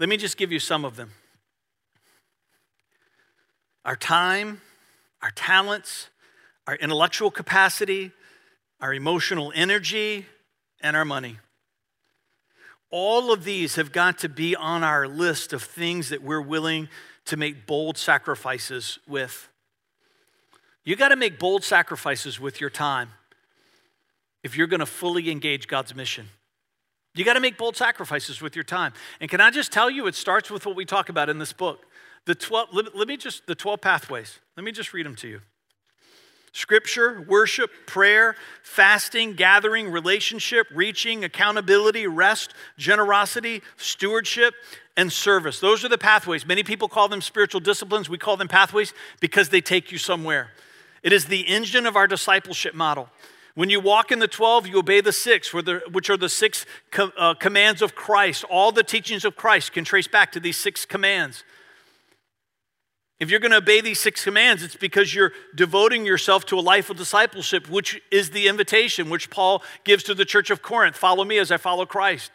Let 0.00 0.08
me 0.08 0.16
just 0.16 0.38
give 0.38 0.50
you 0.50 0.58
some 0.58 0.84
of 0.86 0.96
them. 0.96 1.12
our 3.84 3.96
time, 3.96 4.60
our 5.22 5.30
talents, 5.30 6.08
our 6.66 6.74
intellectual 6.76 7.30
capacity, 7.30 8.12
our 8.80 8.92
emotional 8.92 9.52
energy, 9.54 10.26
and 10.82 10.96
our 10.96 11.04
money. 11.04 11.38
All 12.90 13.32
of 13.32 13.44
these 13.44 13.76
have 13.76 13.90
got 13.90 14.18
to 14.18 14.28
be 14.28 14.54
on 14.54 14.84
our 14.84 15.08
list 15.08 15.52
of 15.52 15.62
things 15.62 16.10
that 16.10 16.22
we're 16.22 16.42
willing 16.42 16.88
to 17.26 17.36
make 17.36 17.66
bold 17.66 17.96
sacrifices 17.96 18.98
with. 19.06 19.48
You 20.84 20.94
got 20.96 21.08
to 21.08 21.16
make 21.16 21.38
bold 21.38 21.64
sacrifices 21.64 22.38
with 22.38 22.60
your 22.60 22.70
time 22.70 23.10
if 24.42 24.56
you're 24.56 24.66
going 24.66 24.80
to 24.80 24.86
fully 24.86 25.30
engage 25.30 25.68
God's 25.68 25.94
mission. 25.94 26.28
You 27.14 27.24
got 27.24 27.34
to 27.34 27.40
make 27.40 27.58
bold 27.58 27.76
sacrifices 27.76 28.40
with 28.40 28.54
your 28.54 28.64
time. 28.64 28.92
And 29.20 29.30
can 29.30 29.40
I 29.40 29.50
just 29.50 29.72
tell 29.72 29.90
you, 29.90 30.06
it 30.06 30.14
starts 30.14 30.50
with 30.50 30.64
what 30.64 30.76
we 30.76 30.84
talk 30.84 31.08
about 31.08 31.28
in 31.28 31.38
this 31.38 31.52
book. 31.52 31.84
The 32.26 32.34
12, 32.34 32.68
let, 32.72 32.96
let 32.96 33.08
me 33.08 33.16
just, 33.16 33.46
the 33.46 33.54
12 33.54 33.80
pathways. 33.80 34.38
Let 34.56 34.64
me 34.64 34.72
just 34.72 34.92
read 34.92 35.06
them 35.06 35.16
to 35.16 35.28
you. 35.28 35.40
Scripture, 36.52 37.24
worship, 37.28 37.70
prayer, 37.86 38.34
fasting, 38.62 39.34
gathering, 39.34 39.88
relationship, 39.88 40.66
reaching, 40.72 41.24
accountability, 41.24 42.08
rest, 42.08 42.54
generosity, 42.76 43.62
stewardship, 43.76 44.54
and 44.96 45.12
service. 45.12 45.60
Those 45.60 45.84
are 45.84 45.88
the 45.88 45.98
pathways. 45.98 46.44
Many 46.44 46.64
people 46.64 46.88
call 46.88 47.08
them 47.08 47.20
spiritual 47.20 47.60
disciplines. 47.60 48.08
We 48.08 48.18
call 48.18 48.36
them 48.36 48.48
pathways 48.48 48.92
because 49.20 49.48
they 49.48 49.60
take 49.60 49.92
you 49.92 49.98
somewhere. 49.98 50.50
It 51.04 51.12
is 51.12 51.26
the 51.26 51.42
engine 51.42 51.86
of 51.86 51.96
our 51.96 52.08
discipleship 52.08 52.74
model. 52.74 53.08
When 53.60 53.68
you 53.68 53.78
walk 53.78 54.10
in 54.10 54.20
the 54.20 54.26
12, 54.26 54.68
you 54.68 54.78
obey 54.78 55.02
the 55.02 55.12
six, 55.12 55.52
which 55.52 56.08
are 56.08 56.16
the 56.16 56.30
six 56.30 56.64
uh, 56.96 57.34
commands 57.34 57.82
of 57.82 57.94
Christ. 57.94 58.42
All 58.44 58.72
the 58.72 58.82
teachings 58.82 59.22
of 59.22 59.36
Christ 59.36 59.74
can 59.74 59.84
trace 59.84 60.08
back 60.08 60.32
to 60.32 60.40
these 60.40 60.56
six 60.56 60.86
commands. 60.86 61.44
If 63.18 63.28
you're 63.28 63.38
going 63.38 63.50
to 63.50 63.58
obey 63.58 63.82
these 63.82 64.00
six 64.00 64.24
commands, 64.24 64.62
it's 64.62 64.76
because 64.76 65.14
you're 65.14 65.32
devoting 65.54 66.06
yourself 66.06 66.46
to 66.46 66.58
a 66.58 66.62
life 66.62 66.88
of 66.88 66.96
discipleship, 66.96 67.68
which 67.68 68.00
is 68.10 68.30
the 68.30 68.48
invitation 68.48 69.10
which 69.10 69.28
Paul 69.28 69.62
gives 69.84 70.04
to 70.04 70.14
the 70.14 70.24
church 70.24 70.48
of 70.48 70.62
Corinth 70.62 70.96
follow 70.96 71.24
me 71.24 71.36
as 71.36 71.52
I 71.52 71.58
follow 71.58 71.84
Christ. 71.84 72.30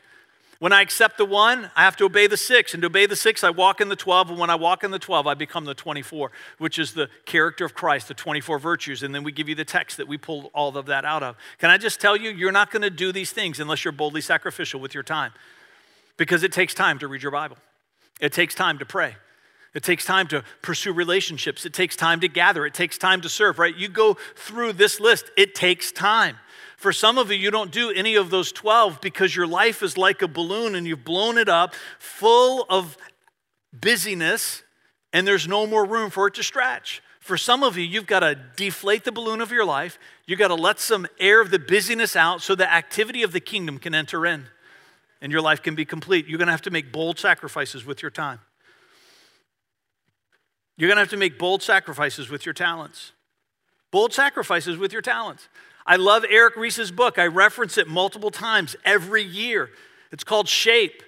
When 0.59 0.71
I 0.71 0.81
accept 0.81 1.17
the 1.17 1.25
one, 1.25 1.69
I 1.75 1.83
have 1.83 1.97
to 1.97 2.05
obey 2.05 2.27
the 2.27 2.37
six. 2.37 2.73
And 2.73 2.81
to 2.81 2.87
obey 2.87 3.05
the 3.05 3.15
six, 3.15 3.43
I 3.43 3.49
walk 3.49 3.81
in 3.81 3.89
the 3.89 3.95
12. 3.95 4.31
And 4.31 4.39
when 4.39 4.49
I 4.49 4.55
walk 4.55 4.83
in 4.83 4.91
the 4.91 4.99
12, 4.99 5.27
I 5.27 5.33
become 5.33 5.65
the 5.65 5.73
24, 5.73 6.31
which 6.59 6.79
is 6.79 6.93
the 6.93 7.09
character 7.25 7.65
of 7.65 7.73
Christ, 7.73 8.07
the 8.07 8.13
24 8.13 8.59
virtues. 8.59 9.03
And 9.03 9.13
then 9.13 9.23
we 9.23 9.31
give 9.31 9.49
you 9.49 9.55
the 9.55 9.65
text 9.65 9.97
that 9.97 10.07
we 10.07 10.17
pull 10.17 10.51
all 10.53 10.77
of 10.77 10.85
that 10.85 11.03
out 11.03 11.23
of. 11.23 11.35
Can 11.57 11.69
I 11.69 11.77
just 11.77 11.99
tell 11.99 12.15
you, 12.15 12.29
you're 12.29 12.53
not 12.53 12.71
going 12.71 12.83
to 12.83 12.89
do 12.89 13.11
these 13.11 13.31
things 13.31 13.59
unless 13.59 13.83
you're 13.83 13.91
boldly 13.91 14.21
sacrificial 14.21 14.79
with 14.79 14.93
your 14.93 15.03
time. 15.03 15.33
Because 16.17 16.43
it 16.43 16.53
takes 16.53 16.73
time 16.73 16.99
to 16.99 17.07
read 17.09 17.21
your 17.21 17.31
Bible, 17.31 17.57
it 18.21 18.31
takes 18.31 18.55
time 18.55 18.79
to 18.79 18.85
pray. 18.85 19.15
It 19.73 19.83
takes 19.83 20.05
time 20.05 20.27
to 20.27 20.41
pursue 20.61 20.93
relationships. 20.93 21.65
It 21.65 21.73
takes 21.73 21.97
time 21.97 22.21
to 22.21 22.29
gather. 22.29 22.65
It 22.65 22.73
takes 22.73 22.97
time 22.97 23.19
to 23.19 23.29
serve, 23.29 23.59
right? 23.59 23.75
You 23.75 23.89
go 23.89 24.15
through 24.37 24.73
this 24.73 25.01
list, 25.01 25.29
it 25.35 25.53
takes 25.53 25.91
time. 25.91 26.37
For 26.85 26.93
some 26.93 27.17
of 27.17 27.31
you, 27.31 27.37
you 27.37 27.49
don't 27.49 27.71
do 27.71 27.89
any 27.89 28.13
of 28.13 28.29
those 28.29 28.51
12 28.51 29.01
because 29.01 29.35
your 29.35 29.47
life 29.47 29.81
is 29.81 29.97
like 29.97 30.21
a 30.21 30.27
balloon 30.27 30.75
and 30.75 30.85
you've 30.85 31.03
blown 31.03 31.39
it 31.39 31.49
up 31.49 31.73
full 31.97 32.63
of 32.69 32.95
busyness 33.73 34.61
and 35.11 35.25
there's 35.25 35.47
no 35.47 35.65
more 35.65 35.83
room 35.83 36.11
for 36.11 36.27
it 36.27 36.35
to 36.35 36.43
stretch. 36.43 37.01
For 37.19 37.37
some 37.37 37.63
of 37.63 37.75
you, 37.75 37.83
you've 37.83 38.05
got 38.05 38.19
to 38.19 38.37
deflate 38.55 39.03
the 39.03 39.11
balloon 39.11 39.41
of 39.41 39.51
your 39.51 39.65
life. 39.65 39.97
You've 40.27 40.37
got 40.37 40.49
to 40.49 40.53
let 40.53 40.79
some 40.79 41.07
air 41.19 41.41
of 41.41 41.49
the 41.49 41.57
busyness 41.57 42.15
out 42.15 42.43
so 42.43 42.53
the 42.53 42.71
activity 42.71 43.23
of 43.23 43.31
the 43.31 43.39
kingdom 43.39 43.79
can 43.79 43.95
enter 43.95 44.23
in 44.23 44.45
and 45.21 45.31
your 45.31 45.41
life 45.41 45.63
can 45.63 45.73
be 45.73 45.85
complete. 45.85 46.27
You're 46.27 46.37
going 46.37 46.49
to 46.49 46.53
have 46.53 46.61
to 46.61 46.69
make 46.69 46.91
bold 46.91 47.17
sacrifices 47.17 47.83
with 47.83 48.03
your 48.03 48.11
time. 48.11 48.41
You're 50.77 50.87
going 50.87 50.97
to 50.97 51.01
have 51.01 51.09
to 51.09 51.17
make 51.17 51.39
bold 51.39 51.63
sacrifices 51.63 52.29
with 52.29 52.45
your 52.45 52.53
talents. 52.53 53.11
Bold 53.89 54.13
sacrifices 54.13 54.77
with 54.77 54.93
your 54.93 55.01
talents. 55.01 55.49
I 55.85 55.97
love 55.97 56.25
Erik 56.29 56.55
Rees's 56.55 56.91
book. 56.91 57.19
I 57.19 57.27
reference 57.27 57.77
it 57.77 57.87
multiple 57.87 58.31
times 58.31 58.75
every 58.83 59.23
year. 59.23 59.69
It's 60.11 60.23
called 60.23 60.47
SHAPE. 60.47 61.03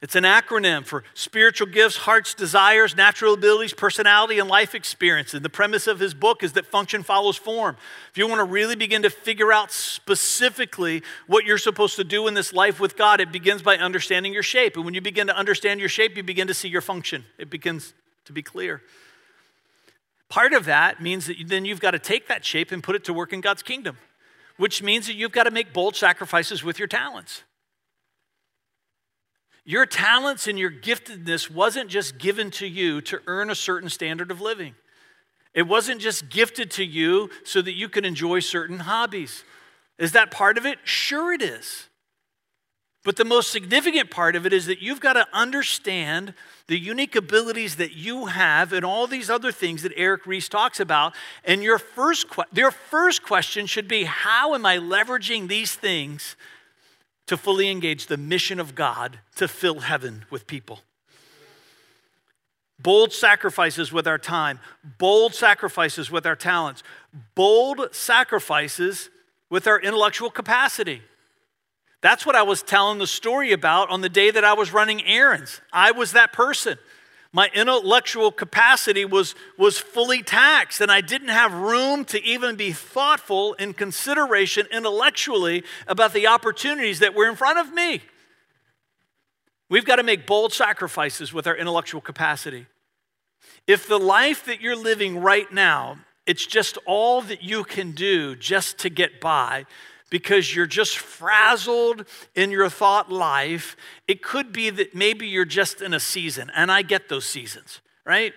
It's 0.00 0.16
an 0.16 0.24
acronym 0.24 0.84
for 0.84 1.04
spiritual 1.14 1.68
gifts, 1.68 1.96
hearts, 1.98 2.34
desires, 2.34 2.96
natural 2.96 3.34
abilities, 3.34 3.72
personality, 3.72 4.40
and 4.40 4.48
life 4.48 4.74
experience. 4.74 5.32
And 5.32 5.44
the 5.44 5.48
premise 5.48 5.86
of 5.86 6.00
his 6.00 6.12
book 6.12 6.42
is 6.42 6.54
that 6.54 6.66
function 6.66 7.04
follows 7.04 7.36
form. 7.36 7.76
If 8.10 8.18
you 8.18 8.26
want 8.26 8.40
to 8.40 8.44
really 8.44 8.74
begin 8.74 9.02
to 9.02 9.10
figure 9.10 9.52
out 9.52 9.70
specifically 9.70 11.04
what 11.28 11.44
you're 11.44 11.56
supposed 11.56 11.94
to 11.96 12.04
do 12.04 12.26
in 12.26 12.34
this 12.34 12.52
life 12.52 12.80
with 12.80 12.96
God, 12.96 13.20
it 13.20 13.30
begins 13.30 13.62
by 13.62 13.76
understanding 13.76 14.32
your 14.32 14.42
shape. 14.42 14.74
And 14.74 14.84
when 14.84 14.94
you 14.94 15.00
begin 15.00 15.28
to 15.28 15.36
understand 15.36 15.78
your 15.78 15.88
shape, 15.88 16.16
you 16.16 16.24
begin 16.24 16.48
to 16.48 16.54
see 16.54 16.68
your 16.68 16.80
function. 16.80 17.24
It 17.38 17.48
begins 17.48 17.94
to 18.24 18.32
be 18.32 18.42
clear. 18.42 18.82
Part 20.28 20.52
of 20.52 20.64
that 20.64 21.00
means 21.00 21.26
that 21.26 21.36
then 21.46 21.64
you've 21.64 21.78
got 21.78 21.92
to 21.92 22.00
take 22.00 22.26
that 22.26 22.44
shape 22.44 22.72
and 22.72 22.82
put 22.82 22.96
it 22.96 23.04
to 23.04 23.12
work 23.12 23.32
in 23.32 23.40
God's 23.40 23.62
kingdom, 23.62 23.98
which 24.62 24.80
means 24.80 25.08
that 25.08 25.14
you've 25.14 25.32
got 25.32 25.42
to 25.42 25.50
make 25.50 25.72
bold 25.72 25.96
sacrifices 25.96 26.62
with 26.62 26.78
your 26.78 26.86
talents. 26.86 27.42
Your 29.64 29.86
talents 29.86 30.46
and 30.46 30.56
your 30.56 30.70
giftedness 30.70 31.50
wasn't 31.50 31.90
just 31.90 32.16
given 32.16 32.52
to 32.52 32.68
you 32.68 33.00
to 33.00 33.20
earn 33.26 33.50
a 33.50 33.56
certain 33.56 33.88
standard 33.88 34.30
of 34.30 34.40
living. 34.40 34.76
It 35.52 35.62
wasn't 35.62 36.00
just 36.00 36.28
gifted 36.28 36.70
to 36.72 36.84
you 36.84 37.28
so 37.42 37.60
that 37.60 37.72
you 37.72 37.88
could 37.88 38.06
enjoy 38.06 38.38
certain 38.38 38.78
hobbies. 38.78 39.42
Is 39.98 40.12
that 40.12 40.30
part 40.30 40.56
of 40.56 40.64
it? 40.64 40.78
Sure, 40.84 41.32
it 41.32 41.42
is. 41.42 41.88
But 43.04 43.16
the 43.16 43.24
most 43.24 43.50
significant 43.50 44.10
part 44.10 44.36
of 44.36 44.46
it 44.46 44.52
is 44.52 44.66
that 44.66 44.80
you've 44.80 45.00
got 45.00 45.14
to 45.14 45.26
understand 45.32 46.34
the 46.68 46.78
unique 46.78 47.16
abilities 47.16 47.76
that 47.76 47.94
you 47.94 48.26
have 48.26 48.72
and 48.72 48.84
all 48.84 49.08
these 49.08 49.28
other 49.28 49.50
things 49.50 49.82
that 49.82 49.92
Erik 49.96 50.24
Rees 50.24 50.48
talks 50.48 50.78
about. 50.78 51.14
And 51.44 51.62
your 51.62 51.78
first, 51.78 52.26
your 52.54 52.70
first 52.70 53.24
question 53.24 53.66
should 53.66 53.88
be 53.88 54.04
how 54.04 54.54
am 54.54 54.64
I 54.64 54.78
leveraging 54.78 55.48
these 55.48 55.74
things 55.74 56.36
to 57.26 57.36
fully 57.36 57.70
engage 57.70 58.06
the 58.06 58.16
mission 58.16 58.60
of 58.60 58.76
God 58.76 59.18
to 59.34 59.48
fill 59.48 59.80
heaven 59.80 60.24
with 60.30 60.46
people? 60.46 60.80
Bold 62.78 63.12
sacrifices 63.12 63.92
with 63.92 64.06
our 64.06 64.18
time, 64.18 64.60
bold 64.98 65.34
sacrifices 65.34 66.10
with 66.10 66.24
our 66.24 66.36
talents, 66.36 66.84
bold 67.34 67.94
sacrifices 67.94 69.10
with 69.50 69.66
our 69.66 69.80
intellectual 69.80 70.30
capacity. 70.30 71.02
That's 72.02 72.26
what 72.26 72.34
I 72.34 72.42
was 72.42 72.62
telling 72.62 72.98
the 72.98 73.06
story 73.06 73.52
about 73.52 73.88
on 73.88 74.00
the 74.00 74.08
day 74.08 74.30
that 74.30 74.44
I 74.44 74.52
was 74.54 74.72
running 74.72 75.04
errands. 75.06 75.60
I 75.72 75.92
was 75.92 76.12
that 76.12 76.32
person. 76.32 76.76
My 77.32 77.48
intellectual 77.54 78.30
capacity 78.30 79.06
was, 79.06 79.34
was 79.56 79.78
fully 79.78 80.22
taxed, 80.22 80.82
and 80.82 80.92
I 80.92 81.00
didn't 81.00 81.28
have 81.28 81.54
room 81.54 82.04
to 82.06 82.22
even 82.22 82.56
be 82.56 82.72
thoughtful 82.72 83.54
in 83.54 83.72
consideration 83.72 84.66
intellectually 84.70 85.64
about 85.86 86.12
the 86.12 86.26
opportunities 86.26 86.98
that 86.98 87.14
were 87.14 87.28
in 87.28 87.36
front 87.36 87.58
of 87.58 87.72
me. 87.72 88.02
We've 89.70 89.86
got 89.86 89.96
to 89.96 90.02
make 90.02 90.26
bold 90.26 90.52
sacrifices 90.52 91.32
with 91.32 91.46
our 91.46 91.56
intellectual 91.56 92.02
capacity. 92.02 92.66
If 93.66 93.88
the 93.88 93.98
life 93.98 94.44
that 94.44 94.60
you're 94.60 94.76
living 94.76 95.20
right 95.20 95.50
now, 95.50 95.98
it's 96.26 96.44
just 96.44 96.76
all 96.84 97.22
that 97.22 97.42
you 97.42 97.64
can 97.64 97.92
do 97.92 98.36
just 98.36 98.78
to 98.80 98.90
get 98.90 99.20
by, 99.20 99.64
because 100.12 100.54
you're 100.54 100.66
just 100.66 100.98
frazzled 100.98 102.04
in 102.34 102.50
your 102.50 102.68
thought 102.68 103.10
life. 103.10 103.78
It 104.06 104.22
could 104.22 104.52
be 104.52 104.68
that 104.68 104.94
maybe 104.94 105.26
you're 105.26 105.46
just 105.46 105.80
in 105.80 105.94
a 105.94 106.00
season, 106.00 106.52
and 106.54 106.70
I 106.70 106.82
get 106.82 107.08
those 107.08 107.24
seasons, 107.24 107.80
right? 108.04 108.34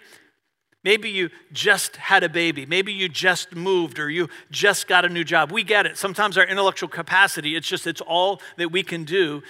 Maybe 0.86 1.09
you 1.09 1.32
just 1.51 1.97
had 1.97 2.23
a 2.23 2.30
baby. 2.30 2.65
Maybe 2.65 2.93
you 2.93 3.09
just 3.09 3.53
moved 3.53 3.99
or 3.99 4.09
you 4.09 4.30
just 4.51 4.88
got 4.88 5.03
a 5.03 5.09
new 5.09 5.26
job. 5.26 5.51
We 5.51 5.63
get 5.63 5.86
it. 5.86 5.97
Sometimes 5.97 6.38
our 6.38 6.45
intellectual 6.45 6.88
capacity, 6.88 7.57
it's 7.57 7.67
just, 7.67 7.86
it's 7.88 8.01
all 8.01 8.39
that 8.55 8.71
we 8.71 8.82
can 8.82 9.03
do 9.03 9.43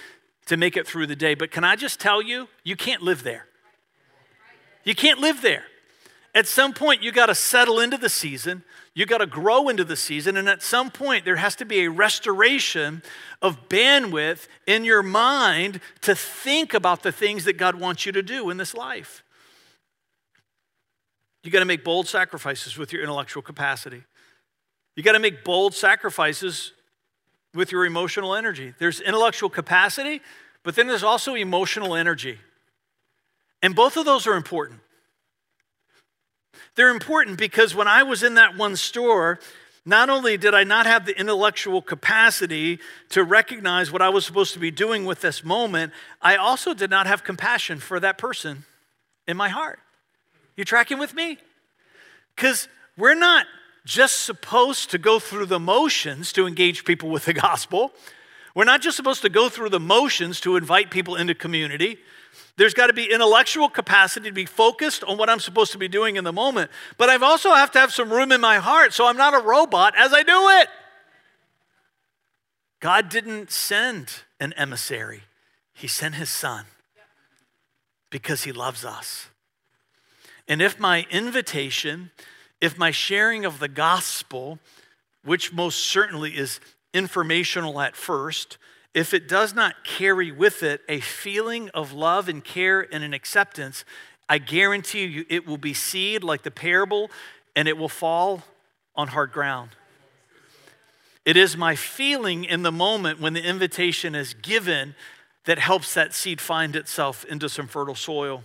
to 0.46 0.56
make 0.56 0.76
it 0.76 0.84
through 0.84 1.06
the 1.06 1.14
day. 1.14 1.34
But 1.34 1.52
can 1.52 1.62
I 1.62 1.76
just 1.76 2.00
tell 2.00 2.20
you, 2.20 2.48
you 2.64 2.74
can't 2.74 3.02
live 3.02 3.22
there. 3.22 3.46
You 4.82 4.96
can't 4.96 5.20
live 5.20 5.42
there. 5.42 5.64
At 6.36 6.46
some 6.46 6.74
point, 6.74 7.02
you 7.02 7.12
got 7.12 7.26
to 7.26 7.34
settle 7.34 7.80
into 7.80 7.96
the 7.96 8.10
season. 8.10 8.62
You 8.94 9.06
got 9.06 9.18
to 9.18 9.26
grow 9.26 9.70
into 9.70 9.84
the 9.84 9.96
season, 9.96 10.36
and 10.36 10.50
at 10.50 10.62
some 10.62 10.90
point, 10.90 11.24
there 11.24 11.36
has 11.36 11.56
to 11.56 11.64
be 11.64 11.84
a 11.84 11.90
restoration 11.90 13.02
of 13.40 13.70
bandwidth 13.70 14.46
in 14.66 14.84
your 14.84 15.02
mind 15.02 15.80
to 16.02 16.14
think 16.14 16.74
about 16.74 17.02
the 17.02 17.10
things 17.10 17.44
that 17.46 17.54
God 17.54 17.76
wants 17.76 18.04
you 18.04 18.12
to 18.12 18.22
do 18.22 18.50
in 18.50 18.58
this 18.58 18.74
life. 18.74 19.24
You 21.42 21.50
got 21.50 21.60
to 21.60 21.64
make 21.64 21.82
bold 21.82 22.06
sacrifices 22.06 22.76
with 22.76 22.92
your 22.92 23.00
intellectual 23.00 23.42
capacity. 23.42 24.02
You 24.94 25.02
got 25.02 25.12
to 25.12 25.18
make 25.18 25.42
bold 25.42 25.74
sacrifices 25.74 26.74
with 27.54 27.72
your 27.72 27.86
emotional 27.86 28.34
energy. 28.34 28.74
There's 28.78 29.00
intellectual 29.00 29.48
capacity, 29.48 30.20
but 30.64 30.76
then 30.76 30.86
there's 30.86 31.02
also 31.02 31.34
emotional 31.34 31.94
energy. 31.94 32.38
And 33.62 33.74
both 33.74 33.96
of 33.96 34.04
those 34.04 34.26
are 34.26 34.34
important. 34.34 34.80
They're 36.76 36.90
important 36.90 37.38
because 37.38 37.74
when 37.74 37.88
I 37.88 38.02
was 38.02 38.22
in 38.22 38.34
that 38.34 38.56
one 38.56 38.76
store, 38.76 39.40
not 39.84 40.10
only 40.10 40.36
did 40.36 40.54
I 40.54 40.64
not 40.64 40.86
have 40.86 41.06
the 41.06 41.18
intellectual 41.18 41.80
capacity 41.80 42.80
to 43.10 43.24
recognize 43.24 43.90
what 43.90 44.02
I 44.02 44.10
was 44.10 44.26
supposed 44.26 44.52
to 44.52 44.58
be 44.58 44.70
doing 44.70 45.04
with 45.04 45.20
this 45.20 45.42
moment, 45.42 45.92
I 46.20 46.36
also 46.36 46.74
did 46.74 46.90
not 46.90 47.06
have 47.06 47.24
compassion 47.24 47.80
for 47.80 47.98
that 48.00 48.18
person 48.18 48.64
in 49.26 49.36
my 49.36 49.48
heart. 49.48 49.80
You 50.56 50.64
tracking 50.64 50.98
with 50.98 51.14
me? 51.14 51.38
Because 52.34 52.68
we're 52.96 53.14
not 53.14 53.46
just 53.84 54.24
supposed 54.24 54.90
to 54.90 54.98
go 54.98 55.18
through 55.18 55.46
the 55.46 55.60
motions 55.60 56.32
to 56.32 56.46
engage 56.46 56.84
people 56.84 57.08
with 57.08 57.24
the 57.24 57.32
gospel. 57.32 57.92
We're 58.56 58.64
not 58.64 58.80
just 58.80 58.96
supposed 58.96 59.20
to 59.20 59.28
go 59.28 59.50
through 59.50 59.68
the 59.68 59.78
motions 59.78 60.40
to 60.40 60.56
invite 60.56 60.90
people 60.90 61.14
into 61.14 61.34
community. 61.34 61.98
There's 62.56 62.72
got 62.72 62.86
to 62.86 62.94
be 62.94 63.12
intellectual 63.12 63.68
capacity 63.68 64.30
to 64.30 64.34
be 64.34 64.46
focused 64.46 65.04
on 65.04 65.18
what 65.18 65.28
I'm 65.28 65.40
supposed 65.40 65.72
to 65.72 65.78
be 65.78 65.88
doing 65.88 66.16
in 66.16 66.24
the 66.24 66.32
moment. 66.32 66.70
But 66.96 67.10
I 67.10 67.16
also 67.16 67.52
have 67.52 67.70
to 67.72 67.78
have 67.78 67.92
some 67.92 68.10
room 68.10 68.32
in 68.32 68.40
my 68.40 68.56
heart 68.56 68.94
so 68.94 69.06
I'm 69.06 69.18
not 69.18 69.34
a 69.34 69.44
robot 69.44 69.92
as 69.94 70.14
I 70.14 70.22
do 70.22 70.48
it. 70.48 70.68
God 72.80 73.10
didn't 73.10 73.50
send 73.50 74.22
an 74.40 74.54
emissary, 74.54 75.24
He 75.74 75.86
sent 75.86 76.14
His 76.14 76.30
Son 76.30 76.64
because 78.08 78.44
He 78.44 78.52
loves 78.52 78.86
us. 78.86 79.28
And 80.48 80.62
if 80.62 80.80
my 80.80 81.04
invitation, 81.10 82.10
if 82.62 82.78
my 82.78 82.90
sharing 82.90 83.44
of 83.44 83.58
the 83.58 83.68
gospel, 83.68 84.60
which 85.22 85.52
most 85.52 85.80
certainly 85.80 86.30
is 86.30 86.58
informational 86.96 87.80
at 87.80 87.94
first, 87.94 88.56
if 88.94 89.12
it 89.12 89.28
does 89.28 89.54
not 89.54 89.84
carry 89.84 90.32
with 90.32 90.62
it 90.62 90.80
a 90.88 91.00
feeling 91.00 91.68
of 91.74 91.92
love 91.92 92.28
and 92.30 92.42
care 92.42 92.86
and 92.90 93.04
an 93.04 93.12
acceptance, 93.12 93.84
I 94.26 94.38
guarantee 94.38 95.04
you 95.04 95.26
it 95.28 95.46
will 95.46 95.58
be 95.58 95.74
seed 95.74 96.24
like 96.24 96.42
the 96.42 96.50
parable 96.50 97.10
and 97.54 97.68
it 97.68 97.76
will 97.76 97.90
fall 97.90 98.42
on 98.94 99.08
hard 99.08 99.32
ground. 99.32 99.70
It 101.26 101.36
is 101.36 101.56
my 101.56 101.76
feeling 101.76 102.44
in 102.44 102.62
the 102.62 102.72
moment 102.72 103.20
when 103.20 103.34
the 103.34 103.46
invitation 103.46 104.14
is 104.14 104.32
given 104.32 104.94
that 105.44 105.58
helps 105.58 105.92
that 105.92 106.14
seed 106.14 106.40
find 106.40 106.74
itself 106.74 107.24
into 107.26 107.48
some 107.50 107.68
fertile 107.68 107.94
soil. 107.94 108.44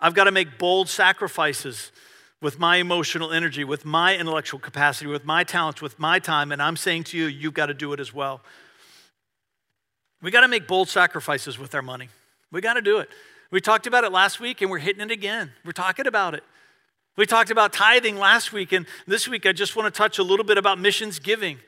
I've 0.00 0.14
got 0.14 0.24
to 0.24 0.32
make 0.32 0.58
bold 0.58 0.88
sacrifices 0.88 1.92
with 2.40 2.58
my 2.58 2.76
emotional 2.76 3.32
energy, 3.32 3.64
with 3.64 3.84
my 3.84 4.16
intellectual 4.16 4.60
capacity, 4.60 5.10
with 5.10 5.24
my 5.24 5.42
talents, 5.44 5.82
with 5.82 5.98
my 5.98 6.18
time, 6.18 6.52
and 6.52 6.62
I'm 6.62 6.76
saying 6.76 7.04
to 7.04 7.16
you, 7.16 7.26
you've 7.26 7.54
got 7.54 7.66
to 7.66 7.74
do 7.74 7.92
it 7.92 8.00
as 8.00 8.14
well. 8.14 8.40
We 10.22 10.30
got 10.30 10.42
to 10.42 10.48
make 10.48 10.66
bold 10.66 10.88
sacrifices 10.88 11.58
with 11.58 11.74
our 11.74 11.82
money. 11.82 12.08
We 12.50 12.60
got 12.60 12.74
to 12.74 12.82
do 12.82 12.98
it. 12.98 13.08
We 13.50 13.60
talked 13.60 13.86
about 13.86 14.04
it 14.04 14.12
last 14.12 14.40
week 14.40 14.60
and 14.62 14.70
we're 14.70 14.78
hitting 14.78 15.02
it 15.02 15.10
again. 15.10 15.52
We're 15.64 15.72
talking 15.72 16.06
about 16.06 16.34
it. 16.34 16.44
We 17.16 17.26
talked 17.26 17.50
about 17.50 17.72
tithing 17.72 18.16
last 18.16 18.52
week, 18.52 18.70
and 18.70 18.86
this 19.08 19.26
week 19.26 19.44
I 19.44 19.50
just 19.50 19.74
want 19.74 19.92
to 19.92 19.96
touch 19.96 20.20
a 20.20 20.22
little 20.22 20.44
bit 20.44 20.56
about 20.56 20.78
missions 20.78 21.18
giving. 21.18 21.58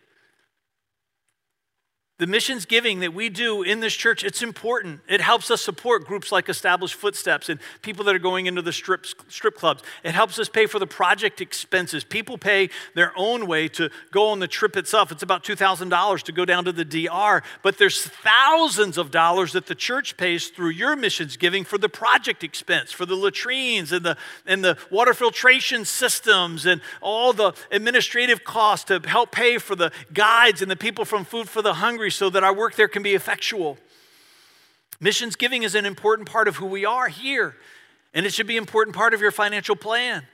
The 2.20 2.26
missions 2.26 2.66
giving 2.66 3.00
that 3.00 3.14
we 3.14 3.30
do 3.30 3.62
in 3.62 3.80
this 3.80 3.94
church, 3.94 4.24
it's 4.24 4.42
important. 4.42 5.00
It 5.08 5.22
helps 5.22 5.50
us 5.50 5.62
support 5.62 6.04
groups 6.04 6.30
like 6.30 6.50
Established 6.50 6.94
Footsteps 6.96 7.48
and 7.48 7.58
people 7.80 8.04
that 8.04 8.14
are 8.14 8.18
going 8.18 8.44
into 8.44 8.60
the 8.60 8.74
strip, 8.74 9.06
strip 9.28 9.54
clubs. 9.54 9.82
It 10.04 10.12
helps 10.12 10.38
us 10.38 10.46
pay 10.46 10.66
for 10.66 10.78
the 10.78 10.86
project 10.86 11.40
expenses. 11.40 12.04
People 12.04 12.36
pay 12.36 12.68
their 12.94 13.14
own 13.16 13.46
way 13.46 13.68
to 13.68 13.88
go 14.10 14.28
on 14.28 14.38
the 14.38 14.48
trip 14.48 14.76
itself. 14.76 15.10
It's 15.10 15.22
about 15.22 15.44
$2,000 15.44 16.22
to 16.24 16.32
go 16.32 16.44
down 16.44 16.66
to 16.66 16.72
the 16.72 16.84
DR, 16.84 17.42
but 17.62 17.78
there's 17.78 18.02
thousands 18.02 18.98
of 18.98 19.10
dollars 19.10 19.52
that 19.54 19.64
the 19.64 19.74
church 19.74 20.18
pays 20.18 20.48
through 20.48 20.72
your 20.72 20.96
missions 20.96 21.38
giving 21.38 21.64
for 21.64 21.78
the 21.78 21.88
project 21.88 22.44
expense, 22.44 22.92
for 22.92 23.06
the 23.06 23.16
latrines 23.16 23.92
and 23.92 24.04
the, 24.04 24.18
and 24.44 24.62
the 24.62 24.76
water 24.90 25.14
filtration 25.14 25.86
systems 25.86 26.66
and 26.66 26.82
all 27.00 27.32
the 27.32 27.54
administrative 27.70 28.44
costs 28.44 28.84
to 28.84 29.00
help 29.08 29.32
pay 29.32 29.56
for 29.56 29.74
the 29.74 29.90
guides 30.12 30.60
and 30.60 30.70
the 30.70 30.76
people 30.76 31.06
from 31.06 31.24
Food 31.24 31.48
for 31.48 31.62
the 31.62 31.72
Hungry 31.72 32.09
so 32.10 32.30
that 32.30 32.44
our 32.44 32.54
work 32.54 32.76
there 32.76 32.88
can 32.88 33.02
be 33.02 33.14
effectual. 33.14 33.78
Missions 35.00 35.36
giving 35.36 35.62
is 35.62 35.74
an 35.74 35.86
important 35.86 36.28
part 36.28 36.48
of 36.48 36.56
who 36.56 36.66
we 36.66 36.84
are 36.84 37.08
here, 37.08 37.56
and 38.12 38.26
it 38.26 38.32
should 38.32 38.46
be 38.46 38.56
an 38.56 38.62
important 38.62 38.94
part 38.94 39.14
of 39.14 39.20
your 39.20 39.30
financial 39.30 39.76
plan. 39.76 40.26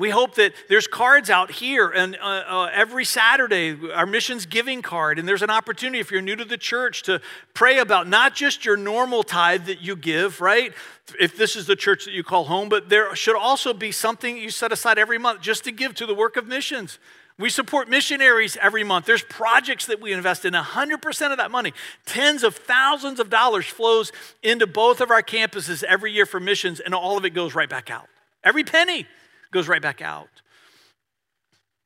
We 0.00 0.08
hope 0.08 0.36
that 0.36 0.54
there's 0.70 0.86
cards 0.86 1.28
out 1.28 1.50
here, 1.50 1.90
and 1.90 2.16
uh, 2.16 2.24
uh, 2.48 2.70
every 2.72 3.04
Saturday, 3.04 3.76
our 3.92 4.06
missions 4.06 4.46
giving 4.46 4.80
card, 4.80 5.18
and 5.18 5.28
there's 5.28 5.42
an 5.42 5.50
opportunity 5.50 5.98
if 5.98 6.10
you're 6.10 6.22
new 6.22 6.36
to 6.36 6.46
the 6.46 6.56
church 6.56 7.02
to 7.02 7.20
pray 7.52 7.80
about 7.80 8.08
not 8.08 8.34
just 8.34 8.64
your 8.64 8.78
normal 8.78 9.22
tithe 9.22 9.66
that 9.66 9.82
you 9.82 9.96
give, 9.96 10.40
right? 10.40 10.72
If 11.20 11.36
this 11.36 11.54
is 11.54 11.66
the 11.66 11.76
church 11.76 12.06
that 12.06 12.12
you 12.12 12.24
call 12.24 12.44
home, 12.44 12.70
but 12.70 12.88
there 12.88 13.14
should 13.14 13.36
also 13.36 13.74
be 13.74 13.92
something 13.92 14.38
you 14.38 14.48
set 14.48 14.72
aside 14.72 14.96
every 14.96 15.18
month 15.18 15.42
just 15.42 15.64
to 15.64 15.72
give 15.72 15.94
to 15.96 16.06
the 16.06 16.14
work 16.14 16.38
of 16.38 16.46
missions. 16.46 16.98
We 17.40 17.48
support 17.48 17.88
missionaries 17.88 18.58
every 18.60 18.84
month. 18.84 19.06
There's 19.06 19.22
projects 19.22 19.86
that 19.86 19.98
we 19.98 20.12
invest 20.12 20.44
in. 20.44 20.52
100% 20.52 21.30
of 21.30 21.38
that 21.38 21.50
money, 21.50 21.72
tens 22.04 22.44
of 22.44 22.54
thousands 22.54 23.18
of 23.18 23.30
dollars, 23.30 23.64
flows 23.64 24.12
into 24.42 24.66
both 24.66 25.00
of 25.00 25.10
our 25.10 25.22
campuses 25.22 25.82
every 25.82 26.12
year 26.12 26.26
for 26.26 26.38
missions, 26.38 26.80
and 26.80 26.94
all 26.94 27.16
of 27.16 27.24
it 27.24 27.30
goes 27.30 27.54
right 27.54 27.68
back 27.68 27.90
out. 27.90 28.08
Every 28.44 28.62
penny 28.62 29.06
goes 29.52 29.68
right 29.68 29.80
back 29.80 30.02
out. 30.02 30.28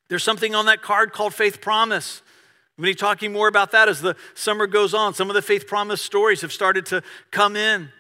There's 0.09 0.25
something 0.25 0.57
on 0.57 0.67
that 0.67 0.83
card 0.83 1.13
called 1.13 1.35
Faith 1.35 1.61
Promise. 1.61 2.23
I'm 2.77 2.83
going 2.83 2.93
to 2.93 2.97
be 2.97 3.01
talking 3.01 3.33
more 3.33 3.47
about 3.47 3.71
that 3.71 3.89
as 3.89 4.01
the 4.01 4.17
summer 4.35 4.67
goes 4.67 4.93
on. 4.93 5.15
Some 5.15 5.31
of 5.31 5.35
the 5.35 5.43
Faith 5.43 5.69
Promise 5.69 6.03
stories 6.03 6.41
have 6.41 6.53
started 6.53 6.85
to 6.87 7.03
come 7.31 7.55
in. 7.55 7.91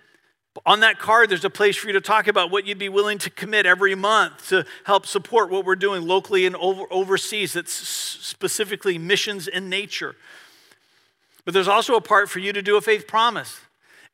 On 0.66 0.80
that 0.80 0.98
card, 0.98 1.30
there's 1.30 1.44
a 1.44 1.50
place 1.50 1.76
for 1.76 1.88
you 1.88 1.94
to 1.94 2.00
talk 2.00 2.28
about 2.28 2.50
what 2.50 2.66
you'd 2.66 2.78
be 2.78 2.88
willing 2.88 3.18
to 3.18 3.30
commit 3.30 3.66
every 3.66 3.94
month 3.94 4.48
to 4.50 4.64
help 4.84 5.04
support 5.06 5.50
what 5.50 5.64
we're 5.64 5.74
doing 5.74 6.06
locally 6.06 6.46
and 6.46 6.54
over, 6.56 6.84
overseas 6.90 7.54
that's 7.54 7.72
specifically 7.72 8.96
missions 8.96 9.48
in 9.48 9.68
nature. 9.68 10.14
But 11.44 11.54
there's 11.54 11.68
also 11.68 11.96
a 11.96 12.00
part 12.00 12.30
for 12.30 12.38
you 12.38 12.52
to 12.52 12.62
do 12.62 12.76
a 12.76 12.80
faith 12.80 13.08
promise. 13.08 13.60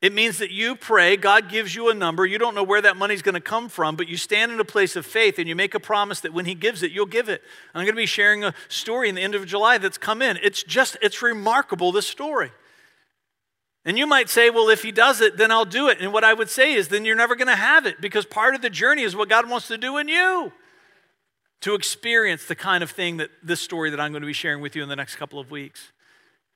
It 0.01 0.13
means 0.13 0.39
that 0.39 0.49
you 0.49 0.75
pray, 0.75 1.15
God 1.15 1.47
gives 1.47 1.75
you 1.75 1.91
a 1.91 1.93
number, 1.93 2.25
you 2.25 2.39
don't 2.39 2.55
know 2.55 2.63
where 2.63 2.81
that 2.81 2.97
money's 2.97 3.21
going 3.21 3.35
to 3.35 3.39
come 3.39 3.69
from, 3.69 3.95
but 3.95 4.07
you 4.07 4.17
stand 4.17 4.51
in 4.51 4.59
a 4.59 4.65
place 4.65 4.95
of 4.95 5.05
faith 5.05 5.37
and 5.37 5.47
you 5.47 5.55
make 5.55 5.75
a 5.75 5.79
promise 5.79 6.21
that 6.21 6.33
when 6.33 6.45
He 6.45 6.55
gives 6.55 6.81
it, 6.81 6.91
you'll 6.91 7.05
give 7.05 7.29
it. 7.29 7.43
I'm 7.75 7.85
going 7.85 7.93
to 7.93 8.01
be 8.01 8.07
sharing 8.07 8.43
a 8.43 8.55
story 8.67 9.09
in 9.09 9.15
the 9.15 9.21
end 9.21 9.35
of 9.35 9.45
July 9.45 9.77
that's 9.77 9.99
come 9.99 10.23
in. 10.23 10.39
It's 10.41 10.63
just, 10.63 10.97
it's 11.03 11.21
remarkable, 11.21 11.91
this 11.91 12.07
story. 12.07 12.51
And 13.83 13.97
you 13.97 14.05
might 14.05 14.29
say, 14.29 14.49
well, 14.49 14.69
if 14.69 14.83
he 14.83 14.91
does 14.91 15.21
it, 15.21 15.37
then 15.37 15.51
I'll 15.51 15.65
do 15.65 15.89
it. 15.89 15.99
And 15.99 16.13
what 16.13 16.23
I 16.23 16.33
would 16.33 16.49
say 16.49 16.73
is, 16.73 16.89
then 16.89 17.03
you're 17.03 17.15
never 17.15 17.35
going 17.35 17.47
to 17.47 17.55
have 17.55 17.85
it 17.85 17.99
because 17.99 18.25
part 18.25 18.53
of 18.53 18.61
the 18.61 18.69
journey 18.69 19.01
is 19.01 19.15
what 19.15 19.27
God 19.27 19.49
wants 19.49 19.67
to 19.69 19.77
do 19.77 19.97
in 19.97 20.07
you 20.07 20.51
to 21.61 21.75
experience 21.75 22.45
the 22.45 22.55
kind 22.55 22.83
of 22.83 22.91
thing 22.91 23.17
that 23.17 23.29
this 23.43 23.61
story 23.61 23.89
that 23.89 23.99
I'm 23.99 24.11
going 24.11 24.21
to 24.21 24.27
be 24.27 24.33
sharing 24.33 24.61
with 24.61 24.75
you 24.75 24.83
in 24.83 24.89
the 24.89 24.95
next 24.95 25.15
couple 25.15 25.39
of 25.39 25.49
weeks. 25.49 25.91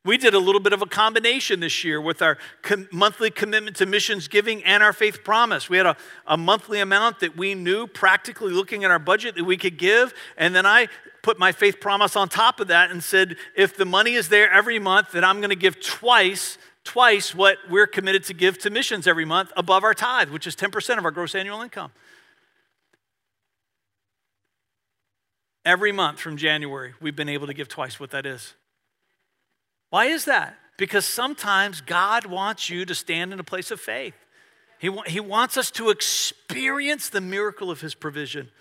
We 0.03 0.19
did 0.19 0.35
a 0.35 0.39
little 0.39 0.61
bit 0.61 0.71
of 0.71 0.83
a 0.83 0.85
combination 0.85 1.61
this 1.61 1.83
year 1.83 1.99
with 1.99 2.21
our 2.21 2.37
com- 2.61 2.87
monthly 2.91 3.31
commitment 3.31 3.75
to 3.77 3.87
missions 3.87 4.27
giving 4.27 4.63
and 4.63 4.83
our 4.83 4.93
faith 4.93 5.23
promise. 5.23 5.67
We 5.67 5.77
had 5.77 5.87
a, 5.87 5.97
a 6.27 6.37
monthly 6.37 6.79
amount 6.79 7.21
that 7.21 7.35
we 7.35 7.55
knew, 7.55 7.87
practically 7.87 8.53
looking 8.53 8.83
at 8.83 8.91
our 8.91 8.99
budget, 8.99 9.33
that 9.33 9.45
we 9.45 9.57
could 9.57 9.79
give. 9.79 10.13
And 10.37 10.55
then 10.55 10.67
I 10.67 10.89
put 11.23 11.39
my 11.39 11.51
faith 11.51 11.79
promise 11.79 12.15
on 12.15 12.29
top 12.29 12.59
of 12.59 12.67
that 12.67 12.91
and 12.91 13.03
said, 13.03 13.35
if 13.55 13.75
the 13.75 13.85
money 13.85 14.13
is 14.13 14.29
there 14.29 14.51
every 14.51 14.77
month, 14.77 15.13
then 15.13 15.23
I'm 15.23 15.37
going 15.37 15.49
to 15.49 15.55
give 15.55 15.81
twice 15.81 16.59
twice 16.85 17.35
what 17.35 17.57
we're 17.69 17.87
committed 17.87 18.23
to 18.25 18.33
give 18.33 18.57
to 18.59 18.69
missions 18.69 19.07
every 19.07 19.25
month 19.25 19.51
above 19.57 19.83
our 19.83 19.93
tithe, 19.93 20.29
which 20.29 20.47
is 20.47 20.55
10% 20.55 20.97
of 20.97 21.03
our 21.03 21.11
gross 21.11 21.35
annual 21.35 21.61
income. 21.61 21.91
Every 25.65 25.91
month 25.91 26.19
from 26.19 26.37
January, 26.37 26.93
we've 27.01 27.15
been 27.15 27.27
able 27.27 27.47
to 27.47 27.53
give 27.53 27.67
twice 27.67 27.99
what 27.99 28.11
that 28.11 28.25
is. 28.25 28.53
Why 29.89 30.05
is 30.05 30.25
that? 30.25 30.57
Because 30.77 31.05
sometimes 31.05 31.81
God 31.81 32.27
wants 32.27 32.69
you 32.69 32.85
to 32.85 32.93
stand 32.93 33.33
in 33.33 33.39
a 33.39 33.43
place 33.43 33.71
of 33.71 33.81
faith. 33.81 34.13
He, 34.77 34.89
wa- 34.89 35.03
he 35.07 35.19
wants 35.19 35.57
us 35.57 35.71
to 35.71 35.89
experience 35.89 37.09
the 37.09 37.21
miracle 37.21 37.71
of 37.71 37.81
His 37.81 37.95
provision. 37.95 38.51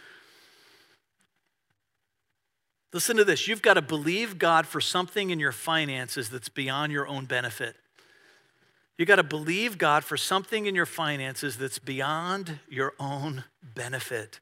Listen 2.92 3.16
to 3.16 3.24
this 3.24 3.48
you've 3.48 3.62
got 3.62 3.74
to 3.74 3.82
believe 3.82 4.38
God 4.38 4.66
for 4.66 4.80
something 4.80 5.30
in 5.30 5.40
your 5.40 5.52
finances 5.52 6.30
that's 6.30 6.48
beyond 6.48 6.92
your 6.92 7.06
own 7.06 7.26
benefit. 7.26 7.76
You 8.98 9.06
got 9.06 9.16
to 9.16 9.24
believe 9.24 9.76
God 9.76 10.04
for 10.04 10.16
something 10.16 10.66
in 10.66 10.74
your 10.74 10.86
finances 10.86 11.56
that's 11.56 11.78
beyond 11.78 12.60
your 12.68 12.92
own 13.00 13.44
benefit. 13.62 14.40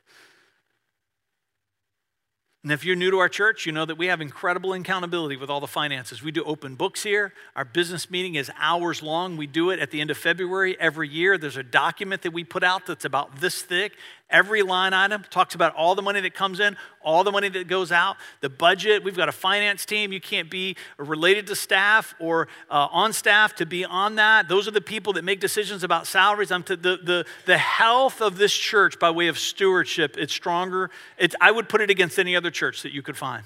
And 2.63 2.71
if 2.71 2.85
you're 2.85 2.95
new 2.95 3.11
to 3.11 3.19
our 3.19 3.29
church, 3.29 3.67
you 3.67 3.73
know 3.73 3.85
that 3.85 3.99
we 3.99 4.07
have 4.07 4.21
incredible 4.21 4.73
accountability 4.73 5.37
with 5.37 5.51
all 5.51 5.59
the 5.59 5.67
finances. 5.67 6.23
We 6.23 6.31
do 6.31 6.45
open 6.45 6.77
books 6.77 7.03
here. 7.03 7.33
Our 7.57 7.65
business 7.65 8.09
meeting 8.09 8.37
is 8.37 8.53
hours 8.57 9.03
long. 9.03 9.37
We 9.37 9.49
do 9.49 9.71
it 9.71 9.81
at 9.81 9.91
the 9.91 10.01
end 10.01 10.13
of 10.13 10.17
February 10.17 10.79
every 10.79 11.09
year. 11.09 11.39
There's 11.39 11.57
a 11.57 11.65
document 11.65 12.23
that 12.23 12.33
we 12.33 12.45
put 12.45 12.63
out 12.63 12.87
that's 12.87 13.05
about 13.05 13.41
this 13.41 13.63
thick. 13.63 13.95
Every 14.33 14.63
line 14.63 14.95
item 14.95 15.25
talks 15.29 15.55
about 15.55 15.75
all 15.77 15.95
the 15.95 16.01
money 16.01 16.21
that 16.23 16.33
comes 16.33 16.59
in, 16.59 16.77
all 17.03 17.23
the 17.23 17.31
money 17.31 17.51
that 17.51 17.69
goes 17.69 17.93
out, 17.93 18.17
the 18.41 18.49
budget. 18.49 19.05
We've 19.05 19.17
got 19.17 19.29
a 19.29 19.33
finance 19.33 19.85
team. 19.85 20.11
You 20.11 20.21
can't 20.23 20.51
be 20.51 20.77
related 20.97 21.47
to 21.49 21.55
staff 21.55 22.15
or 22.19 22.49
uh, 22.71 22.89
on 22.91 23.13
staff 23.13 23.55
to 23.57 23.67
be 23.67 23.85
on 23.85 24.15
that. 24.17 24.49
Those 24.49 24.67
are 24.67 24.71
the 24.71 24.81
people 24.81 25.13
that 25.13 25.23
make 25.23 25.39
decisions 25.39 25.85
about 25.85 26.07
salaries. 26.07 26.51
I'm 26.51 26.63
to 26.65 26.77
the, 26.77 26.97
the, 26.97 27.27
the 27.45 27.59
health 27.59 28.23
of 28.23 28.39
this 28.39 28.55
church 28.55 28.99
by 28.99 29.11
way 29.11 29.29
of 29.29 29.39
stewardship, 29.39 30.17
it's 30.19 30.33
stronger. 30.33 30.91
It's, 31.19 31.37
I 31.41 31.51
would 31.51 31.69
put 31.69 31.83
it 31.83 31.91
against 31.91 32.19
any 32.19 32.35
other 32.35 32.51
church 32.51 32.83
that 32.83 32.93
you 32.93 33.03
could 33.03 33.19
find. 33.19 33.45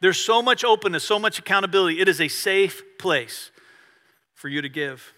There's 0.00 0.18
so 0.18 0.40
much 0.40 0.64
openness, 0.64 1.04
so 1.04 1.18
much 1.18 1.38
accountability. 1.38 2.00
It 2.00 2.08
is 2.08 2.20
a 2.20 2.28
safe 2.28 2.82
place 2.98 3.50
for 4.34 4.48
you 4.48 4.62
to 4.62 4.68
give. 4.68 5.12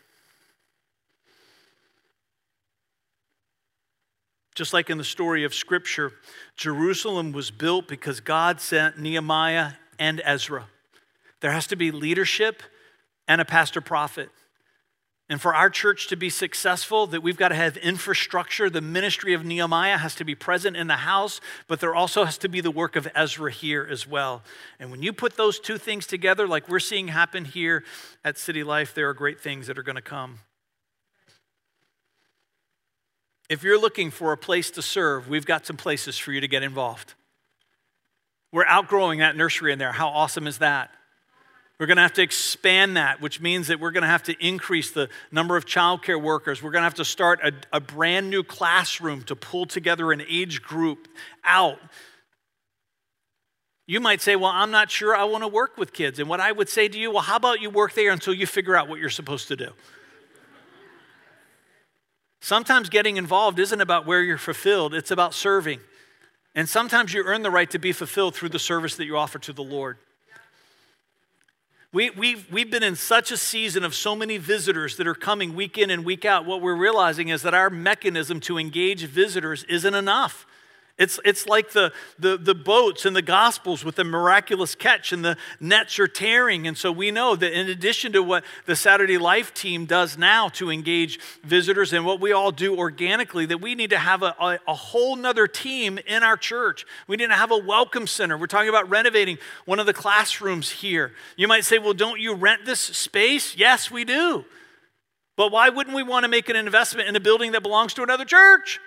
Just 4.54 4.72
like 4.72 4.88
in 4.88 4.98
the 4.98 5.04
story 5.04 5.44
of 5.44 5.52
Scripture, 5.52 6.12
Jerusalem 6.56 7.32
was 7.32 7.50
built 7.50 7.88
because 7.88 8.20
God 8.20 8.60
sent 8.60 8.98
Nehemiah 8.98 9.72
and 9.98 10.22
Ezra. 10.24 10.66
There 11.40 11.50
has 11.50 11.66
to 11.68 11.76
be 11.76 11.90
leadership 11.90 12.62
and 13.26 13.40
a 13.40 13.44
pastor 13.44 13.80
prophet. 13.80 14.30
And 15.28 15.40
for 15.40 15.54
our 15.54 15.70
church 15.70 16.08
to 16.08 16.16
be 16.16 16.28
successful, 16.28 17.06
that 17.06 17.22
we've 17.22 17.38
got 17.38 17.48
to 17.48 17.54
have 17.54 17.78
infrastructure. 17.78 18.68
The 18.68 18.82
ministry 18.82 19.32
of 19.32 19.44
Nehemiah 19.44 19.96
has 19.96 20.14
to 20.16 20.24
be 20.24 20.34
present 20.34 20.76
in 20.76 20.86
the 20.86 20.96
house, 20.96 21.40
but 21.66 21.80
there 21.80 21.94
also 21.94 22.24
has 22.24 22.36
to 22.38 22.48
be 22.48 22.60
the 22.60 22.70
work 22.70 22.94
of 22.94 23.08
Ezra 23.14 23.50
here 23.50 23.86
as 23.90 24.06
well. 24.06 24.42
And 24.78 24.90
when 24.90 25.02
you 25.02 25.14
put 25.14 25.36
those 25.36 25.58
two 25.58 25.78
things 25.78 26.06
together, 26.06 26.46
like 26.46 26.68
we're 26.68 26.78
seeing 26.78 27.08
happen 27.08 27.46
here 27.46 27.84
at 28.22 28.36
City 28.36 28.62
Life, 28.62 28.94
there 28.94 29.08
are 29.08 29.14
great 29.14 29.40
things 29.40 29.66
that 29.66 29.78
are 29.78 29.82
going 29.82 29.96
to 29.96 30.02
come. 30.02 30.40
If 33.48 33.62
you're 33.62 33.78
looking 33.78 34.10
for 34.10 34.32
a 34.32 34.38
place 34.38 34.70
to 34.72 34.82
serve, 34.82 35.28
we've 35.28 35.44
got 35.44 35.66
some 35.66 35.76
places 35.76 36.16
for 36.16 36.32
you 36.32 36.40
to 36.40 36.48
get 36.48 36.62
involved. 36.62 37.14
We're 38.52 38.64
outgrowing 38.66 39.18
that 39.18 39.36
nursery 39.36 39.72
in 39.72 39.78
there. 39.78 39.92
How 39.92 40.08
awesome 40.08 40.46
is 40.46 40.58
that? 40.58 40.90
We're 41.78 41.86
going 41.86 41.96
to 41.96 42.02
have 42.02 42.12
to 42.14 42.22
expand 42.22 42.96
that, 42.96 43.20
which 43.20 43.40
means 43.40 43.66
that 43.66 43.80
we're 43.80 43.90
going 43.90 44.02
to 44.02 44.08
have 44.08 44.22
to 44.24 44.46
increase 44.46 44.92
the 44.92 45.08
number 45.32 45.56
of 45.56 45.66
childcare 45.66 46.20
workers. 46.20 46.62
We're 46.62 46.70
going 46.70 46.82
to 46.82 46.86
have 46.86 46.94
to 46.94 47.04
start 47.04 47.40
a, 47.42 47.52
a 47.76 47.80
brand 47.80 48.30
new 48.30 48.44
classroom 48.44 49.22
to 49.24 49.34
pull 49.34 49.66
together 49.66 50.12
an 50.12 50.22
age 50.28 50.62
group 50.62 51.08
out. 51.42 51.80
You 53.86 53.98
might 53.98 54.20
say, 54.20 54.36
Well, 54.36 54.52
I'm 54.52 54.70
not 54.70 54.90
sure 54.90 55.16
I 55.16 55.24
want 55.24 55.42
to 55.42 55.48
work 55.48 55.76
with 55.76 55.92
kids. 55.92 56.20
And 56.20 56.28
what 56.28 56.40
I 56.40 56.52
would 56.52 56.68
say 56.68 56.86
to 56.86 56.98
you, 56.98 57.10
Well, 57.10 57.22
how 57.22 57.36
about 57.36 57.60
you 57.60 57.70
work 57.70 57.92
there 57.94 58.12
until 58.12 58.34
you 58.34 58.46
figure 58.46 58.76
out 58.76 58.88
what 58.88 59.00
you're 59.00 59.10
supposed 59.10 59.48
to 59.48 59.56
do? 59.56 59.72
Sometimes 62.44 62.90
getting 62.90 63.16
involved 63.16 63.58
isn't 63.58 63.80
about 63.80 64.04
where 64.04 64.20
you're 64.20 64.36
fulfilled, 64.36 64.92
it's 64.92 65.10
about 65.10 65.32
serving. 65.32 65.80
And 66.54 66.68
sometimes 66.68 67.14
you 67.14 67.24
earn 67.24 67.40
the 67.40 67.50
right 67.50 67.70
to 67.70 67.78
be 67.78 67.90
fulfilled 67.90 68.34
through 68.34 68.50
the 68.50 68.58
service 68.58 68.96
that 68.96 69.06
you 69.06 69.16
offer 69.16 69.38
to 69.38 69.54
the 69.54 69.62
Lord. 69.62 69.96
We, 71.90 72.10
we've, 72.10 72.46
we've 72.52 72.70
been 72.70 72.82
in 72.82 72.96
such 72.96 73.32
a 73.32 73.38
season 73.38 73.82
of 73.82 73.94
so 73.94 74.14
many 74.14 74.36
visitors 74.36 74.98
that 74.98 75.06
are 75.06 75.14
coming 75.14 75.54
week 75.54 75.78
in 75.78 75.88
and 75.88 76.04
week 76.04 76.26
out. 76.26 76.44
What 76.44 76.60
we're 76.60 76.76
realizing 76.76 77.28
is 77.28 77.40
that 77.40 77.54
our 77.54 77.70
mechanism 77.70 78.40
to 78.40 78.58
engage 78.58 79.04
visitors 79.04 79.64
isn't 79.64 79.94
enough. 79.94 80.44
It's, 80.96 81.18
it's 81.24 81.48
like 81.48 81.72
the, 81.72 81.92
the, 82.20 82.36
the 82.36 82.54
boats 82.54 83.04
in 83.04 83.14
the 83.14 83.22
Gospels 83.22 83.84
with 83.84 83.96
the 83.96 84.04
miraculous 84.04 84.76
catch, 84.76 85.12
and 85.12 85.24
the 85.24 85.36
nets 85.58 85.98
are 85.98 86.06
tearing. 86.06 86.68
And 86.68 86.78
so 86.78 86.92
we 86.92 87.10
know 87.10 87.34
that 87.34 87.52
in 87.52 87.68
addition 87.68 88.12
to 88.12 88.22
what 88.22 88.44
the 88.66 88.76
Saturday 88.76 89.18
Life 89.18 89.52
team 89.52 89.86
does 89.86 90.16
now 90.16 90.48
to 90.50 90.70
engage 90.70 91.18
visitors 91.42 91.92
and 91.92 92.06
what 92.06 92.20
we 92.20 92.30
all 92.30 92.52
do 92.52 92.76
organically, 92.78 93.44
that 93.46 93.60
we 93.60 93.74
need 93.74 93.90
to 93.90 93.98
have 93.98 94.22
a, 94.22 94.36
a, 94.40 94.60
a 94.68 94.74
whole 94.74 95.16
nother 95.16 95.48
team 95.48 95.98
in 96.06 96.22
our 96.22 96.36
church. 96.36 96.86
We 97.08 97.16
need 97.16 97.26
to 97.26 97.34
have 97.34 97.50
a 97.50 97.58
welcome 97.58 98.06
center. 98.06 98.38
We're 98.38 98.46
talking 98.46 98.68
about 98.68 98.88
renovating 98.88 99.38
one 99.64 99.80
of 99.80 99.86
the 99.86 99.94
classrooms 99.94 100.70
here. 100.70 101.10
You 101.36 101.48
might 101.48 101.64
say, 101.64 101.78
well, 101.78 101.94
don't 101.94 102.20
you 102.20 102.34
rent 102.34 102.66
this 102.66 102.78
space? 102.78 103.56
Yes, 103.56 103.90
we 103.90 104.04
do. 104.04 104.44
But 105.36 105.50
why 105.50 105.70
wouldn't 105.70 105.96
we 105.96 106.04
want 106.04 106.22
to 106.22 106.28
make 106.28 106.48
an 106.48 106.54
investment 106.54 107.08
in 107.08 107.16
a 107.16 107.20
building 107.20 107.50
that 107.52 107.64
belongs 107.64 107.94
to 107.94 108.04
another 108.04 108.24
church? 108.24 108.78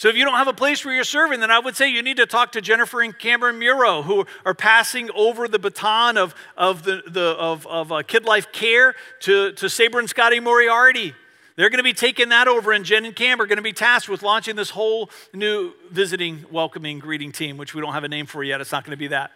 So 0.00 0.08
if 0.08 0.16
you 0.16 0.24
don't 0.24 0.38
have 0.38 0.48
a 0.48 0.54
place 0.54 0.82
where 0.82 0.94
you're 0.94 1.04
serving, 1.04 1.40
then 1.40 1.50
I 1.50 1.58
would 1.58 1.76
say 1.76 1.90
you 1.90 2.02
need 2.02 2.16
to 2.16 2.24
talk 2.24 2.52
to 2.52 2.62
Jennifer 2.62 3.02
and 3.02 3.18
Cameron 3.18 3.58
Muro, 3.58 4.00
who 4.00 4.24
are 4.46 4.54
passing 4.54 5.10
over 5.14 5.46
the 5.46 5.58
baton 5.58 6.16
of, 6.16 6.34
of, 6.56 6.84
the, 6.84 7.02
the, 7.06 7.36
of, 7.38 7.66
of 7.66 7.92
uh, 7.92 8.02
Kid 8.02 8.24
Life 8.24 8.50
Care 8.50 8.94
to, 9.20 9.52
to 9.52 9.68
Saber 9.68 9.98
and 9.98 10.08
Scotty 10.08 10.40
Moriarty. 10.40 11.12
They're 11.56 11.68
going 11.68 11.80
to 11.80 11.84
be 11.84 11.92
taking 11.92 12.30
that 12.30 12.48
over, 12.48 12.72
and 12.72 12.82
Jen 12.82 13.04
and 13.04 13.14
Cam 13.14 13.42
are 13.42 13.46
going 13.46 13.58
to 13.58 13.62
be 13.62 13.74
tasked 13.74 14.08
with 14.08 14.22
launching 14.22 14.56
this 14.56 14.70
whole 14.70 15.10
new 15.34 15.74
visiting, 15.90 16.46
welcoming, 16.50 16.98
greeting 16.98 17.30
team, 17.30 17.58
which 17.58 17.74
we 17.74 17.82
don't 17.82 17.92
have 17.92 18.04
a 18.04 18.08
name 18.08 18.24
for 18.24 18.42
yet. 18.42 18.62
It's 18.62 18.72
not 18.72 18.84
going 18.84 18.96
to 18.96 18.96
be 18.96 19.08
that. 19.08 19.32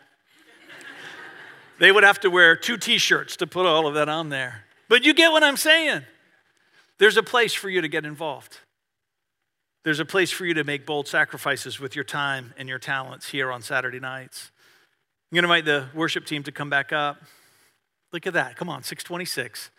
they 1.78 1.92
would 1.92 2.04
have 2.04 2.20
to 2.20 2.30
wear 2.30 2.56
two 2.56 2.78
t 2.78 2.96
shirts 2.96 3.36
to 3.36 3.46
put 3.46 3.66
all 3.66 3.86
of 3.86 3.92
that 3.96 4.08
on 4.08 4.30
there. 4.30 4.64
But 4.88 5.04
you 5.04 5.12
get 5.12 5.30
what 5.30 5.44
I'm 5.44 5.58
saying. 5.58 6.04
There's 6.96 7.18
a 7.18 7.22
place 7.22 7.52
for 7.52 7.68
you 7.68 7.82
to 7.82 7.88
get 7.88 8.06
involved. 8.06 8.60
There's 9.84 10.00
a 10.00 10.06
place 10.06 10.30
for 10.30 10.46
you 10.46 10.54
to 10.54 10.64
make 10.64 10.86
bold 10.86 11.06
sacrifices 11.06 11.78
with 11.78 11.94
your 11.94 12.04
time 12.04 12.54
and 12.56 12.70
your 12.70 12.78
talents 12.78 13.28
here 13.28 13.52
on 13.52 13.60
Saturday 13.60 14.00
nights. 14.00 14.50
I'm 15.30 15.36
going 15.36 15.42
to 15.46 15.54
invite 15.54 15.66
the 15.66 15.96
worship 15.96 16.24
team 16.24 16.42
to 16.44 16.52
come 16.52 16.70
back 16.70 16.90
up. 16.90 17.22
Look 18.10 18.26
at 18.26 18.32
that. 18.32 18.56
Come 18.56 18.70
on, 18.70 18.82
626. 18.82 19.70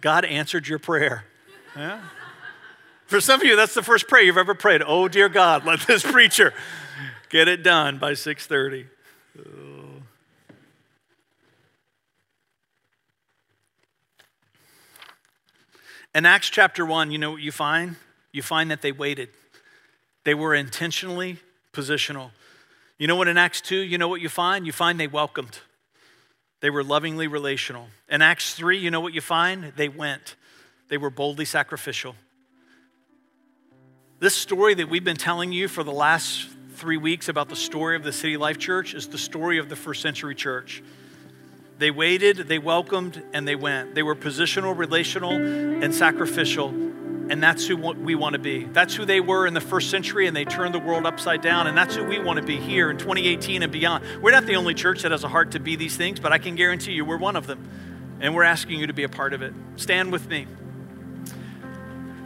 God 0.00 0.24
answered 0.24 0.68
your 0.68 0.78
prayer. 0.78 1.24
Yeah? 1.74 2.00
For 3.06 3.20
some 3.20 3.40
of 3.40 3.46
you, 3.46 3.56
that's 3.56 3.74
the 3.74 3.82
first 3.82 4.06
prayer 4.06 4.22
you've 4.22 4.38
ever 4.38 4.54
prayed. 4.54 4.80
Oh, 4.86 5.08
dear 5.08 5.28
God, 5.28 5.64
let 5.64 5.80
this 5.80 6.02
preacher 6.10 6.54
get 7.30 7.48
it 7.48 7.64
done 7.64 7.98
by 7.98 8.14
630. 8.14 8.88
Oh. 9.40 10.02
In 16.14 16.26
Acts 16.26 16.48
chapter 16.48 16.86
1, 16.86 17.10
you 17.10 17.18
know 17.18 17.32
what 17.32 17.42
you 17.42 17.50
find? 17.50 17.96
You 18.32 18.42
find 18.42 18.70
that 18.70 18.82
they 18.82 18.92
waited. 18.92 19.30
They 20.24 20.34
were 20.34 20.54
intentionally 20.54 21.38
positional. 21.72 22.30
You 22.98 23.06
know 23.06 23.16
what 23.16 23.28
in 23.28 23.38
Acts 23.38 23.60
2, 23.60 23.76
you 23.76 23.98
know 23.98 24.08
what 24.08 24.20
you 24.20 24.28
find? 24.28 24.66
You 24.66 24.72
find 24.72 24.98
they 24.98 25.06
welcomed. 25.06 25.58
They 26.60 26.70
were 26.70 26.82
lovingly 26.82 27.28
relational. 27.28 27.86
In 28.08 28.20
Acts 28.20 28.54
3, 28.54 28.78
you 28.78 28.90
know 28.90 29.00
what 29.00 29.14
you 29.14 29.20
find? 29.20 29.72
They 29.76 29.88
went. 29.88 30.34
They 30.88 30.98
were 30.98 31.10
boldly 31.10 31.44
sacrificial. 31.44 32.16
This 34.18 34.34
story 34.34 34.74
that 34.74 34.88
we've 34.88 35.04
been 35.04 35.16
telling 35.16 35.52
you 35.52 35.68
for 35.68 35.84
the 35.84 35.92
last 35.92 36.48
three 36.74 36.96
weeks 36.96 37.28
about 37.28 37.48
the 37.48 37.56
story 37.56 37.94
of 37.94 38.02
the 38.02 38.12
City 38.12 38.36
Life 38.36 38.58
Church 38.58 38.94
is 38.94 39.08
the 39.08 39.18
story 39.18 39.58
of 39.58 39.68
the 39.68 39.76
first 39.76 40.02
century 40.02 40.34
church. 40.34 40.82
They 41.78 41.92
waited, 41.92 42.48
they 42.48 42.58
welcomed, 42.58 43.22
and 43.32 43.46
they 43.46 43.54
went. 43.54 43.94
They 43.94 44.02
were 44.02 44.16
positional, 44.16 44.76
relational, 44.76 45.30
and 45.30 45.94
sacrificial 45.94 46.74
and 47.30 47.42
that's 47.42 47.66
who 47.66 47.76
we 47.76 48.14
want 48.14 48.34
to 48.34 48.38
be. 48.38 48.64
That's 48.64 48.94
who 48.94 49.04
they 49.04 49.20
were 49.20 49.46
in 49.46 49.54
the 49.54 49.60
first 49.60 49.90
century, 49.90 50.26
and 50.26 50.36
they 50.36 50.44
turned 50.44 50.74
the 50.74 50.78
world 50.78 51.04
upside 51.04 51.42
down. 51.42 51.66
And 51.66 51.76
that's 51.76 51.94
who 51.94 52.04
we 52.04 52.18
want 52.18 52.38
to 52.38 52.44
be 52.44 52.56
here 52.56 52.90
in 52.90 52.96
2018 52.96 53.62
and 53.62 53.70
beyond. 53.70 54.04
We're 54.22 54.32
not 54.32 54.46
the 54.46 54.56
only 54.56 54.74
church 54.74 55.02
that 55.02 55.12
has 55.12 55.24
a 55.24 55.28
heart 55.28 55.52
to 55.52 55.60
be 55.60 55.76
these 55.76 55.96
things, 55.96 56.20
but 56.20 56.32
I 56.32 56.38
can 56.38 56.54
guarantee 56.54 56.92
you 56.92 57.04
we're 57.04 57.18
one 57.18 57.36
of 57.36 57.46
them. 57.46 57.68
And 58.20 58.34
we're 58.34 58.44
asking 58.44 58.80
you 58.80 58.86
to 58.88 58.92
be 58.92 59.04
a 59.04 59.08
part 59.08 59.32
of 59.32 59.42
it. 59.42 59.52
Stand 59.76 60.10
with 60.10 60.28
me. 60.28 60.46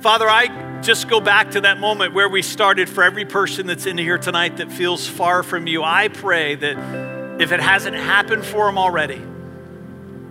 Father, 0.00 0.28
I 0.28 0.80
just 0.82 1.08
go 1.08 1.20
back 1.20 1.52
to 1.52 1.60
that 1.62 1.78
moment 1.78 2.14
where 2.14 2.28
we 2.28 2.42
started 2.42 2.88
for 2.88 3.04
every 3.04 3.24
person 3.24 3.66
that's 3.66 3.86
in 3.86 3.98
here 3.98 4.18
tonight 4.18 4.56
that 4.56 4.72
feels 4.72 5.06
far 5.06 5.42
from 5.42 5.66
you. 5.66 5.82
I 5.82 6.08
pray 6.08 6.54
that 6.54 7.40
if 7.40 7.52
it 7.52 7.60
hasn't 7.60 7.96
happened 7.96 8.44
for 8.44 8.66
them 8.66 8.78
already, 8.78 9.22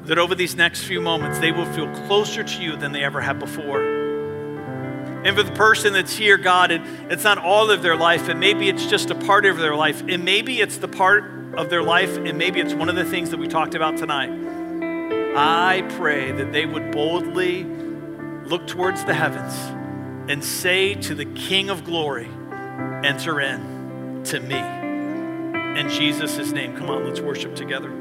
that 0.05 0.17
over 0.17 0.35
these 0.35 0.55
next 0.55 0.83
few 0.83 0.99
moments 0.99 1.39
they 1.39 1.51
will 1.51 1.71
feel 1.73 1.87
closer 2.07 2.43
to 2.43 2.61
you 2.61 2.75
than 2.75 2.91
they 2.91 3.03
ever 3.03 3.21
have 3.21 3.39
before. 3.39 4.00
And 5.23 5.35
for 5.35 5.43
the 5.43 5.51
person 5.51 5.93
that's 5.93 6.15
here, 6.15 6.37
God, 6.37 6.71
it, 6.71 6.81
it's 7.11 7.23
not 7.23 7.37
all 7.37 7.69
of 7.69 7.81
their 7.83 7.95
life, 7.95 8.27
and 8.27 8.39
maybe 8.39 8.69
it's 8.69 8.87
just 8.87 9.11
a 9.11 9.15
part 9.15 9.45
of 9.45 9.57
their 9.57 9.75
life, 9.75 10.01
and 10.07 10.25
maybe 10.25 10.61
it's 10.61 10.77
the 10.77 10.87
part 10.87 11.23
of 11.55 11.69
their 11.69 11.83
life, 11.83 12.17
and 12.17 12.37
maybe 12.37 12.59
it's 12.59 12.73
one 12.73 12.89
of 12.89 12.95
the 12.95 13.05
things 13.05 13.29
that 13.29 13.37
we 13.37 13.47
talked 13.47 13.75
about 13.75 13.97
tonight. 13.97 14.31
I 15.35 15.83
pray 15.97 16.31
that 16.31 16.51
they 16.51 16.65
would 16.65 16.91
boldly 16.91 17.63
look 17.63 18.67
towards 18.67 19.05
the 19.05 19.13
heavens 19.13 19.53
and 20.29 20.43
say 20.43 20.95
to 20.95 21.15
the 21.15 21.25
King 21.25 21.69
of 21.69 21.83
glory, 21.83 22.29
Enter 23.03 23.39
in 23.39 24.23
to 24.25 24.39
me. 24.39 24.59
In 25.79 25.89
Jesus' 25.89 26.51
name, 26.51 26.75
come 26.75 26.89
on, 26.89 27.05
let's 27.05 27.21
worship 27.21 27.55
together. 27.55 28.00